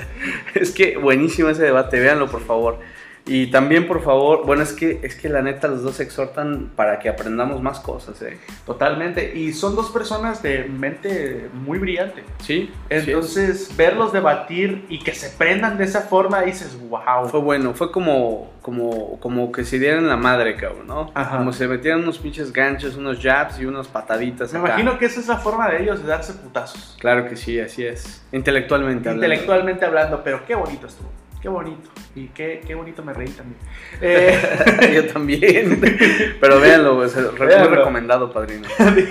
Es 0.55 0.71
que 0.71 0.97
buenísimo 0.97 1.49
ese 1.49 1.65
debate, 1.65 1.99
véanlo 1.99 2.29
por 2.29 2.45
favor. 2.45 2.79
Y 3.27 3.49
también, 3.49 3.89
por 3.89 4.03
favor, 4.03 4.47
bueno, 4.47 4.63
es 4.63 4.73
que, 4.73 5.01
es 5.03 5.17
que 5.17 5.29
la 5.29 5.43
neta 5.43 5.67
los 5.67 5.83
dos 5.83 5.99
exhortan 5.99 6.71
para 6.77 7.01
que 7.01 7.09
aprendamos 7.09 7.61
más 7.61 7.81
cosas, 7.81 8.23
¿eh? 8.23 8.39
Totalmente. 8.65 9.37
Y 9.37 9.53
son 9.53 9.75
dos 9.75 9.91
personas 9.91 10.43
de 10.43 10.65
mente 10.65 11.49
muy 11.53 11.79
brillante. 11.79 12.23
Sí, 12.39 12.71
Entonces, 12.89 13.77
verlos 13.77 14.13
debatir 14.13 14.87
y 14.89 15.01
que 15.01 15.13
se 15.13 15.31
prendan 15.31 15.77
de 15.77 15.85
esa 15.85 16.03
forma, 16.03 16.43
dices, 16.43 16.79
wow. 16.89 17.29
Fue 17.29 17.41
bueno, 17.41 17.75
fue 17.75 17.91
como, 17.91 18.53
como, 18.63 19.19
como 19.19 19.51
que 19.51 19.65
se 19.65 19.81
dieran 19.81 20.07
la 20.09 20.17
madre, 20.17 20.55
cabrón, 20.55 20.87
¿no? 20.87 21.11
Ajá. 21.15 21.39
Como 21.39 21.53
se 21.53 21.67
metieran 21.67 22.03
unos 22.03 22.19
pinches 22.19 22.53
ganchos, 22.53 22.97
unos 22.97 23.19
jabs 23.21 23.59
y 23.59 23.67
unas 23.67 23.89
pataditas. 23.89 24.53
Me 24.53 24.61
acá. 24.61 24.69
imagino 24.69 24.99
que 24.99 25.07
esa 25.07 25.19
es 25.19 25.27
la 25.27 25.39
forma 25.39 25.69
de 25.69 25.83
ellos 25.83 26.01
de 26.01 26.09
darse 26.09 26.33
putazos. 26.35 26.97
Claro 27.01 27.29
que 27.29 27.35
sí, 27.35 27.59
así 27.59 27.85
es. 27.85 28.25
Intelectualmente 28.31 29.09
hablando. 29.09 29.27
Intelectualmente 29.27 29.85
hablando, 29.85 30.21
pero 30.23 30.45
qué 30.47 30.55
bonito 30.55 30.87
estuvo. 30.87 31.11
Qué 31.47 31.51
bonito. 31.51 31.91
Y 32.17 32.27
qué, 32.31 32.61
qué 32.67 32.75
bonito 32.75 33.05
me 33.05 33.13
reí 33.13 33.29
también. 33.29 33.61
Eh, 34.01 34.93
Yo 34.97 35.13
también. 35.13 35.81
Pero 36.41 36.61
véanlo, 36.61 37.05
es 37.05 37.15
muy 37.15 37.69
recomendado, 37.69 38.33
padrino. 38.33 38.67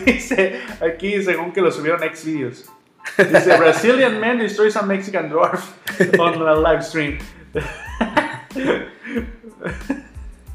dice 0.06 0.60
aquí, 0.82 1.24
según 1.24 1.54
que 1.54 1.62
lo 1.62 1.72
subieron 1.72 2.04
a 2.04 2.14
Xvideos. 2.14 2.70
Dice, 3.18 3.58
Brazilian 3.58 4.20
man 4.20 4.40
destroys 4.40 4.76
a 4.76 4.82
Mexican 4.82 5.30
dwarf 5.30 5.64
on 6.20 6.46
a 6.46 6.56
live 6.56 6.82
stream. 6.82 7.20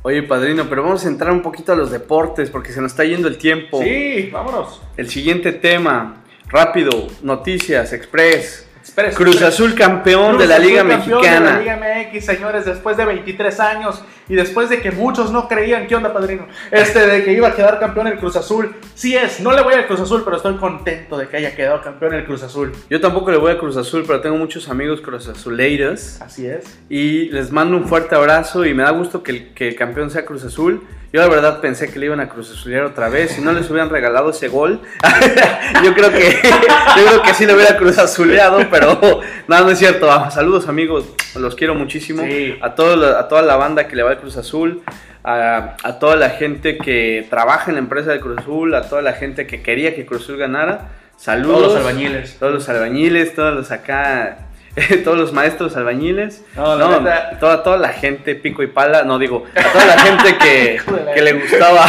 Oye, 0.03 0.23
padrino, 0.25 0.69
pero 0.69 0.83
vamos 0.83 1.07
a 1.07 1.09
entrar 1.09 1.33
un 1.33 1.41
poquito 1.41 1.73
a 1.73 1.77
los 1.77 1.91
deportes 1.91 2.51
porque 2.51 2.73
se 2.73 2.83
nos 2.83 2.93
está 2.93 3.05
yendo 3.05 3.27
el 3.27 3.39
tiempo. 3.39 3.81
Sí, 3.83 4.29
vámonos. 4.31 4.83
El 4.99 5.09
siguiente 5.09 5.53
tema, 5.53 6.25
rápido, 6.47 7.07
noticias, 7.23 7.95
express. 7.95 8.70
Cruz. 9.15 9.43
Azul 9.43 9.75
campeón 9.75 10.31
Cruz 10.31 10.41
de 10.43 10.47
la 10.47 10.57
Azul 10.57 10.67
Liga 10.67 10.83
campeón 10.83 11.21
Mexicana. 11.21 11.59
De 11.59 11.65
la 11.65 11.77
Liga 11.77 12.11
MX, 12.13 12.25
señores, 12.25 12.65
después 12.65 12.97
de 12.97 13.05
23 13.05 13.61
años 13.61 14.03
y 14.31 14.37
después 14.37 14.71
de 14.71 14.81
que 14.81 14.93
muchos 14.93 15.33
no 15.33 15.49
creían, 15.49 15.89
¿qué 15.89 15.97
onda, 15.97 16.13
padrino? 16.13 16.47
Este, 16.71 17.05
de 17.05 17.25
que 17.25 17.33
iba 17.33 17.49
a 17.49 17.55
quedar 17.57 17.81
campeón 17.81 18.07
el 18.07 18.17
Cruz 18.17 18.37
Azul. 18.37 18.77
Sí 18.95 19.17
es, 19.17 19.41
no 19.41 19.51
le 19.51 19.61
voy 19.61 19.75
al 19.75 19.89
Cruz 19.89 19.99
Azul, 20.01 20.23
pero 20.25 20.37
estoy 20.37 20.57
contento 20.57 21.19
de 21.19 21.27
que 21.27 21.39
haya 21.39 21.57
quedado 21.57 21.83
campeón 21.83 22.15
el 22.15 22.25
Cruz 22.25 22.45
Azul. 22.45 22.71
Yo 22.89 23.01
tampoco 23.01 23.33
le 23.33 23.39
voy 23.39 23.51
a 23.51 23.59
Cruz 23.59 23.77
Azul, 23.77 24.05
pero 24.07 24.21
tengo 24.21 24.37
muchos 24.37 24.69
amigos 24.69 25.01
Cruz 25.01 25.27
Azuleiros. 25.27 26.23
Así 26.23 26.47
es. 26.47 26.79
Y 26.89 27.29
les 27.31 27.51
mando 27.51 27.77
un 27.77 27.89
fuerte 27.89 28.15
abrazo 28.15 28.65
y 28.65 28.73
me 28.73 28.85
da 28.85 28.91
gusto 28.91 29.25
que 29.25 29.33
el, 29.33 29.49
que 29.53 29.67
el 29.67 29.75
campeón 29.75 30.11
sea 30.11 30.25
Cruz 30.25 30.45
Azul. 30.45 30.81
Yo 31.13 31.21
la 31.21 31.27
verdad 31.27 31.61
pensé 31.61 31.91
que 31.91 31.99
le 31.99 32.07
iban 32.07 32.21
a 32.21 32.29
Cruz 32.29 32.53
Azulear 32.53 32.85
otra 32.85 33.09
vez. 33.09 33.33
Si 33.33 33.41
no 33.41 33.53
les 33.53 33.69
hubieran 33.69 33.91
regalado 33.91 34.31
ese 34.31 34.47
gol, 34.47 34.81
yo 35.85 35.93
creo 35.93 36.13
que 36.13 36.21
yo 36.97 37.05
creo 37.05 37.23
que 37.23 37.35
sí 37.35 37.47
lo 37.47 37.55
hubiera 37.55 37.77
Cruz 37.77 37.99
Azuleado, 37.99 38.61
pero 38.71 39.01
no, 39.49 39.61
no 39.61 39.71
es 39.71 39.79
cierto. 39.79 40.11
Ah, 40.11 40.31
Saludos 40.31 40.69
amigos, 40.69 41.07
los 41.35 41.57
quiero 41.57 41.75
muchísimo. 41.75 42.23
Sí. 42.23 42.57
A, 42.61 42.77
todo 42.77 43.19
a 43.19 43.27
toda 43.27 43.43
la 43.43 43.57
banda 43.57 43.89
que 43.89 43.97
le 43.97 44.05
va 44.05 44.11
al 44.13 44.20
Cruz 44.21 44.37
Azul, 44.37 44.83
a, 45.25 45.77
a 45.83 45.99
toda 45.99 46.17
la 46.17 46.31
gente 46.31 46.79
que 46.79 47.27
trabaja 47.31 47.71
en 47.71 47.75
la 47.75 47.81
empresa 47.81 48.11
de 48.13 48.21
Cruz 48.21 48.39
Azul, 48.39 48.75
a 48.75 48.89
toda 48.89 49.03
la 49.03 49.13
gente 49.15 49.47
que 49.47 49.63
quería 49.63 49.95
que 49.95 50.07
Cruz 50.07 50.23
Azul 50.25 50.37
ganara. 50.37 50.89
Saludos. 51.17 51.59
Todos 51.59 51.73
los 51.75 51.77
albañiles. 51.87 52.37
Todos 52.39 52.53
los 52.55 52.69
albañiles, 52.69 53.35
todos 53.35 53.55
los 53.55 53.71
acá, 53.71 54.39
todos 55.05 55.19
los 55.19 55.33
maestros 55.35 55.77
albañiles. 55.77 56.43
No, 56.57 56.77
la 56.77 56.85
No, 56.87 57.01
neta- 57.01 57.39
toda, 57.39 57.63
toda 57.63 57.77
la 57.77 57.91
gente 57.91 58.35
pico 58.37 58.63
y 58.63 58.69
pala, 58.69 59.03
no 59.03 59.19
digo, 59.19 59.45
a 59.55 59.73
toda 59.73 59.85
la 59.85 59.99
gente 59.99 60.39
que, 60.43 60.81
que 61.15 61.21
le 61.21 61.33
gustaba, 61.35 61.85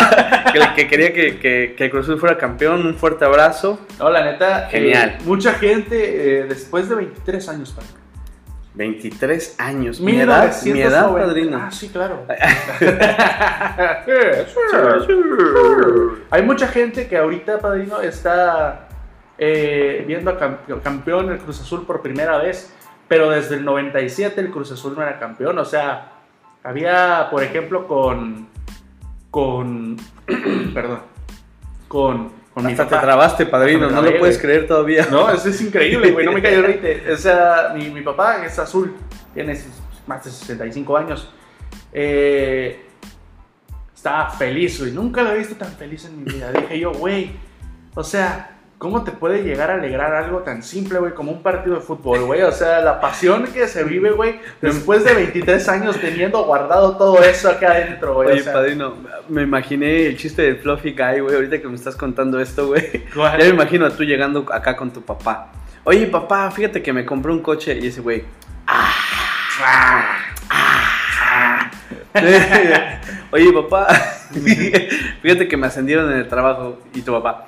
que, 0.52 0.60
que 0.76 0.88
quería 0.90 1.14
que, 1.14 1.38
que, 1.40 1.76
que 1.78 1.90
Cruz 1.90 2.04
Azul 2.08 2.20
fuera 2.20 2.38
campeón, 2.38 2.86
un 2.86 2.96
fuerte 2.96 3.24
abrazo. 3.24 3.80
No, 4.00 4.10
la 4.10 4.26
neta. 4.26 4.68
Genial. 4.70 5.12
eh, 5.18 5.24
mucha 5.24 5.54
gente, 5.54 6.40
eh, 6.40 6.44
después 6.50 6.90
de 6.90 6.96
23 6.96 7.48
años, 7.50 7.72
padre. 7.72 8.01
23 8.74 9.60
años, 9.60 10.00
mi 10.00 10.20
edad, 10.20 10.50
mi 10.64 10.82
edad, 10.82 11.12
1990. 11.12 11.28
padrino. 11.28 11.58
Ah, 11.62 11.72
sí, 11.72 11.90
claro. 11.90 12.26
Hay 16.32 16.44
mucha 16.44 16.68
gente 16.68 17.08
que 17.08 17.18
ahorita, 17.18 17.60
padrino, 17.60 18.00
está 18.02 18.88
eh, 19.38 20.04
viendo 20.08 20.32
a 20.32 20.40
cam- 20.40 20.82
campeón 20.82 21.32
el 21.32 21.40
Cruz 21.40 21.62
Azul 21.62 21.86
por 21.86 22.02
primera 22.02 22.38
vez, 22.38 22.74
pero 23.08 23.30
desde 23.30 23.56
el 23.56 23.66
97 23.66 24.40
el 24.40 24.52
Cruz 24.52 24.72
Azul 24.72 24.94
no 24.96 25.02
era 25.04 25.20
campeón. 25.20 25.58
O 25.58 25.66
sea, 25.66 26.14
había, 26.64 27.28
por 27.30 27.44
ejemplo, 27.44 27.88
con. 27.88 28.48
con. 29.30 29.98
perdón. 30.74 31.02
Con. 31.88 32.32
Con 32.54 32.66
mi 32.66 32.72
Hasta 32.72 32.86
te 32.86 32.90
papá. 32.96 33.02
trabaste, 33.02 33.46
padrino, 33.46 33.90
no 33.90 34.02
lo 34.02 34.18
puedes 34.20 34.38
creer 34.38 34.68
todavía. 34.68 35.08
No, 35.10 35.30
eso 35.30 35.50
es 35.50 35.62
increíble, 35.62 36.12
güey. 36.12 36.26
No 36.26 36.34
me 36.34 36.42
cayó 36.42 36.60
el 36.60 36.80
20. 36.80 37.14
O 37.14 37.18
sea, 37.18 37.72
mi, 37.76 37.90
mi 37.90 38.02
papá 38.02 38.46
es 38.46 38.60
azul, 38.60 38.96
tiene 39.34 39.58
más 40.08 40.24
de 40.24 40.32
65 40.32 40.98
años. 40.98 41.30
Eh, 41.94 42.86
estaba 43.96 44.30
feliz, 44.30 44.80
güey. 44.80 44.92
Nunca 44.92 45.22
lo 45.24 45.32
he 45.32 45.38
visto 45.38 45.56
tan 45.56 45.72
feliz 45.74 46.06
en 46.06 46.24
mi 46.24 46.32
vida. 46.32 46.52
Dije 46.52 46.80
yo, 46.80 46.92
güey, 46.92 47.32
o 47.94 48.04
sea, 48.04 48.61
¿cómo 48.82 49.04
te 49.04 49.12
puede 49.12 49.44
llegar 49.44 49.70
a 49.70 49.76
alegrar 49.76 50.12
algo 50.16 50.40
tan 50.40 50.64
simple, 50.64 50.98
güey, 50.98 51.14
como 51.14 51.32
un 51.32 51.44
partido 51.44 51.76
de 51.76 51.82
fútbol, 51.82 52.22
güey? 52.22 52.42
O 52.42 52.52
sea, 52.52 52.82
la 52.82 53.00
pasión 53.00 53.46
que 53.54 53.68
se 53.68 53.84
vive, 53.84 54.10
güey, 54.10 54.40
después 54.60 55.04
de 55.04 55.14
23 55.14 55.70
años 55.70 56.00
teniendo 56.02 56.44
guardado 56.46 56.98
todo 56.98 57.22
eso 57.22 57.52
acá 57.52 57.74
adentro, 57.74 58.16
güey. 58.16 58.30
o 58.30 58.32
Oye, 58.32 58.42
sea, 58.42 58.54
padrino, 58.54 58.96
me 59.30 59.44
imaginé 59.44 60.08
el 60.08 60.18
chiste 60.18 60.42
del 60.42 60.58
Fluffy 60.58 60.94
Guy, 60.94 61.20
güey, 61.20 61.36
ahorita 61.36 61.62
que 61.62 61.68
me 61.68 61.76
estás 61.76 61.96
contando 61.96 62.40
esto, 62.40 62.70
güey. 62.70 63.04
Ya 63.16 63.38
me 63.38 63.50
imagino 63.50 63.86
a 63.86 63.92
tú 63.92 64.04
llegando 64.04 64.48
acá 64.52 64.76
con 64.76 64.90
tu 64.92 65.04
papá. 65.04 65.52
Oye, 65.84 66.08
papá, 66.08 66.50
fíjate 66.50 66.82
que 66.82 66.92
me 66.92 67.06
compré 67.06 67.32
un 67.32 67.44
coche 67.44 67.78
y 67.80 67.86
ese 67.86 68.02
güey. 68.02 68.24
Ah, 68.66 68.96
Oye, 73.32 73.54
papá, 73.54 73.88
fíjate 75.22 75.48
que 75.48 75.56
me 75.56 75.68
ascendieron 75.68 76.12
en 76.12 76.18
el 76.18 76.28
trabajo 76.28 76.80
y 76.96 77.04
tu 77.04 77.12
papá. 77.12 77.48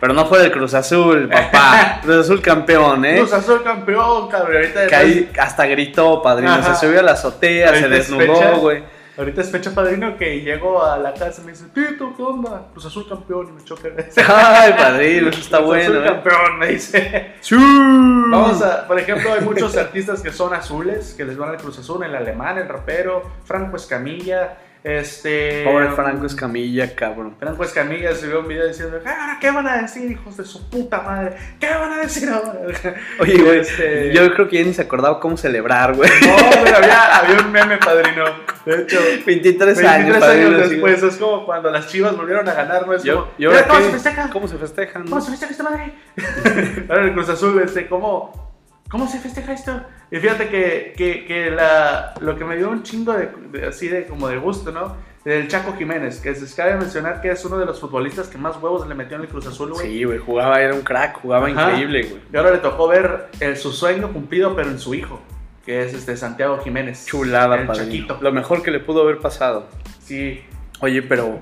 Pero 0.00 0.14
no 0.14 0.26
fue 0.26 0.40
del 0.40 0.52
Cruz 0.52 0.74
Azul, 0.74 1.28
papá. 1.28 2.00
Cruz 2.02 2.24
Azul 2.24 2.40
campeón, 2.40 3.04
¿eh? 3.04 3.18
Cruz 3.18 3.32
Azul 3.32 3.62
campeón, 3.62 4.28
cabrón. 4.28 4.56
Ahorita 4.56 4.86
Que 4.86 4.94
ahí 4.94 5.30
hasta 5.38 5.66
gritó, 5.66 6.22
padrino. 6.22 6.52
Ajá. 6.52 6.74
Se 6.74 6.86
subió 6.86 7.00
a 7.00 7.02
la 7.02 7.12
azotea, 7.12 7.68
se 7.68 7.84
Ahorita 7.84 7.88
desnudó, 7.88 8.56
güey. 8.58 8.98
Ahorita 9.18 9.40
es 9.40 9.50
fecha 9.50 9.74
padrino 9.74 10.16
que 10.16 10.42
llego 10.42 10.84
a 10.84 10.96
la 10.96 11.12
casa 11.12 11.42
y 11.42 11.46
me 11.46 11.50
dice, 11.50 11.64
Tito, 11.74 12.14
¿qué 12.16 12.22
onda? 12.22 12.68
Cruz 12.70 12.86
Azul 12.86 13.08
campeón 13.08 13.48
y 13.48 13.50
me 13.50 13.64
choca. 13.64 13.88
Ay, 14.28 14.74
padrino, 14.74 15.30
eso 15.30 15.40
está 15.40 15.56
Cruz 15.56 15.70
bueno, 15.70 15.94
Azul 15.94 16.04
¿eh? 16.04 16.06
campeón, 16.06 16.58
me 16.60 16.66
dice. 16.68 17.34
Vamos 17.50 18.62
a, 18.62 18.86
por 18.86 18.96
ejemplo, 18.96 19.32
hay 19.32 19.40
muchos 19.40 19.76
artistas 19.76 20.22
que 20.22 20.30
son 20.30 20.54
azules, 20.54 21.14
que 21.16 21.24
les 21.24 21.36
van 21.36 21.50
al 21.50 21.56
Cruz 21.56 21.80
Azul, 21.80 22.04
el 22.04 22.14
alemán, 22.14 22.58
el 22.58 22.68
rapero, 22.68 23.24
Franco 23.44 23.76
Escamilla, 23.76 24.56
este... 24.84 25.64
Pobre 25.64 25.90
Franco 25.90 26.26
Escamilla, 26.26 26.94
cabrón. 26.94 27.34
Franco 27.38 27.64
Escamilla 27.64 28.14
subió 28.14 28.40
un 28.40 28.48
video 28.48 28.66
diciendo, 28.66 28.98
"Ah, 29.04 29.16
ahora 29.20 29.38
qué 29.40 29.50
van 29.50 29.66
a 29.66 29.82
decir, 29.82 30.10
hijos 30.10 30.36
de 30.36 30.44
su 30.44 30.68
puta 30.70 31.02
madre, 31.02 31.36
¿qué 31.58 31.68
van 31.74 31.92
a 31.92 31.96
decir 31.98 32.28
ahora? 32.28 32.52
Oye, 33.20 33.42
güey, 33.42 33.60
Este- 33.60 34.12
yo 34.14 34.32
creo 34.34 34.48
que 34.48 34.58
ya 34.58 34.64
ni 34.64 34.72
se 34.74 34.82
acordaba 34.82 35.20
cómo 35.20 35.36
celebrar, 35.36 35.94
güey. 35.94 36.08
No, 36.08 36.36
pero 36.64 36.76
había, 36.78 37.16
había 37.18 37.38
un 37.40 37.52
meme, 37.52 37.76
padrino. 37.78 38.24
De 38.64 38.82
hecho, 38.82 38.98
23 39.26 39.78
años, 39.78 39.86
23 39.88 39.88
años 39.88 40.18
padrino, 40.20 40.64
sí, 40.64 40.70
después, 40.74 41.02
es 41.02 41.16
como 41.16 41.44
cuando 41.46 41.70
las 41.70 41.86
chivas 41.88 42.16
volvieron 42.16 42.48
a 42.48 42.54
ganar, 42.54 42.86
¿no? 42.86 42.94
Es 42.94 43.02
Yo, 43.02 43.14
como, 43.22 43.32
yo 43.38 43.50
"Mira 43.50 43.62
ahora 43.62 43.68
¿cómo 43.74 43.84
se 43.86 43.92
festeja? 43.92 44.30
¿Cómo 44.30 44.48
se 44.48 44.56
festejan? 44.58 45.02
¿Cómo 45.08 45.20
se 45.20 45.30
festeja 45.30 45.52
esta 45.52 45.64
madre? 45.64 45.92
Ahora 46.88 47.04
el 47.04 47.12
Cruz 47.14 47.28
Azul, 47.28 47.60
este, 47.62 47.86
¿cómo, 47.88 48.52
¿cómo 48.90 49.08
se 49.08 49.18
festeja 49.18 49.52
esto? 49.52 49.82
Y 50.10 50.16
fíjate 50.18 50.48
que, 50.48 50.94
que, 50.96 51.24
que 51.26 51.50
la, 51.50 52.14
lo 52.20 52.36
que 52.38 52.44
me 52.44 52.56
dio 52.56 52.70
un 52.70 52.82
chingo 52.82 53.12
de, 53.12 53.28
de- 53.52 53.66
así 53.66 53.88
de 53.88 54.06
como 54.06 54.28
de 54.28 54.38
gusto, 54.38 54.72
¿no? 54.72 54.96
Del 55.24 55.48
Chaco 55.48 55.74
Jiménez, 55.76 56.20
que 56.20 56.34
se 56.34 56.56
cabe 56.56 56.76
mencionar 56.76 57.20
que 57.20 57.30
es 57.30 57.44
uno 57.44 57.58
de 57.58 57.66
los 57.66 57.78
futbolistas 57.80 58.28
que 58.28 58.38
más 58.38 58.56
huevos 58.56 58.88
le 58.88 58.94
metió 58.94 59.16
en 59.16 59.24
el 59.24 59.28
Cruz 59.28 59.46
Azul, 59.46 59.72
güey. 59.72 59.86
Sí, 59.86 60.04
güey, 60.04 60.18
jugaba, 60.18 60.62
era 60.62 60.74
un 60.74 60.80
crack, 60.80 61.20
jugaba 61.20 61.48
Ajá. 61.48 61.68
increíble, 61.70 62.02
güey. 62.04 62.22
Y 62.32 62.36
ahora 62.36 62.52
le 62.52 62.58
tocó 62.58 62.88
ver 62.88 63.26
su 63.56 63.72
sueño 63.72 64.10
cumplido, 64.12 64.56
pero 64.56 64.70
en 64.70 64.78
su 64.78 64.94
hijo, 64.94 65.20
que 65.66 65.82
es 65.84 65.92
este 65.92 66.16
Santiago 66.16 66.58
Jiménez. 66.64 67.04
Chulada, 67.04 67.56
el 67.56 67.66
padrino. 67.66 67.84
Chaquito. 67.86 68.18
Lo 68.22 68.32
mejor 68.32 68.62
que 68.62 68.70
le 68.70 68.80
pudo 68.80 69.02
haber 69.02 69.18
pasado. 69.18 69.66
Sí, 70.02 70.40
Oye, 70.80 71.02
pero 71.02 71.40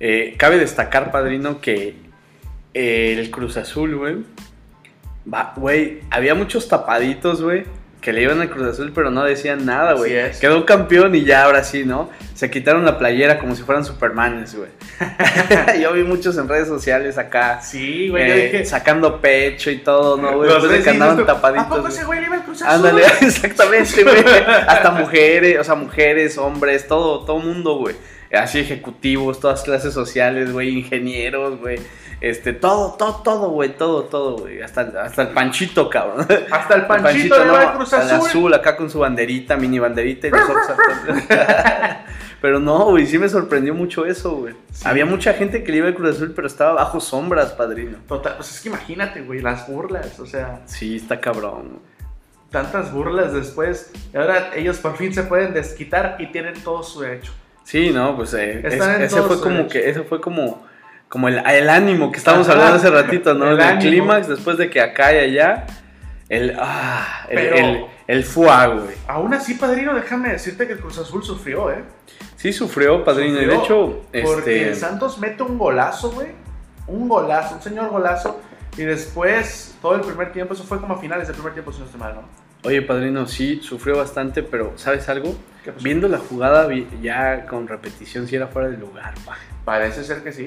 eh, 0.00 0.34
cabe 0.38 0.56
destacar, 0.56 1.10
padrino, 1.10 1.60
que 1.60 1.96
eh, 2.72 3.16
el 3.18 3.30
Cruz 3.30 3.56
Azul, 3.58 3.96
güey. 3.96 4.16
Güey, 5.56 6.00
había 6.10 6.34
muchos 6.34 6.68
tapaditos, 6.68 7.42
güey, 7.42 7.64
que 8.08 8.14
le 8.14 8.22
iban 8.22 8.40
al 8.40 8.48
Cruz 8.48 8.66
Azul, 8.68 8.90
pero 8.94 9.10
no 9.10 9.22
decían 9.22 9.66
nada, 9.66 9.92
güey. 9.92 10.14
Quedó 10.40 10.64
campeón 10.64 11.14
y 11.14 11.26
ya 11.26 11.44
ahora 11.44 11.62
sí, 11.62 11.84
¿no? 11.84 12.08
Se 12.34 12.50
quitaron 12.50 12.86
la 12.86 12.96
playera 12.96 13.38
como 13.38 13.54
si 13.54 13.62
fueran 13.62 13.84
Supermanes, 13.84 14.54
güey. 14.54 14.70
Yo 15.82 15.92
vi 15.92 16.04
muchos 16.04 16.38
en 16.38 16.48
redes 16.48 16.68
sociales 16.68 17.18
acá. 17.18 17.60
sí, 17.60 18.08
güey, 18.08 18.26
yo 18.26 18.34
eh, 18.34 18.44
dije... 18.44 18.64
sacando 18.64 19.20
pecho 19.20 19.70
y 19.70 19.80
todo, 19.80 20.16
¿no, 20.16 20.38
güey? 20.38 20.48
Los 20.48 20.82
que 20.82 20.88
andaban 20.88 21.26
tapaditos. 21.26 21.66
¿A 21.66 21.68
poco 21.68 21.88
ese 21.88 22.02
güey 22.06 22.20
le 22.20 22.26
iba 22.28 22.36
al 22.36 22.44
Cruz 22.44 22.62
Azul? 22.62 22.76
Ándale, 22.76 23.02
exactamente, 23.20 24.02
güey. 24.02 24.24
Hasta 24.66 24.90
mujeres, 24.92 25.58
o 25.58 25.64
sea, 25.64 25.74
mujeres, 25.74 26.38
hombres, 26.38 26.88
todo, 26.88 27.26
todo 27.26 27.40
mundo, 27.40 27.76
güey. 27.76 27.94
Así 28.32 28.58
ejecutivos, 28.58 29.38
todas 29.38 29.62
clases 29.64 29.92
sociales, 29.92 30.50
güey, 30.50 30.78
ingenieros, 30.78 31.60
güey. 31.60 31.78
Este, 32.20 32.52
todo, 32.52 32.94
todo, 32.94 33.22
todo, 33.22 33.50
güey, 33.50 33.76
todo, 33.76 34.04
todo, 34.04 34.38
güey. 34.38 34.60
Hasta, 34.60 34.80
hasta 35.02 35.22
el 35.22 35.28
panchito, 35.28 35.88
cabrón. 35.88 36.26
Hasta 36.50 36.74
el 36.74 36.86
Panchito, 36.86 37.38
le 37.38 37.44
no, 37.46 37.52
va 37.52 37.60
al 37.70 37.76
Cruz 37.76 37.92
al 37.92 38.00
Azul. 38.10 38.28
azul, 38.28 38.54
acá 38.54 38.76
con 38.76 38.90
su 38.90 38.98
banderita, 38.98 39.56
mini 39.56 39.78
banderita 39.78 40.26
y 40.26 40.30
nosotros. 40.32 40.66
Pero 42.40 42.60
no, 42.60 42.84
güey, 42.90 43.06
sí 43.06 43.18
me 43.18 43.28
sorprendió 43.28 43.74
mucho 43.74 44.06
eso, 44.06 44.32
güey. 44.36 44.54
Sí. 44.72 44.86
Había 44.86 45.04
mucha 45.06 45.32
gente 45.34 45.64
que 45.64 45.72
le 45.72 45.78
iba 45.78 45.88
al 45.88 45.94
Cruz 45.94 46.16
Azul, 46.16 46.32
pero 46.36 46.46
estaba 46.46 46.72
bajo 46.74 47.00
sombras, 47.00 47.52
padrino. 47.52 47.98
Total, 48.06 48.34
pues 48.36 48.50
es 48.54 48.60
que 48.60 48.68
imagínate, 48.68 49.22
güey, 49.22 49.40
las 49.40 49.66
burlas, 49.68 50.18
o 50.20 50.26
sea, 50.26 50.60
Sí, 50.66 50.96
está 50.96 51.20
cabrón. 51.20 51.80
tantas 52.50 52.92
burlas 52.92 53.32
después. 53.32 53.90
Y 54.14 54.16
ahora 54.16 54.50
ellos 54.54 54.78
por 54.78 54.96
fin 54.96 55.12
se 55.12 55.24
pueden 55.24 55.52
desquitar 55.52 56.16
y 56.20 56.26
tienen 56.28 56.54
todo 56.62 56.82
su 56.84 57.00
derecho. 57.00 57.32
Sí, 57.64 57.90
no, 57.90 58.16
pues 58.16 58.32
eh, 58.34 58.62
es- 58.64 58.74
ese 58.74 59.22
fue 59.22 59.40
como 59.40 59.68
que, 59.68 59.90
ese 59.90 60.02
fue 60.02 60.20
como, 60.20 60.64
como 61.08 61.28
el, 61.28 61.38
el 61.46 61.68
ánimo 61.70 62.10
que 62.12 62.18
estábamos 62.18 62.48
hablando 62.48 62.76
hace 62.76 62.90
ratito, 62.90 63.34
¿no? 63.34 63.50
El 63.50 63.60
El, 63.60 63.78
clímax, 63.78 64.28
después 64.28 64.58
de 64.58 64.68
que 64.70 64.80
acá 64.80 65.12
y 65.14 65.18
allá, 65.18 65.66
el, 66.28 66.56
ah, 66.58 67.26
el, 67.28 67.36
Pero- 67.36 67.56
el, 67.56 67.86
el 68.06 68.24
fuá, 68.24 68.66
güey. 68.66 68.96
Aún 69.06 69.32
así, 69.34 69.54
padrino, 69.54 69.94
déjame 69.94 70.30
decirte 70.30 70.66
que 70.66 70.74
el 70.74 70.80
Cruz 70.80 70.98
Azul 70.98 71.22
sufrió, 71.24 71.70
¿eh? 71.70 71.84
Sí 72.36 72.52
sufrió, 72.52 73.02
padrino, 73.04 73.40
y 73.40 73.46
de 73.46 73.54
Sufrió, 73.54 73.64
hecho, 73.64 74.06
Porque 74.24 74.62
este, 74.62 74.68
el 74.68 74.76
Santos 74.76 75.18
mete 75.18 75.42
un 75.42 75.58
golazo, 75.58 76.12
güey. 76.12 76.28
Un 76.86 77.08
golazo, 77.08 77.56
un 77.56 77.62
señor 77.62 77.90
golazo. 77.90 78.40
Y 78.76 78.82
después, 78.82 79.76
todo 79.82 79.96
el 79.96 80.02
primer 80.02 80.32
tiempo, 80.32 80.54
eso 80.54 80.62
fue 80.64 80.80
como 80.80 80.94
a 80.94 80.98
finales 80.98 81.26
del 81.26 81.34
primer 81.34 81.52
tiempo, 81.52 81.72
si 81.72 81.80
no 81.80 81.86
estoy 81.86 82.00
mal, 82.00 82.14
¿no? 82.14 82.48
oye, 82.64 82.82
padrino, 82.82 83.26
sí, 83.26 83.60
sufrió 83.62 83.96
bastante, 83.96 84.42
pero 84.42 84.72
¿sabes 84.76 85.08
algo? 85.08 85.34
Viendo 85.82 86.08
la 86.08 86.18
jugada 86.18 86.68
ya 87.00 87.46
con 87.46 87.68
repetición, 87.68 88.26
sí 88.26 88.36
era 88.36 88.48
fuera 88.48 88.68
de 88.68 88.76
lugar, 88.76 89.14
pa. 89.24 89.36
Parece 89.64 90.02
ser 90.04 90.22
que 90.22 90.32
sí. 90.32 90.46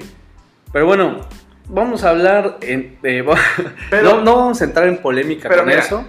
Pero 0.72 0.86
bueno, 0.86 1.20
vamos 1.68 2.04
a 2.04 2.10
hablar 2.10 2.58
en, 2.60 2.98
eh, 3.02 3.24
Pero- 3.90 4.02
no, 4.16 4.20
no 4.22 4.36
vamos 4.36 4.60
a 4.60 4.64
entrar 4.64 4.86
en 4.88 4.98
polémica 4.98 5.48
Pero 5.48 5.62
con 5.62 5.68
mira. 5.68 5.80
eso, 5.80 6.04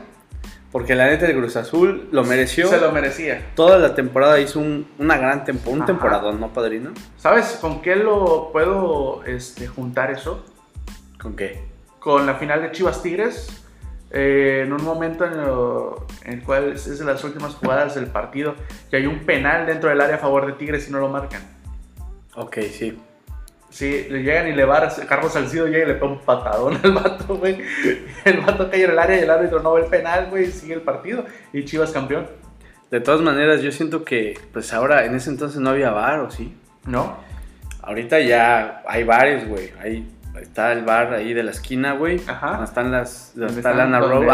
porque 0.72 0.96
la 0.96 1.06
neta 1.08 1.26
de 1.28 1.36
Cruz 1.36 1.56
Azul 1.56 2.08
lo 2.12 2.24
mereció. 2.24 2.68
Se 2.68 2.80
lo 2.80 2.92
merecía. 2.92 3.52
Toda 3.56 3.78
la 3.78 3.94
temporada 3.96 4.40
hizo 4.40 4.60
un, 4.60 4.88
una 4.98 5.18
gran 5.18 5.44
temporada, 5.46 5.74
un 5.76 5.82
Ajá. 5.84 5.86
temporadón, 5.88 6.40
¿no, 6.40 6.50
padrino? 6.54 6.92
¿Sabes 7.18 7.58
con 7.62 7.82
qué 7.82 7.96
lo 7.96 8.50
puedo 8.52 9.24
este, 9.26 9.68
juntar 9.68 10.12
eso? 10.12 10.44
¿Con 11.22 11.36
qué? 11.36 11.64
Con 12.00 12.26
la 12.26 12.36
final 12.36 12.62
de 12.62 12.72
Chivas 12.72 13.02
Tigres. 13.04 13.60
eh, 14.16 14.64
en 14.66 14.72
un 14.74 14.84
momento 14.84 15.26
en, 15.26 15.38
lo- 15.42 16.06
en 16.24 16.34
el 16.34 16.44
cual 16.44 16.74
es 16.74 17.00
de 17.00 17.06
las 17.06 17.24
últimas 17.24 17.56
jugadas 17.56 17.96
del 17.96 18.06
partido, 18.08 18.56
que 18.90 18.98
hay 18.98 19.08
un 19.08 19.20
penal 19.26 19.66
dentro 19.66 19.90
del 19.90 20.00
área 20.02 20.16
a 20.16 20.20
favor 20.20 20.46
de 20.46 20.54
Tigres 20.54 20.88
y 20.88 20.92
no 20.92 21.00
lo 21.00 21.10
marcan. 21.10 21.42
Ok, 22.36 22.58
sí. 22.72 22.98
Sí, 23.74 24.06
le 24.08 24.22
llegan 24.22 24.48
y 24.48 24.54
le 24.54 24.66
va, 24.66 24.88
Carlos 25.10 25.34
Salcido 25.34 25.66
llega 25.66 25.84
y 25.86 25.88
le 25.88 25.94
pega 25.96 26.06
un 26.06 26.20
patadón 26.20 26.80
al 26.84 26.92
vato, 26.92 27.38
güey. 27.38 27.58
El 28.24 28.42
vato 28.42 28.70
cae 28.70 28.84
en 28.84 28.92
el 28.92 29.00
área 29.00 29.18
y 29.20 29.24
el 29.24 29.30
árbitro 29.32 29.62
no 29.64 29.74
ve 29.74 29.82
el 29.82 29.88
penal, 29.88 30.28
güey, 30.30 30.52
sigue 30.52 30.76
el 30.76 30.82
partido. 30.82 31.26
Y 31.54 31.66
Chivas 31.66 31.90
campeón, 31.90 32.28
De 32.92 33.00
todas 33.02 33.22
maneras, 33.22 33.64
yo 33.64 33.72
siento 33.72 34.04
que, 34.04 34.40
pues 34.54 34.72
ahora, 34.74 35.06
en 35.06 35.16
ese 35.16 35.32
entonces 35.32 35.60
no 35.60 35.72
había 35.72 35.90
bar, 35.90 36.20
¿o 36.20 36.30
sí? 36.30 36.56
¿no? 36.86 37.18
Ahorita 37.82 38.20
ya 38.20 38.84
hay 38.88 39.04
bares, 39.04 39.48
güey. 39.50 39.72
Ahí 39.82 40.08
está 40.40 40.72
el 40.72 40.84
bar 40.86 41.12
ahí 41.16 41.34
de 41.34 41.42
la 41.42 41.50
esquina, 41.50 41.94
güey. 41.94 42.22
Ajá. 42.28 42.50
Donde 42.52 42.66
están 42.66 42.92
las. 42.92 43.32
Donde 43.34 43.48
¿Dónde 43.56 43.60
está? 43.62 43.74
Lana 43.74 44.00
¿Dónde- 44.00 44.16
Rose. 44.28 44.30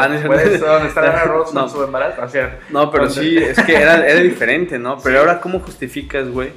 Ah, 0.66 0.68
¿Dónde 0.74 0.88
está 0.90 1.02
Lana 1.02 1.24
Rose 1.24 1.54
No. 1.56 1.70
su 1.70 1.82
embarazo? 1.82 2.22
O 2.24 2.28
sea, 2.28 2.60
No, 2.72 2.92
pero 2.92 3.06
¿dónde? 3.08 3.22
sí, 3.22 3.38
es 3.38 3.58
que 3.62 3.74
era, 3.78 4.06
era 4.06 4.20
diferente, 4.20 4.78
¿no? 4.78 4.98
Pero 5.02 5.16
Sí. 5.16 5.20
ahora, 5.22 5.40
¿cómo 5.40 5.62
justificas, 5.62 6.28
güey? 6.30 6.52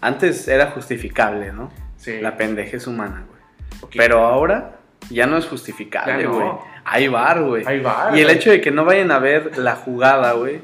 Antes 0.00 0.46
era 0.46 0.70
justificable, 0.70 1.52
¿no? 1.52 1.70
Sí. 2.02 2.20
La 2.20 2.36
pendejez 2.36 2.86
humana, 2.86 3.24
güey. 3.28 3.90
Pero 3.96 4.24
ahora 4.26 4.78
ya 5.10 5.26
no 5.26 5.36
es 5.38 5.46
justificable, 5.46 6.22
Ya 6.22 6.28
no. 6.28 6.34
güey. 6.34 6.48
Hay 6.84 7.08
bar, 7.08 7.42
güey. 7.42 7.62
Hay 7.66 7.80
VAR, 7.80 8.14
Y 8.16 8.20
el 8.20 8.24
güey. 8.26 8.36
hecho 8.36 8.50
de 8.50 8.60
que 8.60 8.70
no 8.72 8.84
vayan 8.84 9.10
a 9.12 9.18
ver 9.20 9.56
la 9.58 9.76
jugada, 9.76 10.32
güey, 10.32 10.60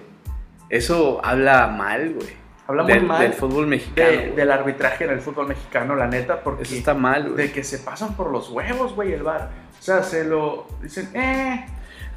eso 0.68 1.20
habla 1.24 1.66
mal, 1.68 2.14
güey. 2.14 2.39
Habla 2.66 2.82
muy 2.82 3.01
mal 3.01 3.22
del 3.22 3.32
fútbol 3.32 3.66
mexicano. 3.66 4.11
de- 4.11 4.16
güey. 4.18 4.30
del 4.36 4.51
arbitraje 4.51 5.05
en 5.05 5.11
el 5.11 5.20
fútbol 5.20 5.47
mexicano, 5.49 5.95
la 5.95 6.07
neta, 6.07 6.41
porque 6.43 6.64
Eso 6.64 6.74
está 6.74 6.93
mal, 6.95 7.30
güey. 7.30 7.47
de 7.47 7.53
que 7.53 7.64
se 7.64 7.78
pasan 7.78 8.14
por 8.14 8.30
los 8.30 8.51
huevos, 8.51 8.95
güey, 8.95 9.12
el 9.14 9.22
bar. 9.22 9.49
O 9.78 9.82
sea, 9.82 10.03
se 10.03 10.24
lo 10.24 10.66
dicen, 10.82 11.09
eh, 11.14 11.64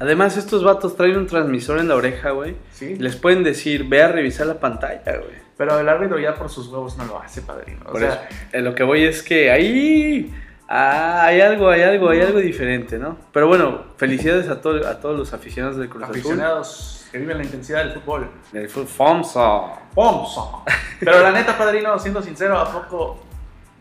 Además, 0.00 0.36
estos 0.36 0.64
vatos 0.64 0.96
traen 0.96 1.16
un 1.16 1.26
transmisor 1.28 1.78
en 1.78 1.86
la 1.88 1.94
oreja, 1.94 2.30
güey. 2.30 2.56
sí. 2.72 2.96
Les 2.96 3.14
pueden 3.16 3.44
decir, 3.44 3.88
ve 3.88 4.02
a 4.02 4.08
revisar 4.08 4.46
la 4.48 4.58
pantalla, 4.58 5.02
güey. 5.18 5.41
Pero 5.56 5.78
el 5.78 5.88
árbitro 5.88 6.18
ya 6.18 6.34
por 6.34 6.48
sus 6.48 6.68
huevos 6.68 6.96
no 6.96 7.04
lo 7.04 7.20
hace, 7.20 7.42
padrino. 7.42 7.80
O 7.86 7.92
Por 7.92 8.00
sea, 8.00 8.08
eso, 8.14 8.20
en 8.52 8.64
lo 8.64 8.74
que 8.74 8.82
voy 8.82 9.04
es 9.04 9.22
que 9.22 9.50
ahí 9.50 10.34
ah, 10.68 11.24
hay 11.26 11.40
algo, 11.40 11.68
hay 11.70 11.82
algo, 11.82 12.08
hay 12.10 12.20
algo 12.22 12.38
diferente, 12.38 12.98
¿no? 12.98 13.18
Pero 13.32 13.46
bueno, 13.48 13.82
felicidades 13.96 14.48
a, 14.48 14.60
todo- 14.60 14.86
a 14.88 14.98
todos 15.00 15.16
los 15.18 15.32
aficionados 15.32 15.76
del 15.76 15.88
Cruz 15.88 16.02
Azul. 16.04 16.14
aficionados 16.16 17.06
que 17.12 17.18
viven 17.18 17.36
la 17.38 17.44
intensidad 17.44 17.84
del 17.84 17.92
fútbol. 17.92 18.30
Del 18.52 18.68
fútbol 18.68 18.88
FOMSA. 18.88 19.60
¡Pomso! 19.94 20.64
Pero 20.98 21.20
la 21.20 21.30
neta, 21.32 21.58
padrino, 21.58 21.98
siendo 21.98 22.22
sincero, 22.22 22.58
¿a 22.58 22.72
poco 22.72 23.22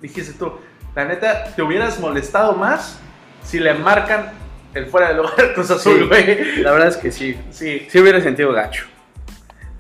dijiste 0.02 0.34
tú? 0.38 0.52
La 0.94 1.06
neta, 1.06 1.46
¿te 1.56 1.62
hubieras 1.62 2.00
molestado 2.02 2.54
más 2.54 3.00
si 3.42 3.60
le 3.60 3.74
marcan 3.74 4.32
el 4.74 4.88
fuera 4.88 5.08
de 5.10 5.14
lugar 5.16 5.34
al 5.40 5.54
Cruz 5.54 5.72
Azul, 5.72 6.00
Sí. 6.02 6.08
güey? 6.08 6.56
La 6.62 6.72
verdad 6.74 6.90
es 6.90 6.98
que 6.98 7.12
sí. 7.12 7.40
Sí. 7.52 7.88
Sí 7.90 8.00
hubiera 8.00 8.20
sentido 8.20 8.52
gacho. 8.52 8.86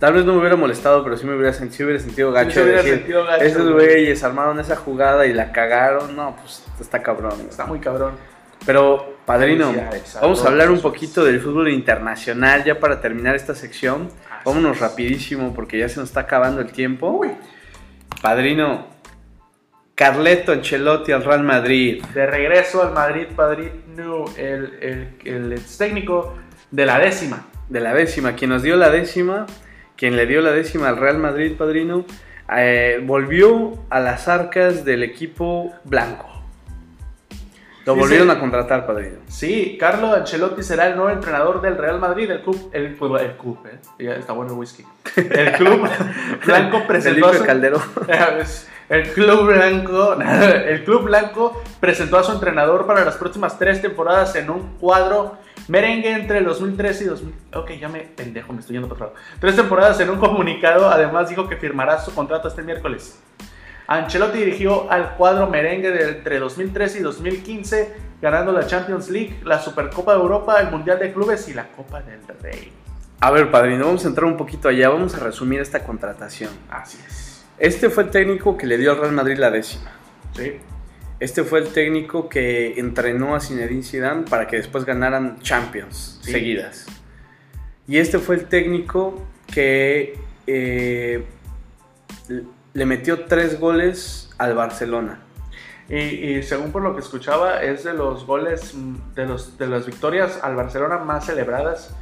Tal 0.01 0.13
vez 0.13 0.25
no 0.25 0.33
me 0.33 0.39
hubiera 0.39 0.55
molestado, 0.57 1.03
pero 1.03 1.15
sí 1.15 1.25
me 1.27 1.35
hubiera, 1.35 1.53
sen- 1.53 1.69
sí 1.69 1.83
hubiera 1.83 1.99
sentido 2.01 2.31
gacho. 2.33 2.51
se 2.51 2.59
de 2.59 2.65
hubiera 2.65 2.81
decir, 2.81 2.97
sentido 2.97 3.23
gacho, 3.23 3.43
Esos 3.45 3.71
güey. 3.71 3.85
güeyes 3.85 4.23
armaron 4.23 4.59
esa 4.59 4.75
jugada 4.75 5.25
y 5.27 5.33
la 5.33 5.51
cagaron. 5.53 6.15
No, 6.15 6.35
pues 6.41 6.65
está 6.81 7.01
cabrón. 7.03 7.33
Está 7.47 7.65
muy 7.67 7.79
cabrón. 7.79 8.15
Pero, 8.65 9.15
padrino, 9.25 9.73
vamos 10.21 10.43
a 10.43 10.47
hablar 10.49 10.69
un 10.71 10.81
poquito 10.81 11.23
del 11.23 11.39
fútbol 11.39 11.69
internacional 11.69 12.63
ya 12.63 12.79
para 12.79 12.99
terminar 12.99 13.35
esta 13.35 13.55
sección. 13.55 14.09
Así 14.29 14.41
Vámonos 14.45 14.79
rapidísimo 14.79 15.53
porque 15.53 15.77
ya 15.79 15.87
se 15.87 15.99
nos 15.99 16.09
está 16.09 16.21
acabando 16.21 16.61
el 16.61 16.71
tiempo. 16.71 17.21
Padrino, 18.21 18.87
Carleto 19.95 20.51
Ancelotti 20.51 21.11
al 21.11 21.23
Real 21.23 21.43
Madrid. 21.43 22.03
de 22.13 22.25
regreso 22.25 22.81
al 22.83 22.93
Madrid, 22.93 23.27
padrino, 23.35 24.25
el, 24.35 24.77
el, 24.81 25.15
el 25.25 25.53
ex 25.53 25.77
técnico 25.77 26.35
de 26.71 26.85
la 26.85 26.97
décima. 26.99 27.45
De 27.69 27.79
la 27.79 27.93
décima, 27.93 28.33
quien 28.35 28.49
nos 28.49 28.63
dio 28.63 28.75
la 28.75 28.89
décima, 28.89 29.45
quien 30.01 30.15
le 30.15 30.25
dio 30.25 30.41
la 30.41 30.49
décima 30.49 30.89
al 30.89 30.97
Real 30.97 31.19
Madrid, 31.19 31.53
padrino, 31.55 32.05
eh, 32.57 32.99
volvió 33.03 33.73
a 33.91 33.99
las 33.99 34.27
arcas 34.27 34.83
del 34.83 35.03
equipo 35.03 35.73
blanco. 35.83 36.27
Lo 37.85 37.95
volvieron 37.95 38.31
a 38.31 38.39
contratar, 38.39 38.87
padrino. 38.87 39.17
Sí, 39.27 39.77
Carlo 39.79 40.11
Ancelotti 40.15 40.63
será 40.63 40.87
el 40.87 40.95
nuevo 40.95 41.11
entrenador 41.11 41.61
del 41.61 41.77
Real 41.77 41.99
Madrid, 41.99 42.31
el 42.31 42.41
club, 42.41 42.71
el, 42.73 42.97
club- 42.97 43.17
el 43.17 43.37
club, 43.37 43.59
eh, 43.99 44.15
está 44.17 44.33
bueno 44.33 44.53
el 44.53 44.57
whisky. 44.57 44.83
El 45.17 45.51
club 45.51 45.87
blanco 46.47 46.87
presentó 46.87 47.27
a 47.27 47.33
su, 47.35 47.45
Calderón. 47.45 47.81
el 48.89 49.07
club 49.13 49.45
blanco, 49.53 50.19
el 50.65 50.83
club 50.83 51.03
blanco 51.03 51.61
presentó 51.79 52.17
a 52.17 52.23
su 52.23 52.31
entrenador 52.31 52.87
para 52.87 53.05
las 53.05 53.17
próximas 53.17 53.59
tres 53.59 53.83
temporadas 53.83 54.35
en 54.35 54.49
un 54.49 54.77
cuadro 54.79 55.37
merengue 55.71 56.11
entre 56.11 56.39
el 56.39 56.43
2013 56.43 57.03
y 57.05 57.07
2000. 57.07 57.33
Ok, 57.55 57.71
ya 57.79 57.87
me 57.87 58.01
pendejo, 58.01 58.51
me 58.51 58.59
estoy 58.59 58.73
yendo 58.73 58.89
por 58.89 58.97
otro 58.97 59.07
lado. 59.07 59.19
Tres 59.39 59.55
temporadas 59.55 59.97
en 60.01 60.09
un 60.09 60.19
comunicado. 60.19 60.89
Además 60.89 61.29
dijo 61.29 61.47
que 61.47 61.55
firmará 61.55 61.97
su 62.01 62.13
contrato 62.13 62.49
este 62.49 62.61
miércoles. 62.61 63.17
Ancelotti 63.87 64.39
dirigió 64.39 64.91
al 64.91 65.15
cuadro 65.15 65.47
merengue 65.47 65.91
de 65.91 66.09
entre 66.09 66.39
2013 66.39 66.99
y 66.99 67.01
2015, 67.03 67.95
ganando 68.21 68.51
la 68.51 68.67
Champions 68.67 69.09
League, 69.09 69.39
la 69.45 69.59
Supercopa 69.59 70.13
de 70.13 70.19
Europa, 70.19 70.59
el 70.59 70.71
Mundial 70.71 70.99
de 70.99 71.13
Clubes 71.13 71.47
y 71.47 71.53
la 71.53 71.67
Copa 71.69 72.01
del 72.01 72.19
Rey. 72.41 72.73
A 73.21 73.31
ver, 73.31 73.49
padrino, 73.49 73.85
vamos 73.85 74.03
a 74.03 74.09
entrar 74.09 74.25
un 74.25 74.35
poquito 74.35 74.67
allá. 74.67 74.89
Vamos 74.89 75.15
a 75.15 75.19
resumir 75.19 75.61
esta 75.61 75.85
contratación. 75.85 76.49
Así 76.69 76.97
es. 77.07 77.45
Este 77.57 77.89
fue 77.89 78.03
el 78.03 78.09
técnico 78.09 78.57
que 78.57 78.67
le 78.67 78.77
dio 78.77 78.91
al 78.91 78.97
Real 78.97 79.13
Madrid 79.13 79.37
la 79.37 79.49
décima. 79.49 79.89
Sí. 80.35 80.59
Este 81.21 81.43
fue 81.43 81.59
el 81.59 81.67
técnico 81.67 82.27
que 82.27 82.79
entrenó 82.79 83.35
a 83.35 83.39
Zinedine 83.39 83.83
Zidane 83.83 84.23
para 84.23 84.47
que 84.47 84.57
después 84.57 84.85
ganaran 84.85 85.39
Champions 85.41 86.19
Sí. 86.23 86.31
seguidas. 86.31 86.87
Y 87.87 87.97
este 87.97 88.17
fue 88.17 88.35
el 88.35 88.45
técnico 88.45 89.23
que 89.45 90.17
eh, 90.47 91.23
le 92.73 92.85
metió 92.85 93.25
tres 93.25 93.59
goles 93.59 94.31
al 94.39 94.55
Barcelona. 94.55 95.19
Y, 95.89 95.97
y 95.97 96.43
según 96.43 96.71
por 96.71 96.81
lo 96.81 96.95
que 96.95 97.01
escuchaba, 97.01 97.61
es 97.61 97.83
de 97.83 97.93
los 97.93 98.25
goles, 98.25 98.73
mm, 98.73 99.13
de, 99.13 99.25
los, 99.27 99.57
de 99.59 99.67
las 99.67 99.85
victorias 99.85 100.39
al 100.41 100.55
Barcelona 100.55 100.97
más 100.97 101.27
celebradas 101.27 101.93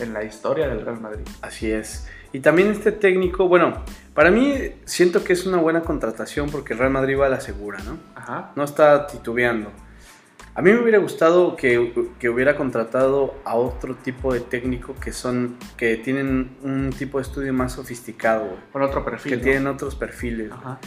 en 0.00 0.14
la 0.14 0.24
historia 0.24 0.68
del 0.68 0.80
Real 0.86 1.00
Madrid. 1.00 1.26
Así 1.42 1.70
es. 1.70 2.08
Y 2.34 2.40
también 2.40 2.68
este 2.72 2.90
técnico, 2.90 3.46
bueno, 3.46 3.74
para 4.12 4.30
mí 4.32 4.54
siento 4.84 5.22
que 5.22 5.32
es 5.32 5.46
una 5.46 5.58
buena 5.58 5.82
contratación 5.82 6.50
porque 6.50 6.72
el 6.72 6.80
Real 6.80 6.90
Madrid 6.90 7.16
va 7.16 7.26
a 7.26 7.28
la 7.28 7.40
segura, 7.40 7.78
¿no? 7.84 7.96
Ajá. 8.16 8.50
No 8.56 8.64
está 8.64 9.06
titubeando. 9.06 9.70
A 10.56 10.60
mí 10.60 10.72
me 10.72 10.80
hubiera 10.80 10.98
gustado 10.98 11.54
que, 11.54 11.92
que 12.18 12.28
hubiera 12.28 12.56
contratado 12.56 13.34
a 13.44 13.54
otro 13.54 13.94
tipo 13.94 14.34
de 14.34 14.40
técnico 14.40 14.96
que 15.00 15.12
son 15.12 15.56
que 15.76 15.96
tienen 15.96 16.56
un 16.62 16.90
tipo 16.90 17.18
de 17.18 17.22
estudio 17.22 17.52
más 17.52 17.72
sofisticado, 17.74 18.46
güey. 18.46 18.58
Con 18.72 18.82
otro 18.82 19.04
perfil. 19.04 19.30
que 19.30 19.36
¿no? 19.36 19.42
tienen 19.44 19.66
otros 19.68 19.94
perfiles. 19.94 20.50
Ajá. 20.50 20.80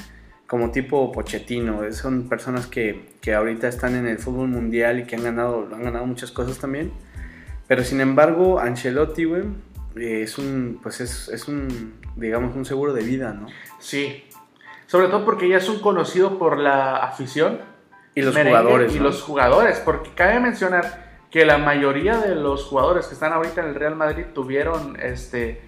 como 0.47 0.71
tipo 0.71 1.13
Pochettino. 1.13 1.83
eh, 1.85 1.93
Son 1.93 2.27
personas 2.27 2.67
que, 2.67 3.11
que 3.21 3.33
ahorita 3.33 3.69
están 3.69 3.95
en 3.95 4.05
el 4.05 4.17
fútbol 4.19 4.49
mundial 4.49 4.99
y 4.99 5.03
que 5.05 5.15
han 5.15 5.23
ganado, 5.23 5.67
han 5.73 5.83
ganado 5.83 6.05
muchas 6.05 6.31
cosas 6.31 6.57
también. 6.59 6.91
Pero 7.67 7.85
sin 7.85 7.99
embargo, 8.01 8.59
Ancelotti, 8.59 9.23
güey, 9.25 9.43
es 9.99 10.37
un, 10.37 10.79
pues 10.81 10.99
es, 11.01 11.27
es 11.29 11.47
un, 11.47 11.99
digamos, 12.15 12.55
un 12.55 12.65
seguro 12.65 12.93
de 12.93 13.03
vida, 13.03 13.33
¿no? 13.33 13.47
Sí. 13.79 14.23
Sobre 14.87 15.07
todo 15.07 15.25
porque 15.25 15.49
ya 15.49 15.57
es 15.57 15.67
un 15.69 15.79
conocido 15.79 16.37
por 16.39 16.57
la 16.57 16.97
afición. 16.97 17.59
Y 18.15 18.21
los 18.21 18.33
merengue 18.33 18.57
jugadores, 18.59 18.95
Y 18.95 18.97
¿no? 18.97 19.03
los 19.03 19.21
jugadores, 19.21 19.79
porque 19.79 20.09
cabe 20.15 20.39
mencionar 20.39 21.05
que 21.29 21.45
la 21.45 21.57
mayoría 21.57 22.17
de 22.17 22.35
los 22.35 22.63
jugadores 22.63 23.05
que 23.07 23.13
están 23.13 23.33
ahorita 23.33 23.61
en 23.61 23.67
el 23.67 23.75
Real 23.75 23.95
Madrid 23.95 24.23
tuvieron 24.33 24.97
este, 24.99 25.61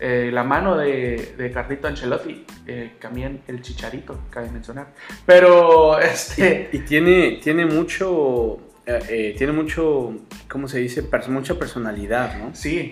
eh, 0.00 0.30
la 0.32 0.44
mano 0.44 0.76
de, 0.78 1.34
de 1.36 1.50
Carlito 1.50 1.88
Ancelotti, 1.88 2.46
eh, 2.66 2.92
también 3.00 3.42
el 3.48 3.60
Chicharito, 3.60 4.18
cabe 4.30 4.50
mencionar. 4.50 4.86
Pero, 5.26 5.98
este, 6.00 6.70
Y 6.72 6.78
tiene, 6.80 7.40
tiene 7.42 7.66
mucho, 7.66 8.60
eh, 8.86 8.98
eh, 9.08 9.34
tiene 9.36 9.52
mucho, 9.52 10.14
¿cómo 10.48 10.68
se 10.68 10.78
dice? 10.78 11.04
Pers- 11.10 11.28
mucha 11.28 11.58
personalidad, 11.58 12.38
¿no? 12.38 12.54
sí, 12.54 12.90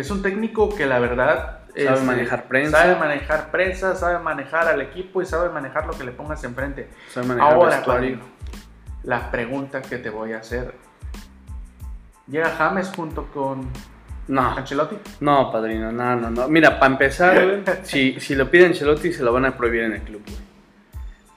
es 0.00 0.10
un 0.10 0.22
técnico 0.22 0.74
que 0.74 0.86
la 0.86 0.98
verdad... 0.98 1.54
Sabe 1.68 1.92
este, 1.92 2.06
manejar 2.06 2.48
prensa. 2.48 2.78
Sabe 2.78 2.96
manejar 2.96 3.50
prensa, 3.50 3.94
sabe 3.94 4.18
manejar 4.18 4.66
al 4.66 4.80
equipo 4.80 5.22
y 5.22 5.26
sabe 5.26 5.48
manejar 5.50 5.86
lo 5.86 5.92
que 5.92 6.02
le 6.02 6.10
pongas 6.10 6.42
enfrente. 6.42 6.88
Sabe 7.08 7.26
manejar 7.26 7.52
Ahora, 7.52 7.84
padrino, 7.84 8.20
la 9.04 9.30
pregunta 9.30 9.80
que 9.82 9.98
te 9.98 10.10
voy 10.10 10.32
a 10.32 10.38
hacer. 10.38 10.74
¿Llega 12.26 12.50
James 12.50 12.90
junto 12.94 13.26
con 13.26 13.68
No, 14.26 14.56
Ancelotti? 14.56 14.96
no, 15.20 15.52
padrino, 15.52 15.92
no, 15.92 16.16
no, 16.16 16.30
no. 16.30 16.48
Mira, 16.48 16.80
para 16.80 16.92
empezar, 16.92 17.44
güey, 17.44 17.62
si, 17.84 18.18
si 18.18 18.34
lo 18.34 18.50
pide 18.50 18.66
Ancelotti, 18.66 19.12
se 19.12 19.22
lo 19.22 19.32
van 19.32 19.44
a 19.44 19.56
prohibir 19.56 19.82
en 19.84 19.92
el 19.92 20.02
club, 20.02 20.22
güey. 20.26 20.48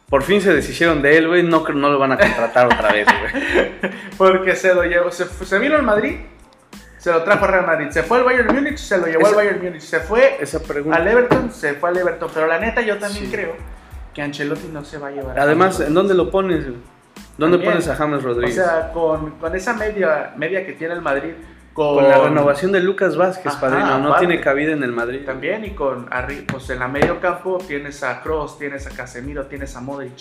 Por 0.09 0.23
fin 0.23 0.41
se 0.41 0.53
deshicieron 0.53 1.01
de 1.01 1.17
él, 1.17 1.27
güey. 1.27 1.43
No, 1.43 1.63
no 1.69 1.89
lo 1.89 1.99
van 1.99 2.11
a 2.13 2.17
contratar 2.17 2.65
otra 2.65 2.91
vez, 2.91 3.05
güey. 3.05 3.91
Porque 4.17 4.55
se 4.55 4.73
lo 4.73 4.83
llevó. 4.83 5.09
Se, 5.11 5.25
se 5.25 5.59
vino 5.59 5.75
al 5.75 5.83
Madrid, 5.83 6.17
se 7.01 7.11
lo 7.11 7.23
trajo 7.23 7.45
a 7.45 7.47
Real 7.47 7.65
Madrid. 7.65 7.87
Se 7.89 8.03
fue 8.03 8.19
al 8.19 8.23
Bayern 8.23 8.53
Múnich, 8.53 8.77
se 8.77 8.95
lo 8.97 9.07
llevó 9.07 9.21
Esa- 9.21 9.29
al 9.29 9.35
Bayern 9.35 9.63
Múnich. 9.63 9.81
Se 9.81 9.99
fue 10.01 10.37
Esa 10.39 10.59
pregunta. 10.61 10.97
al 10.97 11.07
Everton, 11.07 11.51
se 11.51 11.73
fue 11.73 11.89
al 11.89 11.97
Everton. 11.97 12.29
Pero 12.31 12.45
la 12.45 12.59
neta, 12.59 12.81
yo 12.81 12.99
también 12.99 13.25
Sí. 13.25 13.31
creo 13.31 13.55
que 14.13 14.21
Ancelotti 14.21 14.67
no 14.67 14.83
se 14.85 14.99
va 14.99 15.07
a 15.07 15.11
llevar 15.11 15.39
a 15.39 15.43
Además, 15.43 15.73
James 15.77 15.87
¿en 15.87 15.93
dónde 15.95 16.13
lo 16.13 16.29
pones? 16.29 16.65
¿Dónde 17.37 17.57
También. 17.57 17.71
pones 17.71 17.87
a 17.87 17.95
James 17.95 18.23
O 18.23 18.27
Rodríguez? 18.27 18.53
sea, 18.55 18.91
con, 18.93 19.31
con 19.31 19.55
esa 19.55 19.73
media, 19.73 20.33
media 20.37 20.63
que 20.65 20.73
tiene 20.73 20.93
el 20.93 21.01
Madrid, 21.01 21.31
con, 21.73 21.95
con 21.95 22.07
la 22.07 22.17
renovación 22.19 22.71
de 22.71 22.81
Lucas 22.81 23.17
Vázquez, 23.17 23.47
Ajá, 23.53 23.61
padrino. 23.61 23.97
No 23.99 24.15
tiene 24.17 24.39
cabida 24.39 24.73
en 24.73 24.83
el 24.83 24.91
Madrid. 24.91 25.21
También, 25.25 25.65
y 25.65 25.71
con 25.71 26.07
pues 26.51 26.69
en 26.69 26.79
la 26.79 26.87
medio 26.87 27.19
campo 27.19 27.57
tienes 27.65 28.03
a 28.03 28.21
Kroos, 28.21 28.59
tienes 28.59 28.85
a 28.85 28.91
Casemiro, 28.91 29.47
tienes 29.47 29.75
a 29.75 29.81
Modric. 29.81 30.19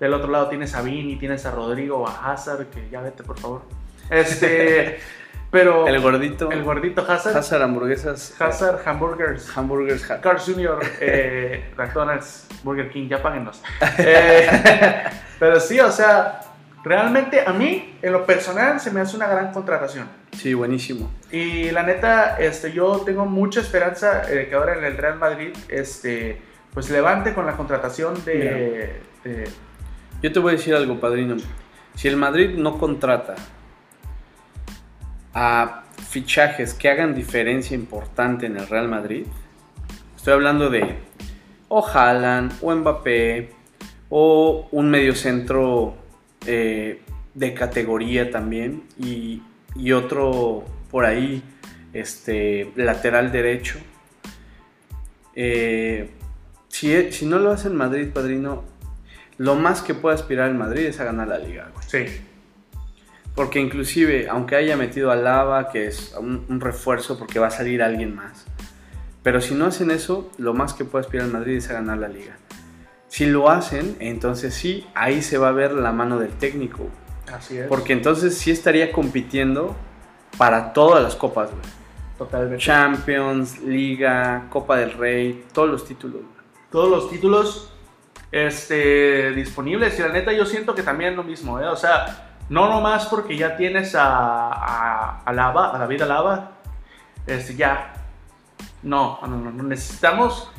Del 0.00 0.12
otro 0.12 0.28
lado 0.30 0.48
tienes 0.48 0.74
a 0.74 0.82
Vini, 0.82 1.16
tienes 1.18 1.46
a 1.46 1.50
Rodrigo, 1.52 2.06
a 2.08 2.32
Hazard, 2.32 2.66
que 2.66 2.88
ya 2.90 3.00
vete, 3.00 3.22
por 3.22 3.38
favor. 3.38 3.62
Este, 4.10 4.98
pero 5.50 5.86
El 5.86 6.00
gordito. 6.00 6.50
el 6.50 6.62
gordito 6.64 7.02
Hazard, 7.08 7.36
Hazard 7.36 7.62
hamburguesas. 7.62 8.34
Hazard 8.40 8.80
Hamburgers, 8.86 9.56
Hamburgers. 9.56 10.10
Ha- 10.10 10.20
Carl 10.20 10.38
Jr., 10.38 10.80
eh, 11.00 11.64
McDonald's, 11.76 12.46
Burger 12.62 12.90
King, 12.90 13.08
ya 13.08 13.22
páguenos. 13.22 13.62
Eh, 13.98 14.48
pero 15.38 15.60
sí, 15.60 15.78
o 15.80 15.90
sea, 15.90 16.40
realmente 16.84 17.42
a 17.46 17.52
mí, 17.52 17.96
en 18.02 18.12
lo 18.12 18.24
personal, 18.26 18.80
se 18.80 18.90
me 18.90 19.00
hace 19.00 19.16
una 19.16 19.26
gran 19.28 19.52
contratación. 19.52 20.08
Sí, 20.32 20.54
buenísimo. 20.54 21.10
Y 21.30 21.70
la 21.70 21.82
neta, 21.82 22.36
este, 22.38 22.72
yo 22.72 23.02
tengo 23.04 23.24
mucha 23.26 23.60
esperanza 23.60 24.22
eh, 24.30 24.46
que 24.48 24.54
ahora 24.54 24.76
en 24.76 24.84
el 24.84 24.96
Real 24.96 25.18
Madrid, 25.18 25.50
este, 25.68 26.40
pues 26.74 26.90
levante 26.90 27.32
con 27.34 27.46
la 27.46 27.56
contratación 27.56 28.22
de, 28.24 29.00
de- 29.24 29.48
Yo 30.22 30.32
te 30.32 30.38
voy 30.38 30.54
a 30.54 30.56
decir 30.56 30.74
algo, 30.74 30.98
padrino. 31.00 31.36
Si 31.94 32.08
el 32.08 32.16
Madrid 32.16 32.50
no 32.58 32.76
contrata 32.78 33.34
a 35.38 35.84
fichajes 36.08 36.72
que 36.72 36.88
hagan 36.88 37.14
diferencia 37.14 37.74
importante 37.74 38.46
en 38.46 38.56
el 38.56 38.66
Real 38.66 38.88
Madrid, 38.88 39.26
estoy 40.16 40.32
hablando 40.32 40.70
de 40.70 40.96
o 41.68 41.86
Haaland, 41.86 42.54
o 42.62 42.74
Mbappé, 42.74 43.50
o 44.08 44.66
un 44.70 44.88
mediocentro 44.88 45.94
eh, 46.46 47.02
de 47.34 47.52
categoría 47.52 48.30
también, 48.30 48.84
y, 48.98 49.42
y 49.74 49.92
otro 49.92 50.64
por 50.90 51.04
ahí, 51.04 51.42
este, 51.92 52.72
lateral 52.74 53.30
derecho. 53.30 53.78
Eh, 55.34 56.12
si, 56.68 57.12
si 57.12 57.26
no 57.26 57.38
lo 57.38 57.50
hace 57.50 57.68
el 57.68 57.74
Madrid, 57.74 58.08
padrino, 58.10 58.64
lo 59.36 59.54
más 59.54 59.82
que 59.82 59.92
puede 59.92 60.14
aspirar 60.14 60.48
el 60.48 60.56
Madrid 60.56 60.86
es 60.86 60.98
a 60.98 61.04
ganar 61.04 61.28
la 61.28 61.36
liga, 61.36 61.70
sí, 61.86 62.06
Porque 63.36 63.60
inclusive, 63.60 64.28
aunque 64.28 64.56
haya 64.56 64.76
metido 64.76 65.12
a 65.12 65.16
Lava, 65.16 65.68
que 65.68 65.86
es 65.86 66.16
un, 66.18 66.44
un 66.48 66.60
refuerzo 66.60 67.18
porque 67.18 67.38
va 67.38 67.46
a 67.46 67.50
salir 67.50 67.82
alguien 67.82 68.16
más. 68.16 68.46
Pero 69.22 69.40
si 69.40 69.54
no 69.54 69.66
hacen 69.66 69.90
eso, 69.90 70.30
lo 70.38 70.54
más 70.54 70.72
que 70.72 70.84
puede 70.84 71.04
aspirar 71.04 71.26
el 71.26 71.32
Madrid 71.32 71.56
es 71.56 71.68
a 71.70 71.74
ganar 71.74 71.98
la 71.98 72.08
liga. 72.08 72.36
Si 73.08 73.26
lo 73.26 73.50
hacen, 73.50 73.96
entonces 74.00 74.54
sí, 74.54 74.86
ahí 74.94 75.22
se 75.22 75.38
va 75.38 75.48
a 75.48 75.52
ver 75.52 75.72
la 75.72 75.92
mano 75.92 76.18
del 76.18 76.30
técnico. 76.30 76.88
así 77.32 77.58
es. 77.58 77.66
Porque 77.66 77.92
entonces 77.92 78.36
sí 78.36 78.50
estaría 78.50 78.90
compitiendo 78.90 79.76
para 80.38 80.72
todas 80.72 81.02
las 81.02 81.14
copas, 81.14 81.50
güey. 81.50 81.62
Totalmente. 82.18 82.64
Champions, 82.64 83.60
Liga, 83.62 84.46
Copa 84.48 84.76
del 84.76 84.92
Rey, 84.92 85.44
todos 85.52 85.68
los 85.68 85.84
títulos. 85.84 86.22
Todos 86.70 86.88
los 86.88 87.10
títulos 87.10 87.72
este, 88.32 89.32
disponibles 89.32 89.98
y 89.98 90.02
la 90.02 90.08
neta 90.08 90.32
yo 90.32 90.46
siento 90.46 90.74
que 90.74 90.82
también 90.82 91.16
lo 91.16 91.22
mismo, 91.22 91.60
¿eh? 91.60 91.66
O 91.66 91.76
sea, 91.76 92.25
no 92.48 92.68
nomás 92.68 93.06
porque 93.06 93.36
ya 93.36 93.56
tienes 93.56 93.94
a, 93.94 94.48
a, 94.48 95.20
a 95.24 95.32
Lava, 95.32 95.74
a 95.74 95.78
David 95.78 96.02
Alaba, 96.02 96.52
este, 97.26 97.56
ya, 97.56 97.92
no, 98.82 99.18
no, 99.22 99.28
no, 99.28 99.50
no 99.50 99.62
necesitamos, 99.64 100.50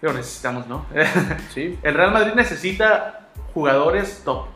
pero 0.00 0.12
necesitamos, 0.12 0.66
¿no? 0.66 0.86
¿Sí? 1.52 1.78
El 1.82 1.94
Real 1.94 2.12
Madrid 2.12 2.34
necesita 2.34 3.28
jugadores 3.52 4.22
top. 4.24 4.46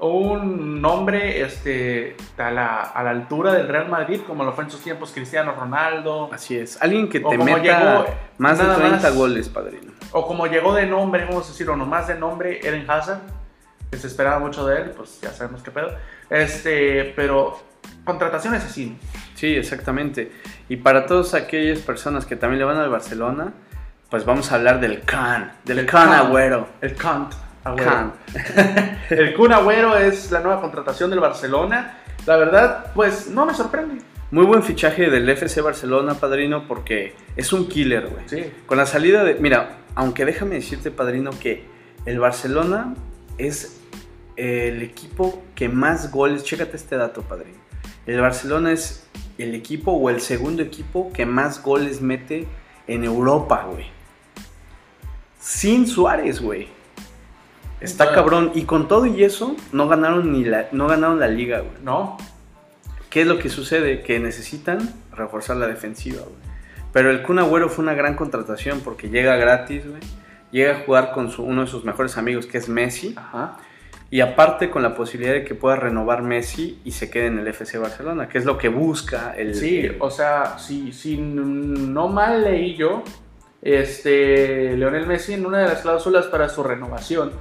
Un 0.00 0.82
nombre 0.82 1.42
este, 1.42 2.16
a, 2.36 2.50
la, 2.50 2.80
a 2.80 3.04
la 3.04 3.10
altura 3.10 3.52
del 3.52 3.68
Real 3.68 3.88
Madrid, 3.88 4.20
como 4.26 4.42
lo 4.42 4.52
fue 4.52 4.64
en 4.64 4.70
sus 4.70 4.80
tiempos 4.80 5.12
Cristiano 5.12 5.52
Ronaldo, 5.52 6.28
Así 6.32 6.58
es. 6.58 6.80
Alguien 6.82 7.08
que 7.08 7.20
te 7.20 7.38
meta 7.38 7.58
llegó 7.58 8.06
más 8.38 8.58
de 8.58 8.64
nada 8.64 8.76
30 8.78 8.96
más. 8.96 9.14
goles, 9.14 9.48
padrino. 9.48 9.92
o 10.10 10.26
como 10.26 10.48
llegó 10.48 10.74
de 10.74 10.86
nombre, 10.86 11.24
vamos 11.24 11.46
a 11.46 11.48
decir, 11.50 11.70
o 11.70 11.76
nomás 11.76 12.08
de 12.08 12.16
nombre, 12.16 12.58
Eden 12.66 12.90
Hazard, 12.90 13.20
que 13.92 13.98
se 13.98 14.06
esperaba 14.06 14.38
mucho 14.38 14.66
de 14.66 14.80
él, 14.80 14.90
pues 14.96 15.20
ya 15.20 15.30
sabemos 15.32 15.62
qué 15.62 15.70
pedo. 15.70 15.94
Este, 16.30 17.12
pero 17.14 17.62
contrataciones 18.04 18.64
así. 18.64 18.96
Sí, 19.34 19.54
exactamente. 19.54 20.32
Y 20.70 20.78
para 20.78 21.04
todas 21.04 21.34
aquellas 21.34 21.80
personas 21.80 22.24
que 22.24 22.34
también 22.34 22.60
le 22.60 22.64
van 22.64 22.78
al 22.78 22.88
Barcelona, 22.88 23.52
pues 24.08 24.24
vamos 24.24 24.50
a 24.50 24.54
hablar 24.54 24.80
del 24.80 25.02
Can, 25.02 25.52
del 25.66 25.80
El 25.80 25.86
Can. 25.86 26.08
Agüero. 26.08 26.68
El 26.80 26.94
Kant. 26.96 27.34
Agüero. 27.64 27.84
Can. 27.84 28.12
El 29.10 29.34
Kun 29.34 29.52
Agüero 29.52 29.98
es 29.98 30.30
la 30.30 30.40
nueva 30.40 30.62
contratación 30.62 31.10
del 31.10 31.20
Barcelona. 31.20 31.98
La 32.24 32.38
verdad, 32.38 32.92
pues 32.94 33.28
no 33.28 33.44
me 33.44 33.52
sorprende. 33.52 34.02
Muy 34.30 34.46
buen 34.46 34.62
fichaje 34.62 35.10
del 35.10 35.28
FC 35.28 35.60
Barcelona, 35.60 36.14
padrino, 36.14 36.66
porque 36.66 37.14
es 37.36 37.52
un 37.52 37.68
killer, 37.68 38.06
güey. 38.06 38.26
Sí. 38.26 38.52
Con 38.64 38.78
la 38.78 38.86
salida 38.86 39.22
de. 39.22 39.34
Mira, 39.34 39.80
aunque 39.94 40.24
déjame 40.24 40.54
decirte, 40.54 40.90
padrino, 40.90 41.30
que 41.38 41.66
el 42.06 42.18
Barcelona 42.18 42.94
es 43.36 43.81
el 44.36 44.82
equipo 44.82 45.42
que 45.54 45.68
más 45.68 46.10
goles. 46.10 46.44
Chécate 46.44 46.76
este 46.76 46.96
dato, 46.96 47.22
padrino. 47.22 47.58
El 48.06 48.20
Barcelona 48.20 48.72
es 48.72 49.06
el 49.38 49.54
equipo 49.54 49.92
o 49.92 50.10
el 50.10 50.20
segundo 50.20 50.62
equipo 50.62 51.12
que 51.12 51.24
más 51.26 51.62
goles 51.62 52.00
mete 52.00 52.46
en 52.86 53.04
Europa, 53.04 53.66
güey. 53.70 53.86
Sin 55.38 55.86
Suárez, 55.86 56.40
güey. 56.40 56.68
Está 57.80 58.12
cabrón. 58.14 58.52
Y 58.54 58.62
con 58.62 58.86
todo 58.88 59.06
y 59.06 59.24
eso, 59.24 59.56
no 59.72 59.88
ganaron 59.88 60.32
ni 60.32 60.44
la, 60.44 60.68
no 60.72 60.86
ganaron 60.86 61.18
la 61.18 61.28
liga, 61.28 61.60
güey. 61.60 61.72
¿No? 61.82 62.16
¿Qué 63.10 63.22
es 63.22 63.26
lo 63.26 63.38
que 63.38 63.48
sucede? 63.50 64.02
Que 64.02 64.18
necesitan 64.20 64.94
reforzar 65.12 65.56
la 65.56 65.66
defensiva, 65.66 66.22
güey. 66.22 66.52
Pero 66.92 67.10
el 67.10 67.22
Kun 67.22 67.38
Agüero 67.38 67.68
fue 67.68 67.82
una 67.82 67.94
gran 67.94 68.14
contratación 68.16 68.80
porque 68.80 69.08
llega 69.08 69.36
gratis, 69.36 69.86
güey. 69.88 70.00
Llega 70.50 70.72
a 70.72 70.80
jugar 70.84 71.12
con 71.12 71.30
su- 71.30 71.42
uno 71.42 71.62
de 71.62 71.66
sus 71.66 71.84
mejores 71.84 72.16
amigos, 72.18 72.46
que 72.46 72.58
es 72.58 72.68
Messi. 72.68 73.14
Ajá. 73.16 73.58
Y 74.12 74.20
aparte 74.20 74.68
con 74.68 74.82
la 74.82 74.94
posibilidad 74.94 75.32
de 75.32 75.42
que 75.42 75.54
pueda 75.54 75.74
renovar 75.76 76.20
Messi 76.22 76.78
y 76.84 76.92
se 76.92 77.08
quede 77.10 77.26
en 77.28 77.38
el 77.38 77.48
FC 77.48 77.78
Barcelona, 77.78 78.28
que 78.28 78.36
es 78.36 78.44
lo 78.44 78.58
que 78.58 78.68
busca 78.68 79.34
el... 79.34 79.54
Sí, 79.54 79.80
el- 79.80 79.96
o 80.00 80.10
sea, 80.10 80.58
si, 80.58 80.92
si 80.92 81.16
no 81.16 82.08
mal 82.08 82.44
leí 82.44 82.76
yo, 82.76 83.02
este, 83.62 84.76
Leonel 84.76 85.06
Messi 85.06 85.32
en 85.32 85.46
una 85.46 85.60
de 85.60 85.68
las 85.68 85.80
cláusulas 85.80 86.26
para 86.26 86.48
su 86.50 86.62
renovación 86.62 87.32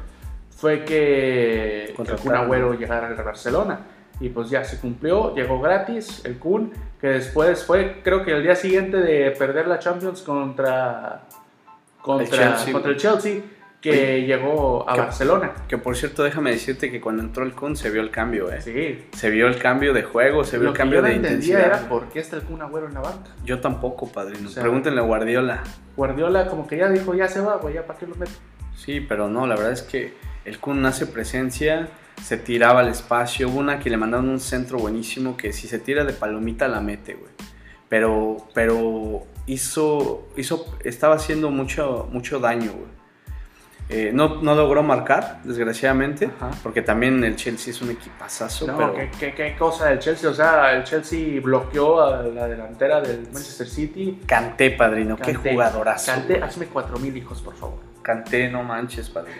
fue 0.49 0.85
que 0.85 1.85
el 1.87 1.93
Kun. 1.93 2.35
Agüero 2.35 2.73
llegara 2.73 3.07
al 3.07 3.15
Barcelona. 3.15 3.79
Y 4.21 4.29
pues 4.29 4.49
ya 4.49 4.63
se 4.63 4.79
cumplió, 4.79 5.35
llegó 5.35 5.59
gratis 5.59 6.21
el 6.25 6.37
Kun, 6.37 6.71
que 7.01 7.07
después 7.07 7.65
fue, 7.65 8.01
creo 8.03 8.23
que 8.23 8.31
el 8.31 8.43
día 8.43 8.55
siguiente 8.55 8.97
de 8.97 9.31
perder 9.31 9.67
la 9.67 9.79
Champions 9.79 10.21
contra, 10.21 11.23
contra, 12.01 12.25
El 12.25 12.49
Chelsea. 12.55 12.71
contra 12.73 12.91
el 12.91 12.97
Chelsea, 12.97 13.41
que 13.81 14.21
llegó 14.27 14.87
a 14.89 14.93
Que- 14.93 14.99
Barcelona. 15.01 15.51
Que 15.67 15.77
por 15.77 15.97
cierto, 15.97 16.23
déjame 16.23 16.51
decirte 16.51 16.91
que 16.91 17.01
cuando 17.01 17.23
entró 17.23 17.43
el 17.43 17.53
Kun 17.53 17.75
se 17.75 17.89
vio 17.89 18.01
el 18.01 18.11
cambio, 18.11 18.51
¿eh? 18.51 18.61
Sí. 18.61 19.05
Se 19.17 19.29
vio 19.31 19.47
el 19.47 19.57
cambio 19.57 19.91
de 19.93 20.03
juego, 20.03 20.43
se 20.43 20.57
vio 20.57 20.65
Lo 20.65 20.69
el 20.69 20.73
que 20.73 20.77
cambio 20.77 20.97
yo 20.99 21.01
no 21.01 21.07
de 21.09 21.15
intensidad. 21.15 21.65
era 21.65 21.89
por 21.89 22.09
qué 22.09 22.19
está 22.19 22.35
el 22.35 22.43
Kun 22.43 22.61
Agüero 22.61 22.87
en 22.87 22.93
la 22.93 23.01
banca. 23.01 23.31
Yo 23.43 23.59
tampoco, 23.59 24.11
padrino. 24.11 24.47
O 24.47 24.51
sea- 24.51 24.61
Pregúntenle 24.61 25.01
a 25.01 25.03
Guardiola. 25.03 25.63
Guardiola 25.97 26.47
como 26.47 26.67
que 26.67 26.77
ya 26.77 26.89
dijo, 26.89 27.13
ya 27.15 27.27
se 27.27 27.41
va, 27.41 27.57
güey, 27.57 27.73
ya 27.73 27.85
para 27.87 27.97
qué 27.99 28.05
lo 28.07 28.15
meto. 28.15 28.31
Sí, 28.75 29.01
pero 29.01 29.27
no, 29.29 29.47
la 29.47 29.55
verdad 29.55 29.71
es 29.73 29.81
que 29.81 30.13
el 30.45 30.59
Kun 30.59 30.85
hace 30.85 31.07
presencia, 31.07 31.87
se 32.21 32.37
tiraba 32.37 32.81
al 32.81 32.87
espacio, 32.87 33.49
hubo 33.49 33.59
una 33.59 33.79
que 33.79 33.89
le 33.89 33.97
mandaron 33.97 34.29
un 34.29 34.39
centro 34.39 34.77
buenísimo 34.77 35.35
que 35.37 35.53
si 35.53 35.67
se 35.67 35.79
tira 35.79 36.03
de 36.05 36.13
palomita 36.13 36.67
la 36.67 36.79
mete, 36.81 37.15
güey. 37.15 37.31
Pero, 37.89 38.37
pero 38.53 39.23
hizo, 39.47 40.27
hizo, 40.37 40.65
estaba 40.83 41.15
haciendo 41.15 41.49
mucho, 41.49 42.07
mucho 42.11 42.39
daño, 42.39 42.71
güey. 42.71 43.00
Eh, 43.93 44.11
no, 44.13 44.41
no 44.41 44.55
logró 44.55 44.83
marcar, 44.83 45.41
desgraciadamente, 45.43 46.25
Ajá. 46.39 46.51
porque 46.63 46.81
también 46.81 47.21
el 47.25 47.35
Chelsea 47.35 47.71
es 47.73 47.81
un 47.81 47.91
equipazazo, 47.91 48.65
No, 48.67 48.77
pero 48.77 48.93
¿qué, 48.93 49.11
qué, 49.19 49.33
qué 49.33 49.55
cosa 49.57 49.87
del 49.89 49.99
Chelsea. 49.99 50.29
O 50.29 50.33
sea, 50.33 50.73
el 50.73 50.83
Chelsea 50.85 51.41
bloqueó 51.41 52.01
a 52.01 52.23
la 52.23 52.47
delantera 52.47 53.01
del 53.01 53.23
Manchester 53.33 53.67
City. 53.67 54.21
Canté, 54.25 54.71
padrino, 54.71 55.17
qué 55.17 55.35
jugadorazo. 55.35 56.13
Güey. 56.25 56.41
hazme 56.41 56.67
cuatro 56.67 56.97
mil 56.99 57.15
hijos, 57.17 57.41
por 57.41 57.53
favor. 57.55 57.79
Canté, 58.01 58.49
no 58.49 58.63
manches, 58.63 59.09
padrino. 59.09 59.37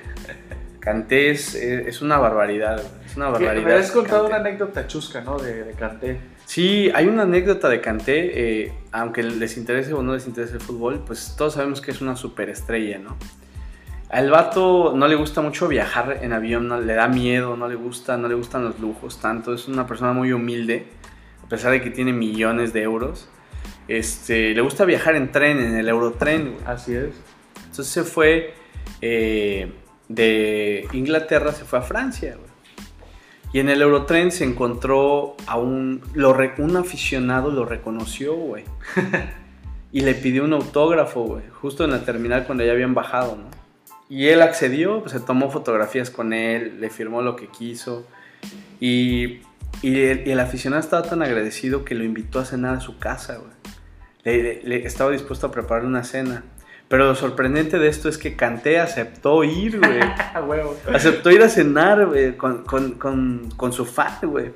Canté 0.80 1.30
es, 1.30 1.56
es 1.56 2.02
una 2.02 2.18
barbaridad, 2.18 2.82
es 3.06 3.16
una 3.16 3.30
barbaridad. 3.30 3.66
me 3.68 3.74
has 3.76 3.92
contado 3.92 4.24
Kanté. 4.24 4.36
una 4.40 4.50
anécdota 4.50 4.88
chusca, 4.88 5.22
¿no? 5.22 5.38
De, 5.38 5.64
de 5.64 5.74
Kanté. 5.74 6.20
Sí, 6.46 6.92
hay 6.94 7.06
una 7.08 7.22
anécdota 7.24 7.70
de 7.70 7.80
Kanté, 7.80 8.64
eh, 8.66 8.74
aunque 8.92 9.24
les 9.24 9.56
interese 9.58 9.94
o 9.94 10.02
no 10.02 10.14
les 10.14 10.28
interese 10.28 10.56
el 10.56 10.60
fútbol, 10.62 11.04
pues 11.06 11.36
todos 11.38 11.54
sabemos 11.54 11.80
que 11.82 11.92
es 11.92 12.02
una 12.02 12.16
superestrella, 12.18 12.98
¿no? 12.98 13.16
Al 14.12 14.30
vato 14.30 14.94
no 14.94 15.08
le 15.08 15.16
gusta 15.16 15.40
mucho 15.40 15.70
viajar 15.70 16.20
en 16.22 16.34
avión, 16.34 16.68
no, 16.68 16.82
le 16.82 16.94
da 16.96 17.08
miedo, 17.08 17.56
no 17.56 17.70
le 17.70 17.76
gusta, 17.76 18.18
no 18.18 18.28
le 18.28 18.36
gustan 18.36 18.66
los 18.66 18.78
lujos 18.82 19.22
tanto. 19.22 19.54
Es 19.54 19.70
una 19.70 19.88
persona 19.88 20.12
muy 20.12 20.34
humilde, 20.34 20.86
a 21.42 21.48
pesar 21.48 21.72
de 21.72 21.82
que 21.82 21.92
tiene 21.92 22.12
millones 22.12 22.74
de 22.74 22.82
euros. 22.82 23.30
Este, 23.88 24.54
le 24.54 24.60
gusta 24.60 24.84
viajar 24.84 25.16
en 25.16 25.32
tren, 25.32 25.60
en 25.60 25.78
el 25.78 25.88
Eurotren. 25.88 26.58
Así 26.66 26.94
es. 26.94 27.16
Entonces 27.56 27.88
se 27.88 28.04
fue 28.04 28.54
eh, 29.02 29.72
de 30.10 30.90
Inglaterra, 30.92 31.54
se 31.54 31.64
fue 31.64 31.80
a 31.80 31.82
Francia. 31.82 32.36
güey. 32.36 32.52
Y 33.54 33.60
en 33.62 33.70
el 33.70 33.82
Eurotren 33.82 34.34
se 34.34 34.44
encontró 34.44 35.38
a 35.48 35.58
un, 35.58 36.02
lo 36.14 36.36
un 36.58 36.76
aficionado, 36.76 37.50
lo 37.50 37.64
reconoció, 37.64 38.36
güey. 38.36 38.66
y 39.94 40.02
le 40.02 40.16
pidió 40.16 40.44
un 40.44 40.52
autógrafo, 40.52 41.24
güey, 41.24 41.44
justo 41.62 41.86
en 41.86 41.92
la 41.92 42.04
terminal 42.04 42.44
cuando 42.46 42.66
ya 42.66 42.74
habían 42.74 42.94
bajado, 42.94 43.38
¿no? 43.38 43.61
Y 44.12 44.28
él 44.28 44.42
accedió, 44.42 45.00
pues 45.00 45.14
se 45.14 45.22
tomó 45.22 45.50
fotografías 45.50 46.10
con 46.10 46.34
él, 46.34 46.82
le 46.82 46.90
firmó 46.90 47.22
lo 47.22 47.38
que 47.38 47.48
quiso. 47.48 48.06
Y, 48.82 49.40
y 49.82 50.02
el, 50.02 50.28
y 50.28 50.32
el 50.32 50.40
aficionado 50.42 50.82
estaba 50.82 51.04
tan 51.08 51.22
agradecido 51.22 51.86
que 51.86 51.96
lo 51.96 52.04
invitó 52.04 52.40
a 52.40 52.46
cenar 52.46 52.76
a 52.76 52.80
su 52.82 53.00
casa, 53.00 53.38
güey. 53.38 53.52
Le- 54.24 54.44
le- 54.44 54.62
le- 54.64 54.86
estaba 54.86 55.12
dispuesto 55.12 55.48
a 55.48 55.52
preparar 55.52 55.86
una 55.86 56.04
cena. 56.04 56.44
Pero 56.90 57.06
lo 57.06 57.16
sorprendente 57.16 57.80
de 57.80 57.88
esto 57.88 58.10
es 58.10 58.18
que 58.18 58.36
Canté 58.36 58.80
aceptó 58.82 59.46
ir, 59.46 59.80
güey. 59.80 60.00
Aceptó 60.94 61.32
ir 61.32 61.42
a 61.42 61.48
cenar, 61.48 62.06
güey, 62.08 62.36
con, 62.36 62.64
con, 62.66 62.96
con, 62.96 63.50
con 63.56 63.72
su 63.72 63.86
fan, 63.86 64.18
güey. 64.24 64.52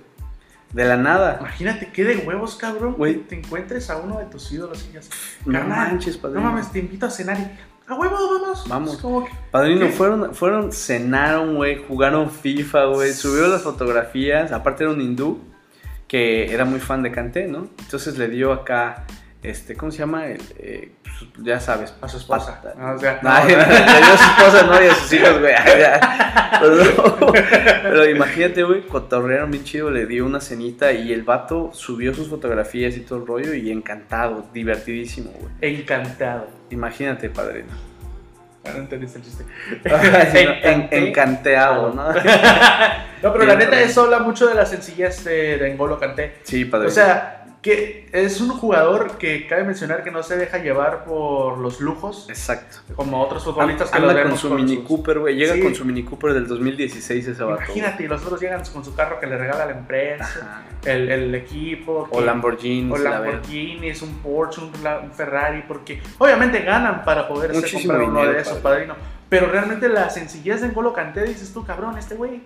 De 0.74 0.84
la 0.84 0.98
nada. 0.98 1.38
Imagínate 1.40 1.92
qué 1.94 2.04
de 2.04 2.18
huevos, 2.18 2.58
cabrón, 2.58 2.96
Güey. 2.96 3.20
te 3.22 3.36
encuentres 3.36 3.90
a 3.90 3.96
uno 3.96 4.20
de 4.20 4.26
tus 4.26 4.52
ídolos 4.52 4.84
y 4.84 4.88
digas, 4.90 5.10
No 5.46 5.54
"Carnal, 5.54 5.92
manches, 5.94 6.18
padrino. 6.18 6.42
No 6.44 6.52
mames, 6.52 6.70
te 6.74 6.80
invito 6.80 7.06
a 7.06 7.10
cenar 7.10 7.38
y 7.40 7.50
a 7.88 7.94
huevo, 7.96 8.16
vamos. 8.16 8.64
Vamos. 8.68 8.98
Como 8.98 9.26
que, 9.26 9.32
Padrino, 9.52 9.88
¿Qué? 9.88 9.92
fueron, 9.92 10.34
fueron, 10.34 10.72
cenaron, 10.72 11.56
güey, 11.56 11.84
jugaron 11.88 12.30
FIFA, 12.32 12.86
güey, 12.86 13.14
subió 13.14 13.48
las 13.48 13.62
fotografías, 13.62 14.52
aparte 14.52 14.84
era 14.84 14.94
un 14.94 15.02
hindú 15.02 15.40
que 16.08 16.54
era 16.54 16.66
muy 16.66 16.80
fan 16.80 17.04
de 17.04 17.12
Kanté, 17.12 17.48
¿no? 17.48 17.70
Entonces 17.80 18.18
le 18.18 18.28
dio 18.28 18.54
acá, 18.54 19.06
este, 19.50 19.76
¿cómo 19.76 19.92
se 19.92 20.00
llama? 20.00 20.28
El, 20.28 20.42
eh, 20.58 20.92
pues, 21.04 21.46
ya 21.46 21.60
sabes. 21.60 21.94
a 22.02 22.08
su 22.08 22.18
esposa. 22.18 22.62
pata- 22.62 22.76
Ah, 22.80 22.94
o 22.96 23.00
sea, 23.00 23.20
Ay, 23.24 23.48
le 23.50 23.56
dio 23.56 24.14
a 24.14 24.18
su 24.18 24.24
esposa, 24.24 24.66
no, 24.68 24.84
y 24.84 24.88
a 24.88 24.96
sus 24.96 25.14
hijos, 25.14 25.40
güey. 25.40 25.54
Pero, 26.60 26.76
no. 26.76 27.32
Pero 27.84 28.10
imagínate, 28.10 28.64
güey, 28.64 28.82
cotorrearon 28.88 29.52
bien 29.52 29.64
chido, 29.64 29.92
le 29.92 30.06
dio 30.06 30.26
una 30.26 30.40
cenita 30.42 30.92
y 30.92 31.12
el 31.14 31.24
vato 31.24 31.72
subió 31.74 32.14
sus 32.14 32.28
fotografías 32.30 32.96
y 32.98 33.02
todo 33.02 33.20
el 33.20 33.28
rollo 33.28 33.54
y 33.54 33.72
encantado, 33.72 34.46
divertidísimo, 34.54 35.32
güey. 35.32 35.52
encantado. 35.62 36.48
Imagínate, 36.70 37.30
padrino. 37.30 37.70
Ah, 38.66 38.72
No 38.74 38.80
entendiste 38.80 39.20
el 39.20 39.24
chiste. 39.26 39.46
No, 39.86 39.96
en- 40.70 40.88
encanteado, 40.92 41.94
¿no? 41.94 42.12
No, 42.12 43.32
pero 43.34 43.46
la 43.46 43.56
neta, 43.56 43.80
eso 43.80 44.04
habla 44.04 44.20
mucho 44.20 44.48
de 44.48 44.56
la 44.56 44.66
sencillez 44.66 45.24
de, 45.24 45.58
de 45.58 45.74
N'Golo 45.76 46.00
Kanté. 46.00 46.38
Sí, 46.44 46.66
padrino. 46.66 46.90
O 46.90 46.94
sea, 46.94 47.35
que 47.66 48.08
es 48.12 48.42
un 48.42 48.50
jugador 48.50 49.18
que 49.18 49.48
cabe 49.48 49.64
mencionar 49.64 50.04
que 50.04 50.12
no 50.12 50.22
se 50.22 50.38
deja 50.38 50.60
llevar 50.60 51.04
por 51.04 51.58
los 51.58 51.82
lujos, 51.82 52.28
Exacto. 52.30 52.78
como 52.96 53.20
otros 53.20 53.44
futbolistas 53.44 53.90
que 53.90 53.98
lo 54.00 54.08
Anda 54.08 54.22
con 54.22 54.24
vemos 54.28 54.40
su 54.40 54.54
Mini 54.54 54.76
sus- 54.76 54.86
Cooper, 54.88 55.18
güey. 55.18 55.36
Llega 55.36 55.56
Sí. 55.56 55.62
con 55.62 55.74
su 55.74 55.84
Mini 55.84 56.04
Cooper 56.04 56.34
del 56.36 56.46
2016 56.48 57.28
ese 57.28 57.44
vato. 57.44 57.64
Imagínate, 57.64 58.04
y 58.04 58.08
los 58.08 58.24
otros 58.24 58.40
llegan 58.40 58.62
con 58.72 58.86
su 58.86 58.94
carro 58.94 59.20
que 59.20 59.26
le 59.26 59.36
regala 59.36 59.66
la 59.66 59.72
empresa, 59.72 60.62
el, 60.86 61.10
el 61.10 61.34
equipo. 61.34 62.08
O 62.12 62.22
Lamborghini. 62.22 62.92
o. 62.92 62.98
Lamborghini, 63.00 63.90
es 63.90 64.04
un 64.04 64.14
Porsche, 64.20 64.62
un, 64.62 64.72
Ferrari, 65.12 65.64
porque 65.68 66.00
obviamente 66.20 66.60
ganan 66.60 67.04
para 67.04 67.28
poder 67.28 67.52
comprar 67.52 68.02
uno 68.04 68.20
dinero, 68.20 68.32
de 68.32 68.42
esos, 68.42 68.60
padrino. 68.60 68.94
Pero 69.28 69.48
realmente 69.48 69.90
la 69.90 70.12
sencillez 70.12 70.62
de 70.62 70.68
N'Golo 70.68 70.94
Kanté, 70.94 71.24
dices 71.24 71.52
tú, 71.52 71.66
cabrón, 71.66 71.98
este 71.98 72.14
güey. 72.14 72.44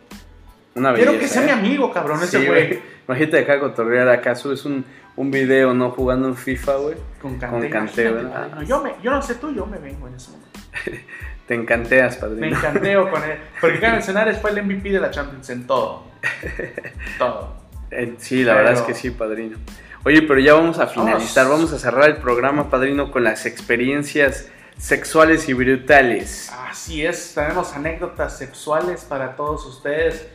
Una 0.75 0.93
Quiero 0.93 1.17
que 1.19 1.27
sea 1.27 1.41
¿eh? 1.41 1.45
mi 1.45 1.51
amigo, 1.51 1.91
cabrón, 1.91 2.23
ese 2.23 2.39
Sí, 2.39 2.45
güey. 2.47 2.79
Imagínate 3.05 3.39
acá 3.39 3.59
cotorrear 3.59 4.07
acá, 4.07 4.35
subes 4.35 4.63
un, 4.65 4.85
un 5.19 5.31
video, 5.31 5.73
¿no? 5.73 5.91
Jugando 5.91 6.29
en 6.29 6.35
FIFA, 6.37 6.75
güey. 6.77 6.95
Con 7.21 7.37
Kanté. 7.37 7.47
Con 7.57 7.65
imagínate, 7.65 8.09
¿verdad? 8.11 8.49
padrino. 8.51 8.61
Yo, 8.63 8.81
me, 8.83 8.93
yo 9.03 9.11
no 9.11 9.21
sé 9.21 9.35
tú, 9.35 9.53
yo 9.53 9.65
me 9.65 9.77
vengo 9.77 10.07
en 10.07 10.15
ese 10.15 10.31
momento. 10.31 10.59
Te 11.45 11.55
encanteas, 11.55 12.15
Me 12.15 12.21
padrino. 12.21 12.57
encanteo 12.57 13.09
con 13.11 13.23
él. 13.23 13.37
Porque 13.59 13.79
cabe 13.79 13.93
mencionar, 13.93 14.33
fue 14.39 14.51
el 14.51 14.63
MVP 14.63 14.91
de 14.91 14.99
la 14.99 15.11
Champions 15.11 15.49
en 15.49 15.67
todo. 15.67 16.03
Todo. 17.17 17.53
Eh, 17.91 18.15
sí, 18.17 18.43
la 18.43 18.53
Pero- 18.53 18.65
verdad 18.65 18.81
es 18.81 18.87
que 18.87 18.93
sí, 18.93 19.09
padrino. 19.11 19.57
Oye, 20.05 20.21
pero 20.21 20.39
ya 20.39 20.53
vamos 20.53 20.79
a 20.79 20.87
finalizar, 20.87 21.49
vamos 21.49 21.73
a 21.73 21.77
cerrar 21.79 22.07
el 22.07 22.17
programa, 22.17 22.69
padrino, 22.69 23.11
con 23.11 23.25
las 23.25 23.45
experiencias 23.45 24.47
sexuales 24.77 25.49
y 25.49 25.53
brutales. 25.53 26.49
Así 26.69 27.05
es, 27.05 27.33
tenemos 27.35 27.73
anécdotas 27.73 28.37
sexuales 28.37 29.03
para 29.03 29.35
todos 29.35 29.65
ustedes, 29.65 30.25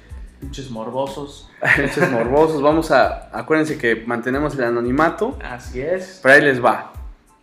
pinches 0.41 0.71
morbosos. 0.71 1.49
Hechos 1.79 2.11
morbosos, 2.11 2.61
vamos 2.63 2.91
a, 2.91 3.29
acuérdense 3.37 3.79
que 3.79 3.97
mantenemos 4.07 4.55
el 4.57 4.65
anonimato, 4.65 5.39
Así 5.43 5.81
es. 5.81 6.21
pero 6.23 6.35
ahí 6.35 6.41
les 6.43 6.63
va. 6.65 6.93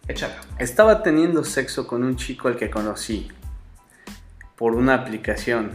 Échala. 0.08 0.36
Estaba 0.60 1.04
teniendo 1.04 1.44
sexo 1.44 1.88
con 1.88 2.04
un 2.04 2.16
chico 2.16 2.48
al 2.48 2.56
que 2.58 2.70
conocí 2.70 3.30
por 4.56 4.76
una 4.76 4.94
aplicación. 4.96 5.72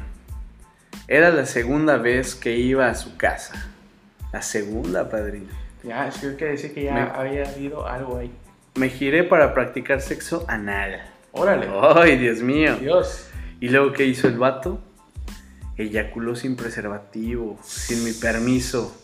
Era 1.09 1.31
la 1.31 1.47
segunda 1.47 1.97
vez 1.97 2.35
que 2.35 2.57
iba 2.57 2.89
a 2.89 2.95
su 2.95 3.17
casa. 3.17 3.69
La 4.33 4.43
segunda, 4.43 5.09
padrino. 5.09 5.47
Ya, 5.85 6.09
es 6.09 6.19
que 6.19 6.27
hay 6.27 6.37
que 6.37 6.45
decir 6.47 6.75
que 6.75 6.83
ya 6.85 6.93
Me- 6.95 7.01
había 7.01 7.49
habido 7.49 7.87
algo 7.87 8.19
ahí. 8.19 8.33
Me 8.75 8.89
giré 8.91 9.23
para 9.25 9.55
practicar 9.55 10.01
sexo 10.01 10.45
anal. 10.49 11.01
Órale. 11.33 11.69
¡Ay, 11.95 12.19
Dios 12.19 12.41
mío! 12.41 12.77
Dios. 12.77 13.29
¿Y 13.61 13.69
luego 13.69 13.93
qué 13.93 14.05
hizo 14.05 14.27
el 14.29 14.37
vato? 14.39 14.81
Eyaculó 15.77 16.35
sin 16.37 16.57
preservativo, 16.57 17.59
sin 17.63 18.05
mi 18.05 18.13
permiso. 18.13 18.97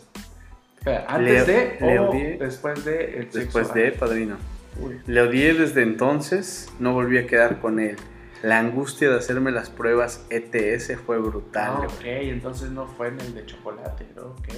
¿Antes 1.07 1.47
Le- 1.47 1.53
de 1.53 1.77
le 1.81 1.99
o 2.01 2.11
odié. 2.11 2.37
después 2.39 2.85
de 2.85 3.05
el 3.19 3.23
sexo 3.25 3.39
Después 3.39 3.75
de, 3.75 3.93
padrino. 3.93 4.37
Uy. 4.81 5.01
Le 5.07 5.21
odié 5.21 5.55
desde 5.55 5.83
entonces, 5.83 6.73
no 6.81 6.93
volví 6.95 7.19
a 7.19 7.27
quedar 7.27 7.61
con 7.61 7.79
él. 7.79 7.97
La 8.43 8.59
angustia 8.59 9.09
de 9.11 9.17
hacerme 9.19 9.53
las 9.53 9.71
pruebas 9.71 10.27
ETS 10.31 10.97
fue 11.07 11.19
brutal. 11.19 11.73
Ah, 11.83 11.87
ok, 11.87 12.01
entonces 12.05 12.71
no 12.71 12.87
fue 12.89 13.09
en 13.09 13.21
el 13.21 13.35
de 13.35 13.47
chocolate, 13.47 14.07
¿no? 14.17 14.23
Ok. 14.23 14.49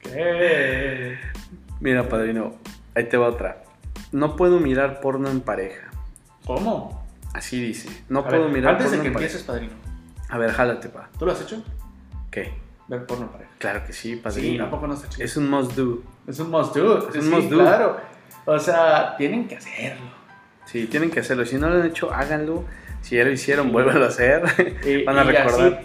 ¿Qué? 0.00 1.18
Mira, 1.80 2.08
padrino, 2.08 2.56
ahí 2.94 3.04
te 3.04 3.16
va 3.16 3.28
otra. 3.28 3.62
No 4.12 4.34
puedo 4.36 4.60
mirar 4.60 5.00
porno 5.00 5.30
en 5.30 5.40
pareja. 5.40 5.90
¿Cómo? 6.44 7.06
Así 7.34 7.60
dice. 7.60 7.88
No 8.08 8.20
A 8.20 8.28
puedo 8.28 8.44
ver, 8.44 8.52
mirar 8.52 8.74
Antes 8.76 8.92
de 8.92 9.00
que 9.00 9.06
en 9.08 9.12
pareja. 9.12 9.26
empieces, 9.34 9.42
padrino, 9.46 9.72
A 10.28 10.38
ver, 10.38 10.50
jálate, 10.52 10.88
pa. 10.88 11.08
¿tú 11.18 11.26
lo 11.26 11.32
has 11.32 11.40
hecho? 11.40 11.62
¿Qué? 12.30 12.52
Ver 12.88 13.06
porno 13.06 13.30
pareja. 13.30 13.50
Claro 13.58 13.84
que 13.86 13.92
sí, 13.92 14.10
Sí, 14.14 14.16
padrino. 14.16 14.64
tampoco 14.64 14.86
no 14.86 14.94
está 14.94 15.08
chido. 15.08 15.24
es 15.24 15.36
un 15.36 15.48
must 15.50 15.72
do. 15.72 16.02
Es 16.26 16.38
un 16.40 16.50
must 16.50 16.74
do. 16.76 17.08
Es 17.10 17.16
un 17.16 17.22
sí, 17.22 17.28
must 17.30 17.48
do. 17.50 17.58
claro. 17.58 17.96
O 18.44 18.58
sea, 18.58 19.16
tienen 19.16 19.48
que 19.48 19.56
hacerlo. 19.56 20.06
Sí, 20.66 20.86
tienen 20.86 21.10
que 21.10 21.20
hacerlo. 21.20 21.44
Si 21.46 21.56
no 21.56 21.68
lo 21.68 21.80
han 21.80 21.86
hecho, 21.86 22.12
háganlo. 22.12 22.64
Si 23.02 23.16
ya 23.16 23.24
lo 23.24 23.30
hicieron, 23.30 23.72
vuélvanlo 23.72 24.04
a 24.04 24.08
hacer. 24.08 24.42
Y, 24.86 25.04
Van 25.04 25.18
a 25.18 25.24
y 25.24 25.26
recordar. 25.28 25.82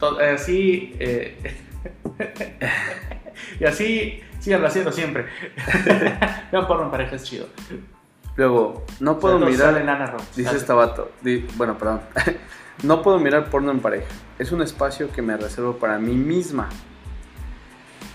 Así, 0.00 0.22
así, 0.22 0.96
eh, 1.00 1.56
y 3.60 3.64
así, 3.64 4.20
síganlo 4.40 4.66
haciendo 4.68 4.92
siempre. 4.92 5.26
Vean 6.52 6.66
porno 6.66 6.84
en 6.84 6.90
pareja, 6.90 7.16
es 7.16 7.24
chido. 7.24 7.46
Luego, 8.36 8.84
no 9.00 9.18
puedo 9.18 9.38
Sale- 9.38 9.50
mirar. 9.50 9.72
sale 9.72 9.84
Lana 9.84 10.06
Rhodes. 10.06 10.36
Dice 10.36 10.56
este 10.56 10.72
vato. 10.72 11.10
di- 11.22 11.46
bueno, 11.56 11.76
perdón. 11.76 12.00
No 12.82 13.02
puedo 13.02 13.18
mirar 13.18 13.50
porno 13.50 13.70
en 13.70 13.80
pareja. 13.80 14.08
Es 14.38 14.52
un 14.52 14.62
espacio 14.62 15.10
que 15.10 15.22
me 15.22 15.36
reservo 15.36 15.78
para 15.78 15.98
mí 15.98 16.14
misma. 16.14 16.68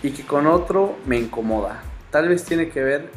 Y 0.01 0.11
que 0.11 0.23
con 0.23 0.47
otro 0.47 0.97
me 1.05 1.17
incomoda. 1.17 1.81
Tal 2.11 2.29
vez 2.29 2.43
tiene 2.43 2.69
que 2.69 2.83
ver 2.83 3.09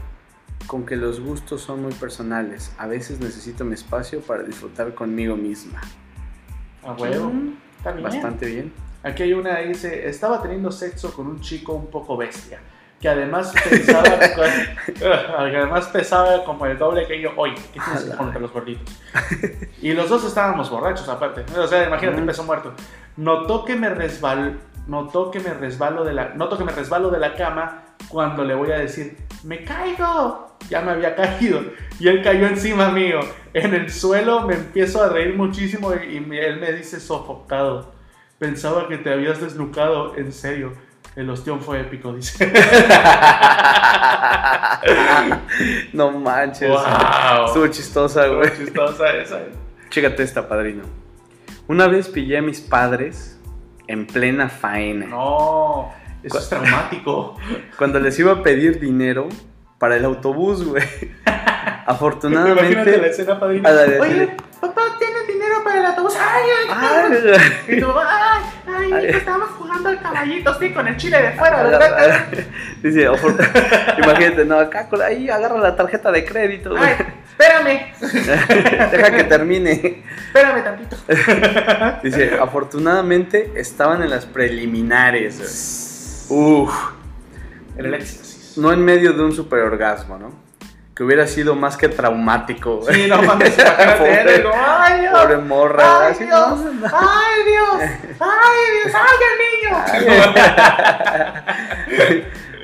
con 0.66 0.86
que 0.86 0.96
los 0.96 1.20
gustos 1.20 1.60
son 1.60 1.82
muy 1.82 1.92
personales. 1.92 2.72
A 2.78 2.86
veces 2.86 3.20
necesito 3.20 3.64
mi 3.64 3.74
espacio 3.74 4.20
para 4.20 4.42
disfrutar 4.42 4.94
conmigo 4.94 5.36
misma. 5.36 5.80
A 6.84 6.92
huevo. 6.92 7.30
Mm, 7.30 7.56
bien. 7.84 8.02
Bastante 8.02 8.46
bien. 8.46 8.72
Aquí 9.02 9.22
hay 9.22 9.32
una 9.32 9.56
que 9.58 9.68
dice, 9.68 10.08
estaba 10.08 10.42
teniendo 10.42 10.72
sexo 10.72 11.12
con 11.12 11.28
un 11.28 11.40
chico 11.40 11.74
un 11.74 11.86
poco 11.86 12.16
bestia, 12.16 12.58
que 13.00 13.08
además 13.08 13.52
pensaba, 13.68 14.02
que 14.98 15.56
además 15.56 15.86
pesaba 15.88 16.44
como 16.44 16.66
el 16.66 16.78
doble 16.78 17.06
que 17.06 17.20
yo. 17.20 17.30
Oye, 17.36 17.54
¿qué 17.54 17.80
tienes 17.80 18.04
Ala. 18.06 18.16
contra 18.16 18.40
los 18.40 18.52
gorditos? 18.52 19.00
Y 19.82 19.92
los 19.92 20.08
dos 20.08 20.24
estábamos 20.24 20.70
borrachos 20.70 21.08
aparte. 21.08 21.44
O 21.58 21.66
sea, 21.66 21.86
imagínate, 21.86 22.22
peso 22.22 22.44
muerto. 22.44 22.72
Notó 23.16 23.64
que 23.64 23.76
me 23.76 23.90
resbal, 23.90 24.58
notó 24.86 25.30
que 25.30 25.40
me 25.40 25.52
resbalo 25.52 26.04
de 26.04 26.14
la, 26.14 26.30
noto 26.30 26.56
que 26.56 26.64
me 26.64 26.72
resbalo 26.72 27.10
de 27.10 27.18
la 27.18 27.34
cama 27.34 27.82
cuando 28.08 28.44
le 28.44 28.54
voy 28.54 28.72
a 28.72 28.78
decir, 28.78 29.16
me 29.44 29.64
caigo. 29.64 30.44
Ya 30.70 30.80
me 30.80 30.92
había 30.92 31.14
caído 31.14 31.60
y 32.00 32.08
él 32.08 32.22
cayó 32.22 32.46
encima 32.46 32.88
mío. 32.88 33.20
En 33.52 33.74
el 33.74 33.90
suelo 33.90 34.40
me 34.40 34.54
empiezo 34.54 35.02
a 35.02 35.10
reír 35.10 35.36
muchísimo 35.36 35.92
y, 35.94 36.14
y 36.16 36.38
él 36.38 36.58
me 36.60 36.72
dice 36.72 36.98
sofocado. 36.98 37.94
Pensaba 38.38 38.88
que 38.88 38.98
te 38.98 39.12
habías 39.12 39.40
desnucado, 39.40 40.16
en 40.16 40.32
serio. 40.32 40.72
El 41.16 41.30
ostión 41.30 41.60
fue 41.62 41.80
épico, 41.80 42.12
dice. 42.12 42.52
no 45.94 46.10
manches. 46.12 46.68
¡Wow! 46.68 47.46
Estuvo 47.46 47.66
chistosa, 47.68 48.26
güey. 48.26 48.50
chistosa 48.56 49.10
esa. 49.16 49.40
Chécate 49.88 50.22
esta, 50.22 50.46
padrino. 50.48 50.82
Una 51.68 51.86
vez 51.88 52.08
pillé 52.08 52.38
a 52.38 52.42
mis 52.42 52.60
padres 52.60 53.40
en 53.88 54.06
plena 54.06 54.48
faena. 54.50 55.06
No, 55.06 55.92
eso 56.22 56.38
es 56.38 56.48
traumático. 56.48 57.36
Cuando 57.78 57.98
les 57.98 58.18
iba 58.18 58.32
a 58.32 58.42
pedir 58.42 58.78
dinero 58.78 59.28
para 59.78 59.96
el 59.96 60.04
autobús, 60.04 60.64
güey. 60.64 60.84
Afortunadamente. 61.86 62.62
Imagínate 62.72 62.98
la 62.98 63.06
escena, 63.06 63.40
padrino. 63.40 63.68
a 63.68 63.72
la 63.72 63.84
de- 63.84 64.00
Oye, 64.00 64.36
papá, 64.60 64.82
¿tienes 64.98 65.26
dinero 65.28 65.62
para 65.64 65.78
el 65.80 65.86
autobús? 65.86 66.14
Ay, 66.18 66.42
ay, 66.68 66.76
Ay, 66.76 67.78
Y 67.78 67.82
ay, 67.82 68.42
Estábamos 68.92 69.50
jugando 69.50 69.88
al 69.88 70.00
caballito, 70.00 70.58
sí, 70.58 70.72
con 70.72 70.88
el 70.88 70.96
chile 70.96 71.22
de 71.22 71.32
fuera. 71.32 71.62
Dice, 72.82 73.04
imagínate, 73.98 74.44
no, 74.44 74.58
acá 74.58 74.88
ahí 75.04 75.28
agarra 75.28 75.58
la 75.58 75.76
tarjeta 75.76 76.12
de 76.12 76.24
crédito. 76.24 76.74
Ay, 76.76 76.96
espérame, 77.28 77.92
Deja 78.90 79.10
que 79.10 79.24
termine. 79.24 80.02
espérame 80.26 80.64
tantito. 80.64 80.96
Dice, 82.02 82.38
afortunadamente 82.40 83.52
estaban 83.56 84.02
en 84.02 84.10
las 84.10 84.26
preliminares. 84.26 86.26
Uf. 86.28 86.72
El 87.76 87.94
éxtasis. 87.94 88.56
No 88.56 88.72
en 88.72 88.84
medio 88.84 89.12
de 89.12 89.22
un 89.22 89.32
superorgasmo, 89.32 90.18
¿no? 90.18 90.45
Que 90.96 91.04
hubiera 91.04 91.26
sido 91.26 91.54
más 91.54 91.76
que 91.76 91.88
traumático. 91.90 92.78
güey. 92.78 93.02
Sí, 93.02 93.08
no 93.08 93.20
mames, 93.22 93.54
Pobre- 93.98 94.44
ay, 94.54 95.00
Dios. 95.02 95.12
Pobre 95.20 95.36
morra. 95.36 96.06
Ay, 96.06 96.14
Dios, 96.18 96.58
ay, 96.84 97.44
Dios, 97.46 97.80
ay, 98.18 98.64
Dios, 98.82 98.94
ay, 98.94 99.16
el 99.28 99.36
niño. 99.44 100.64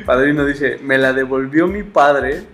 Padrino 0.07 0.47
dice, 0.47 0.78
me 0.83 0.97
la 0.99 1.12
devolvió 1.12 1.66
mi 1.66 1.83
padre 1.83 2.45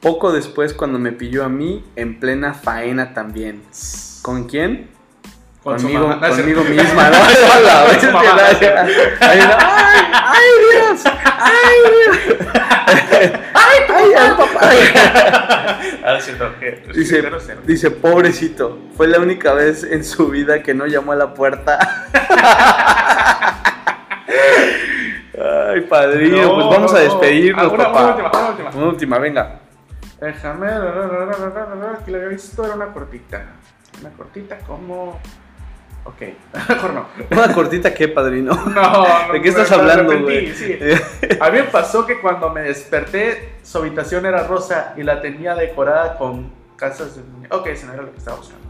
poco 0.00 0.32
después 0.32 0.72
cuando 0.74 0.98
me 0.98 1.12
pilló 1.12 1.44
a 1.44 1.48
mí 1.48 1.84
en 1.94 2.18
plena 2.18 2.54
faena 2.54 3.12
también. 3.14 3.62
¿Con 4.22 4.44
quién? 4.48 4.88
Con 5.62 5.76
conmigo, 5.76 6.08
mamá. 6.08 6.28
Conmigo 6.28 6.64
misma, 6.64 7.10
¿no? 7.10 7.18
Mamá. 8.12 8.34
gracias. 8.36 8.88
Ahí, 9.20 9.38
no, 9.38 9.56
¡Ay, 9.60 10.02
ay, 10.12 10.48
Dios! 10.72 11.02
¡Ay, 11.38 11.78
Dios! 11.92 12.18
¡Ay, 13.54 13.78
ay, 13.88 14.12
ay, 14.18 14.30
papá! 14.36 14.70
Ah, 16.04 16.16
es 16.18 16.24
cierto, 16.24 16.52
que 16.58 16.82
Dice, 16.92 17.22
dice, 17.64 17.90
pobrecito, 17.92 18.78
fue 18.96 19.06
la 19.06 19.20
única 19.20 19.52
vez 19.54 19.84
en 19.84 20.04
su 20.04 20.28
vida 20.28 20.62
que 20.64 20.74
no 20.74 20.86
llamó 20.86 21.12
a 21.12 21.16
la 21.16 21.32
puerta. 21.34 21.78
Ay, 25.38 25.80
padrino, 25.82 26.42
No, 26.42 26.54
pues 26.54 26.66
vamos 26.66 26.92
a 26.92 26.94
no, 26.98 27.00
no. 27.00 27.04
despedirnos, 27.20 27.64
Ah, 27.64 27.68
una, 27.74 27.84
papá. 27.84 28.00
una 28.02 28.10
última, 28.10 28.30
una 28.30 28.48
última. 28.50 28.70
Una 28.70 28.86
última, 28.88 29.18
venga. 29.18 29.60
Déjame. 30.20 30.66
Aquí 30.68 32.10
lo 32.10 32.16
había 32.18 32.28
visto, 32.28 32.64
era 32.64 32.74
una 32.74 32.86
cortita. 32.92 33.44
Una 34.00 34.10
cortita 34.10 34.58
como. 34.66 35.20
Ok, 36.04 36.20
mejor 36.68 36.94
no. 36.94 37.06
Una 37.30 37.54
cortita, 37.54 37.94
¿qué, 37.94 38.08
padrino? 38.08 38.52
No, 38.66 39.32
¿De 39.32 39.40
qué 39.40 39.48
estás 39.50 39.70
me- 39.70 39.76
hablando, 39.76 40.20
güey? 40.22 40.52
sí. 40.52 40.78
A 41.40 41.50
mí 41.50 41.58
me 41.58 41.64
pasó 41.64 42.04
que 42.06 42.20
cuando 42.20 42.50
me 42.50 42.62
desperté, 42.62 43.54
su 43.62 43.78
habitación 43.78 44.26
era 44.26 44.44
rosa 44.46 44.94
y 44.96 45.02
la 45.04 45.20
tenía 45.20 45.54
decorada 45.54 46.18
con 46.18 46.52
casas 46.76 47.16
de 47.16 47.22
Ok, 47.50 47.66
ese 47.68 47.86
no 47.86 47.92
era 47.94 48.02
lo 48.02 48.10
que 48.12 48.18
estaba 48.18 48.36
buscando. 48.38 48.66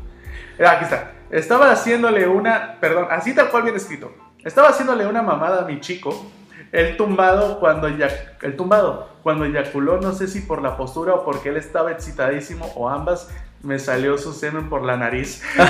Era, 0.58 0.72
aquí 0.72 0.84
está. 0.84 1.12
Estaba 1.30 1.70
haciéndole 1.70 2.28
una. 2.28 2.76
Perdón, 2.80 3.06
así 3.10 3.34
tal 3.34 3.48
cual 3.48 3.62
bien 3.62 3.76
escrito. 3.76 4.12
Estaba 4.44 4.68
haciéndole 4.68 5.06
una 5.06 5.22
mamada 5.22 5.62
a 5.62 5.64
mi 5.64 5.80
chico. 5.80 6.30
El 6.72 6.96
tumbado 6.96 7.60
cuando 7.60 7.88
ya, 7.88 8.08
el 8.42 8.56
tumbado 8.56 9.08
cuando 9.22 9.44
eyaculó, 9.46 10.00
no 10.00 10.12
sé 10.12 10.26
si 10.26 10.40
por 10.40 10.60
la 10.62 10.76
postura 10.76 11.14
o 11.14 11.24
porque 11.24 11.50
él 11.50 11.56
estaba 11.56 11.92
excitadísimo 11.92 12.66
o 12.76 12.88
ambas, 12.88 13.28
me 13.62 13.78
salió 13.78 14.18
su 14.18 14.32
semen 14.32 14.68
por 14.68 14.84
la 14.84 14.96
nariz. 14.96 15.42
A 15.58 15.68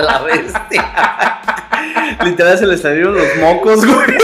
la 0.00 0.22
bestia. 0.22 0.84
Literal 2.24 2.58
se 2.58 2.66
le 2.66 2.76
salieron 2.78 3.16
los 3.16 3.36
mocos, 3.40 3.84
güey. 3.84 4.18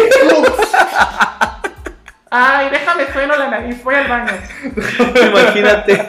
Ay, 2.31 2.69
déjame 2.71 3.11
sueno 3.13 3.37
la 3.37 3.49
nariz, 3.49 3.83
voy 3.83 3.95
al 3.95 4.09
baño. 4.09 4.33
Imagínate. 5.31 6.09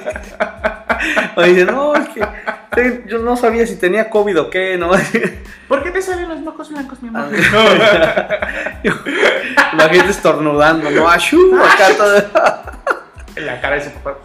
O 1.35 1.41
dice, 1.43 1.65
no, 1.65 1.95
es 1.95 2.09
que 2.09 2.27
te- 2.73 3.03
yo 3.07 3.19
no 3.19 3.37
sabía 3.37 3.65
si 3.67 3.75
tenía 3.77 4.09
COVID 4.09 4.39
o 4.41 4.49
qué, 4.49 4.77
¿no? 4.77 4.91
¿Por 5.67 5.83
qué 5.83 5.91
te 5.91 6.01
salen 6.01 6.27
los 6.27 6.39
mocos 6.41 6.69
blancos, 6.69 7.01
mi 7.01 7.09
amor? 7.09 7.27
Imagínate 9.73 10.09
estornudando, 10.11 10.89
¿no? 10.89 11.07
Ashú, 11.07 11.55
acá 11.61 11.89
todo. 11.95 12.17
En 13.35 13.45
la 13.45 13.61
cara 13.61 13.75
de 13.75 13.83
su 13.83 13.91
papá. 13.91 14.17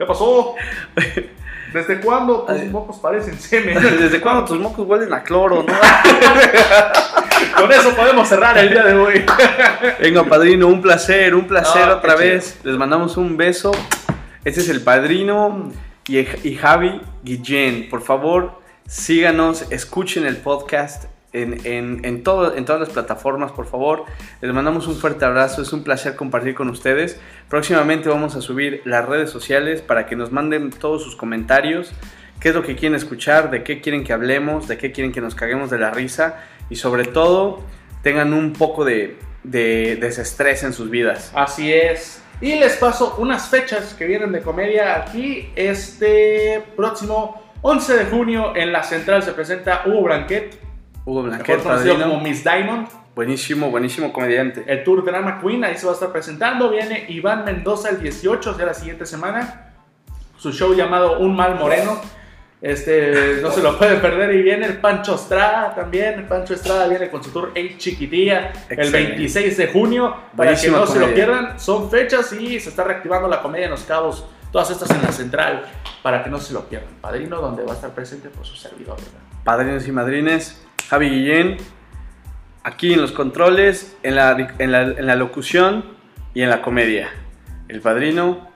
¿Qué 0.00 0.06
pasó? 0.06 0.54
¿Desde 1.74 2.00
cuándo 2.00 2.44
tus 2.46 2.58
Ay. 2.58 2.68
mocos 2.68 2.96
parecen 2.96 3.38
semen? 3.38 3.78
¿Desde 4.00 4.18
cuándo 4.18 4.46
tus 4.46 4.58
mocos 4.58 4.86
huelen 4.88 5.12
a 5.12 5.22
cloro, 5.22 5.62
no? 5.62 5.74
Con 7.60 7.70
eso 7.70 7.94
podemos 7.94 8.26
cerrar 8.26 8.56
el 8.56 8.70
día 8.70 8.82
de 8.82 8.94
hoy. 8.94 9.26
Venga, 10.00 10.24
padrino, 10.24 10.68
un 10.68 10.80
placer, 10.80 11.34
un 11.34 11.46
placer 11.46 11.86
No, 11.86 11.96
otra 11.96 12.16
vez. 12.16 12.58
Les 12.64 12.78
mandamos 12.78 13.18
un 13.18 13.36
beso. 13.36 13.72
Este 14.42 14.60
es 14.60 14.70
el 14.70 14.80
padrino 14.80 15.70
y, 16.08 16.20
y 16.48 16.56
Javi 16.56 17.02
Guillén. 17.22 17.90
Por 17.90 18.00
favor, 18.00 18.58
síganos, 18.86 19.70
escuchen 19.70 20.24
el 20.24 20.38
podcast 20.38 21.04
en, 21.32 21.64
en, 21.64 22.04
en, 22.04 22.22
todo, 22.22 22.56
en 22.56 22.64
todas 22.64 22.80
las 22.80 22.90
plataformas, 22.90 23.52
por 23.52 23.66
favor. 23.66 24.04
Les 24.40 24.52
mandamos 24.52 24.86
un 24.86 24.96
fuerte 24.96 25.24
abrazo, 25.24 25.62
es 25.62 25.72
un 25.72 25.84
placer 25.84 26.16
compartir 26.16 26.54
con 26.54 26.68
ustedes. 26.68 27.20
Próximamente 27.48 28.08
vamos 28.08 28.36
a 28.36 28.40
subir 28.40 28.82
las 28.84 29.06
redes 29.06 29.30
sociales 29.30 29.82
para 29.82 30.06
que 30.06 30.16
nos 30.16 30.32
manden 30.32 30.70
todos 30.70 31.02
sus 31.02 31.16
comentarios. 31.16 31.92
¿Qué 32.40 32.48
es 32.50 32.54
lo 32.54 32.62
que 32.62 32.74
quieren 32.74 32.96
escuchar? 32.96 33.50
¿De 33.50 33.62
qué 33.62 33.80
quieren 33.80 34.02
que 34.02 34.12
hablemos? 34.12 34.66
¿De 34.66 34.78
qué 34.78 34.92
quieren 34.92 35.12
que 35.12 35.20
nos 35.20 35.34
caguemos 35.34 35.70
de 35.70 35.78
la 35.78 35.90
risa? 35.90 36.42
Y 36.70 36.76
sobre 36.76 37.04
todo, 37.04 37.60
tengan 38.02 38.32
un 38.32 38.52
poco 38.52 38.84
de, 38.84 39.18
de 39.44 39.96
desestrés 39.96 40.62
en 40.62 40.72
sus 40.72 40.90
vidas. 40.90 41.32
Así 41.34 41.72
es. 41.72 42.22
Y 42.40 42.54
les 42.54 42.76
paso 42.76 43.16
unas 43.18 43.48
fechas 43.48 43.92
que 43.94 44.06
vienen 44.06 44.32
de 44.32 44.40
comedia 44.40 44.96
aquí. 44.96 45.50
Este 45.54 46.62
próximo 46.74 47.42
11 47.60 47.96
de 47.98 48.04
junio 48.06 48.56
en 48.56 48.72
la 48.72 48.82
central 48.82 49.22
se 49.22 49.32
presenta 49.32 49.82
Hugo 49.84 50.04
Blanquet, 50.04 50.58
Hugo 51.10 51.22
Blanquet, 51.24 51.62
conocido 51.62 51.94
padrino. 51.94 52.10
como 52.10 52.22
Miss 52.22 52.44
Diamond. 52.44 52.88
Buenísimo, 53.16 53.70
buenísimo 53.70 54.12
comediante. 54.12 54.64
El 54.66 54.84
Tour 54.84 55.04
Drama 55.04 55.40
Queen, 55.40 55.64
ahí 55.64 55.76
se 55.76 55.84
va 55.86 55.92
a 55.92 55.94
estar 55.94 56.12
presentando. 56.12 56.70
Viene 56.70 57.06
Iván 57.08 57.44
Mendoza 57.44 57.90
el 57.90 58.00
18, 58.00 58.50
o 58.50 58.54
sea, 58.54 58.66
la 58.66 58.74
siguiente 58.74 59.04
semana. 59.04 59.72
Su 60.36 60.52
show 60.52 60.72
llamado 60.72 61.18
Un 61.18 61.34
Mal 61.34 61.56
Moreno. 61.56 62.00
Este, 62.62 63.40
no 63.42 63.50
se 63.50 63.60
lo 63.62 63.76
pueden 63.76 64.00
perder. 64.00 64.34
Y 64.36 64.42
viene 64.42 64.66
el 64.66 64.78
Pancho 64.78 65.16
Estrada 65.16 65.74
también. 65.74 66.20
El 66.20 66.24
Pancho 66.28 66.54
Estrada 66.54 66.86
viene 66.86 67.10
con 67.10 67.24
su 67.24 67.30
tour 67.30 67.50
Hey 67.54 67.74
Chiquitilla 67.76 68.52
el 68.68 68.78
Excelente. 68.78 69.08
26 69.10 69.56
de 69.56 69.66
junio. 69.66 70.10
Para 70.36 70.50
Buenísima 70.50 70.78
que 70.78 70.80
no 70.80 70.86
se 70.86 70.98
lo 71.00 71.06
comedia. 71.06 71.26
pierdan. 71.26 71.60
Son 71.60 71.90
fechas 71.90 72.32
y 72.34 72.60
se 72.60 72.68
está 72.70 72.84
reactivando 72.84 73.26
la 73.28 73.42
comedia 73.42 73.64
en 73.64 73.72
Los 73.72 73.82
Cabos. 73.82 74.24
Todas 74.52 74.70
estas 74.70 74.88
en 74.90 75.02
la 75.02 75.10
central. 75.12 75.64
Para 76.02 76.22
que 76.22 76.30
no 76.30 76.38
se 76.38 76.52
lo 76.54 76.68
pierdan. 76.68 76.90
Padrino, 77.00 77.40
donde 77.40 77.64
va 77.64 77.72
a 77.72 77.74
estar 77.74 77.90
presente 77.90 78.28
por 78.28 78.46
su 78.46 78.54
servidor. 78.54 78.96
¿verdad? 78.96 79.20
Padrinos 79.44 79.88
y 79.88 79.92
madrines, 79.92 80.62
Javi 80.90 81.08
Guillén, 81.08 81.56
aquí 82.64 82.94
en 82.94 83.00
los 83.00 83.12
controles, 83.12 83.96
en 84.02 84.16
la, 84.16 84.54
en 84.58 84.72
la, 84.72 84.82
en 84.82 85.06
la 85.06 85.14
locución 85.14 85.84
y 86.34 86.42
en 86.42 86.50
la 86.50 86.62
comedia. 86.62 87.10
El 87.68 87.80
padrino, 87.80 88.49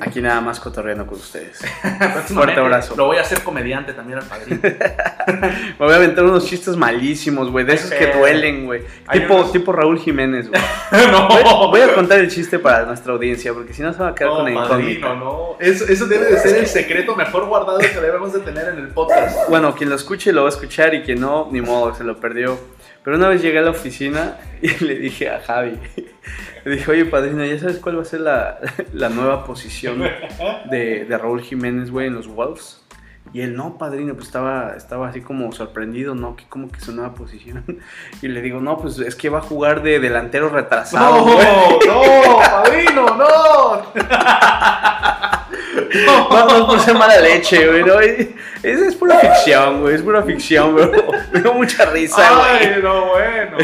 aquí 0.00 0.20
nada 0.20 0.40
más 0.40 0.60
cotorreando 0.60 1.06
con 1.06 1.18
ustedes. 1.18 1.60
Próximamente 2.14 2.60
abrazo. 2.60 2.94
Lo 2.96 3.06
voy 3.06 3.16
a 3.18 3.22
hacer 3.22 3.42
comediante 3.42 3.92
también 3.92 4.18
al 4.18 4.24
padrino. 4.26 4.60
Me 5.26 5.76
voy 5.86 5.92
a 5.92 5.96
aventar 5.96 6.24
unos 6.24 6.46
chistes 6.46 6.76
malísimos, 6.76 7.50
güey, 7.50 7.64
de 7.64 7.74
esos 7.74 7.90
que 7.90 8.06
duelen, 8.12 8.66
güey. 8.66 8.82
Tipo, 9.12 9.34
unos- 9.36 9.52
tipo 9.52 9.72
Raúl 9.72 9.98
Jiménez, 9.98 10.48
güey. 10.48 10.60
no. 11.10 11.28
Voy, 11.28 11.42
voy 11.70 11.80
a 11.80 11.94
contar 11.94 12.18
el 12.20 12.30
chiste 12.30 12.58
para 12.58 12.84
nuestra 12.84 13.12
audiencia, 13.12 13.52
porque 13.52 13.72
si 13.72 13.82
no 13.82 13.92
se 13.92 14.00
va 14.00 14.08
a 14.08 14.14
quedar 14.14 14.30
con 14.30 14.52
No, 14.52 14.64
incógnita. 14.64 15.14
no. 15.14 15.56
Eso, 15.60 15.84
eso 15.88 16.06
debe 16.06 16.26
de 16.26 16.38
ser 16.38 16.56
el 16.56 16.66
secreto 16.66 17.14
mejor 17.16 17.46
guardado 17.46 17.78
que 17.78 17.88
debemos 18.00 18.32
de 18.32 18.40
tener 18.40 18.68
en 18.68 18.78
el 18.78 18.88
podcast. 18.88 19.48
Bueno, 19.48 19.74
quien 19.74 19.90
lo 19.90 19.96
escuche 19.96 20.32
lo 20.32 20.42
va 20.42 20.48
a 20.48 20.52
escuchar 20.52 20.94
y 20.94 21.02
quien 21.02 21.20
no, 21.20 21.48
ni 21.50 21.60
modo, 21.60 21.94
se 21.94 22.04
lo 22.04 22.18
perdió. 22.18 22.58
Pero 23.04 23.16
una 23.16 23.28
vez 23.28 23.40
llegué 23.40 23.58
a 23.58 23.62
la 23.62 23.70
oficina 23.70 24.36
y 24.60 24.68
le 24.84 24.96
dije 24.96 25.30
a 25.30 25.40
Javi, 25.40 25.78
le 26.68 26.76
dije, 26.76 26.90
oye 26.90 27.04
padrino, 27.04 27.44
¿ya 27.44 27.58
sabes 27.58 27.78
cuál 27.78 27.98
va 27.98 28.02
a 28.02 28.04
ser 28.04 28.20
la, 28.20 28.58
la 28.92 29.08
nueva 29.08 29.44
posición 29.44 30.02
de, 30.70 31.04
de 31.04 31.18
Raúl 31.18 31.42
Jiménez, 31.42 31.90
güey, 31.90 32.08
en 32.08 32.14
los 32.14 32.28
Wolves? 32.28 32.82
Y 33.32 33.42
él, 33.42 33.54
no, 33.56 33.76
padrino, 33.76 34.14
pues 34.14 34.26
estaba, 34.26 34.74
estaba 34.74 35.08
así 35.08 35.20
como 35.20 35.52
sorprendido, 35.52 36.14
¿no? 36.14 36.34
¿Qué, 36.34 36.44
¿Cómo 36.48 36.70
que 36.70 36.80
su 36.80 36.92
nueva 36.92 37.14
posición? 37.14 37.64
Y 38.22 38.28
le 38.28 38.40
digo, 38.40 38.60
no, 38.60 38.78
pues 38.78 38.98
es 38.98 39.14
que 39.14 39.28
va 39.28 39.38
a 39.38 39.42
jugar 39.42 39.82
de 39.82 40.00
delantero 40.00 40.48
retrasado, 40.48 41.26
No, 41.26 41.78
no, 41.86 42.38
padrino, 42.38 43.16
no. 43.16 43.82
No, 46.06 46.46
no 46.58 46.66
por 46.66 46.80
ser 46.80 46.94
mala 46.94 47.18
leche, 47.20 47.66
güey. 47.66 47.82
No, 47.84 47.98
es, 48.00 48.28
es 48.62 48.94
pura 48.94 49.18
ficción, 49.18 49.80
güey. 49.82 49.94
Es 49.94 50.02
pura 50.02 50.22
ficción, 50.22 50.74
bro. 50.74 50.90
Me 51.32 51.40
dio 51.40 51.52
mucha 51.54 51.84
risa, 51.86 52.16
güey. 52.34 52.74
Ay, 52.74 52.80
no, 52.82 53.06
bueno. 53.06 53.56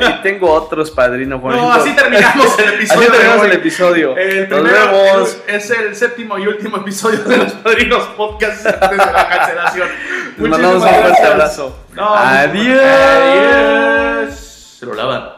Y, 0.00 0.04
y 0.04 0.22
tengo 0.22 0.50
otros, 0.52 0.90
padrino. 0.90 1.40
por 1.40 1.52
No, 1.54 1.58
ejemplo- 1.74 1.80
así 1.82 1.94
terminamos 1.96 2.58
el 2.58 2.68
episodio. 2.74 3.00
Así 3.00 3.10
terminamos 3.12 3.46
el 3.46 3.52
episodio. 3.52 4.16
El 4.16 4.48
Nos 4.48 4.60
primero 4.60 4.92
vemos. 4.92 5.36
Es 5.46 5.70
el 5.70 5.94
séptimo 5.96 6.38
y 6.38 6.46
último 6.46 6.76
episodio 6.78 7.18
de 7.24 7.36
los 7.36 7.52
Padrinos 7.52 8.04
Podcast 8.16 8.64
desde 8.64 8.96
la 9.12 9.28
cancelación. 9.28 9.88
Les 10.38 10.48
mandamos 10.50 10.82
un 10.82 10.88
fuerte 10.88 11.22
abrazo. 11.26 11.76
No, 11.94 12.14
Adiós. 12.14 12.80
Adiós. 12.82 14.34
Se 14.78 14.86
lo 14.86 14.94
lavan. 14.94 15.37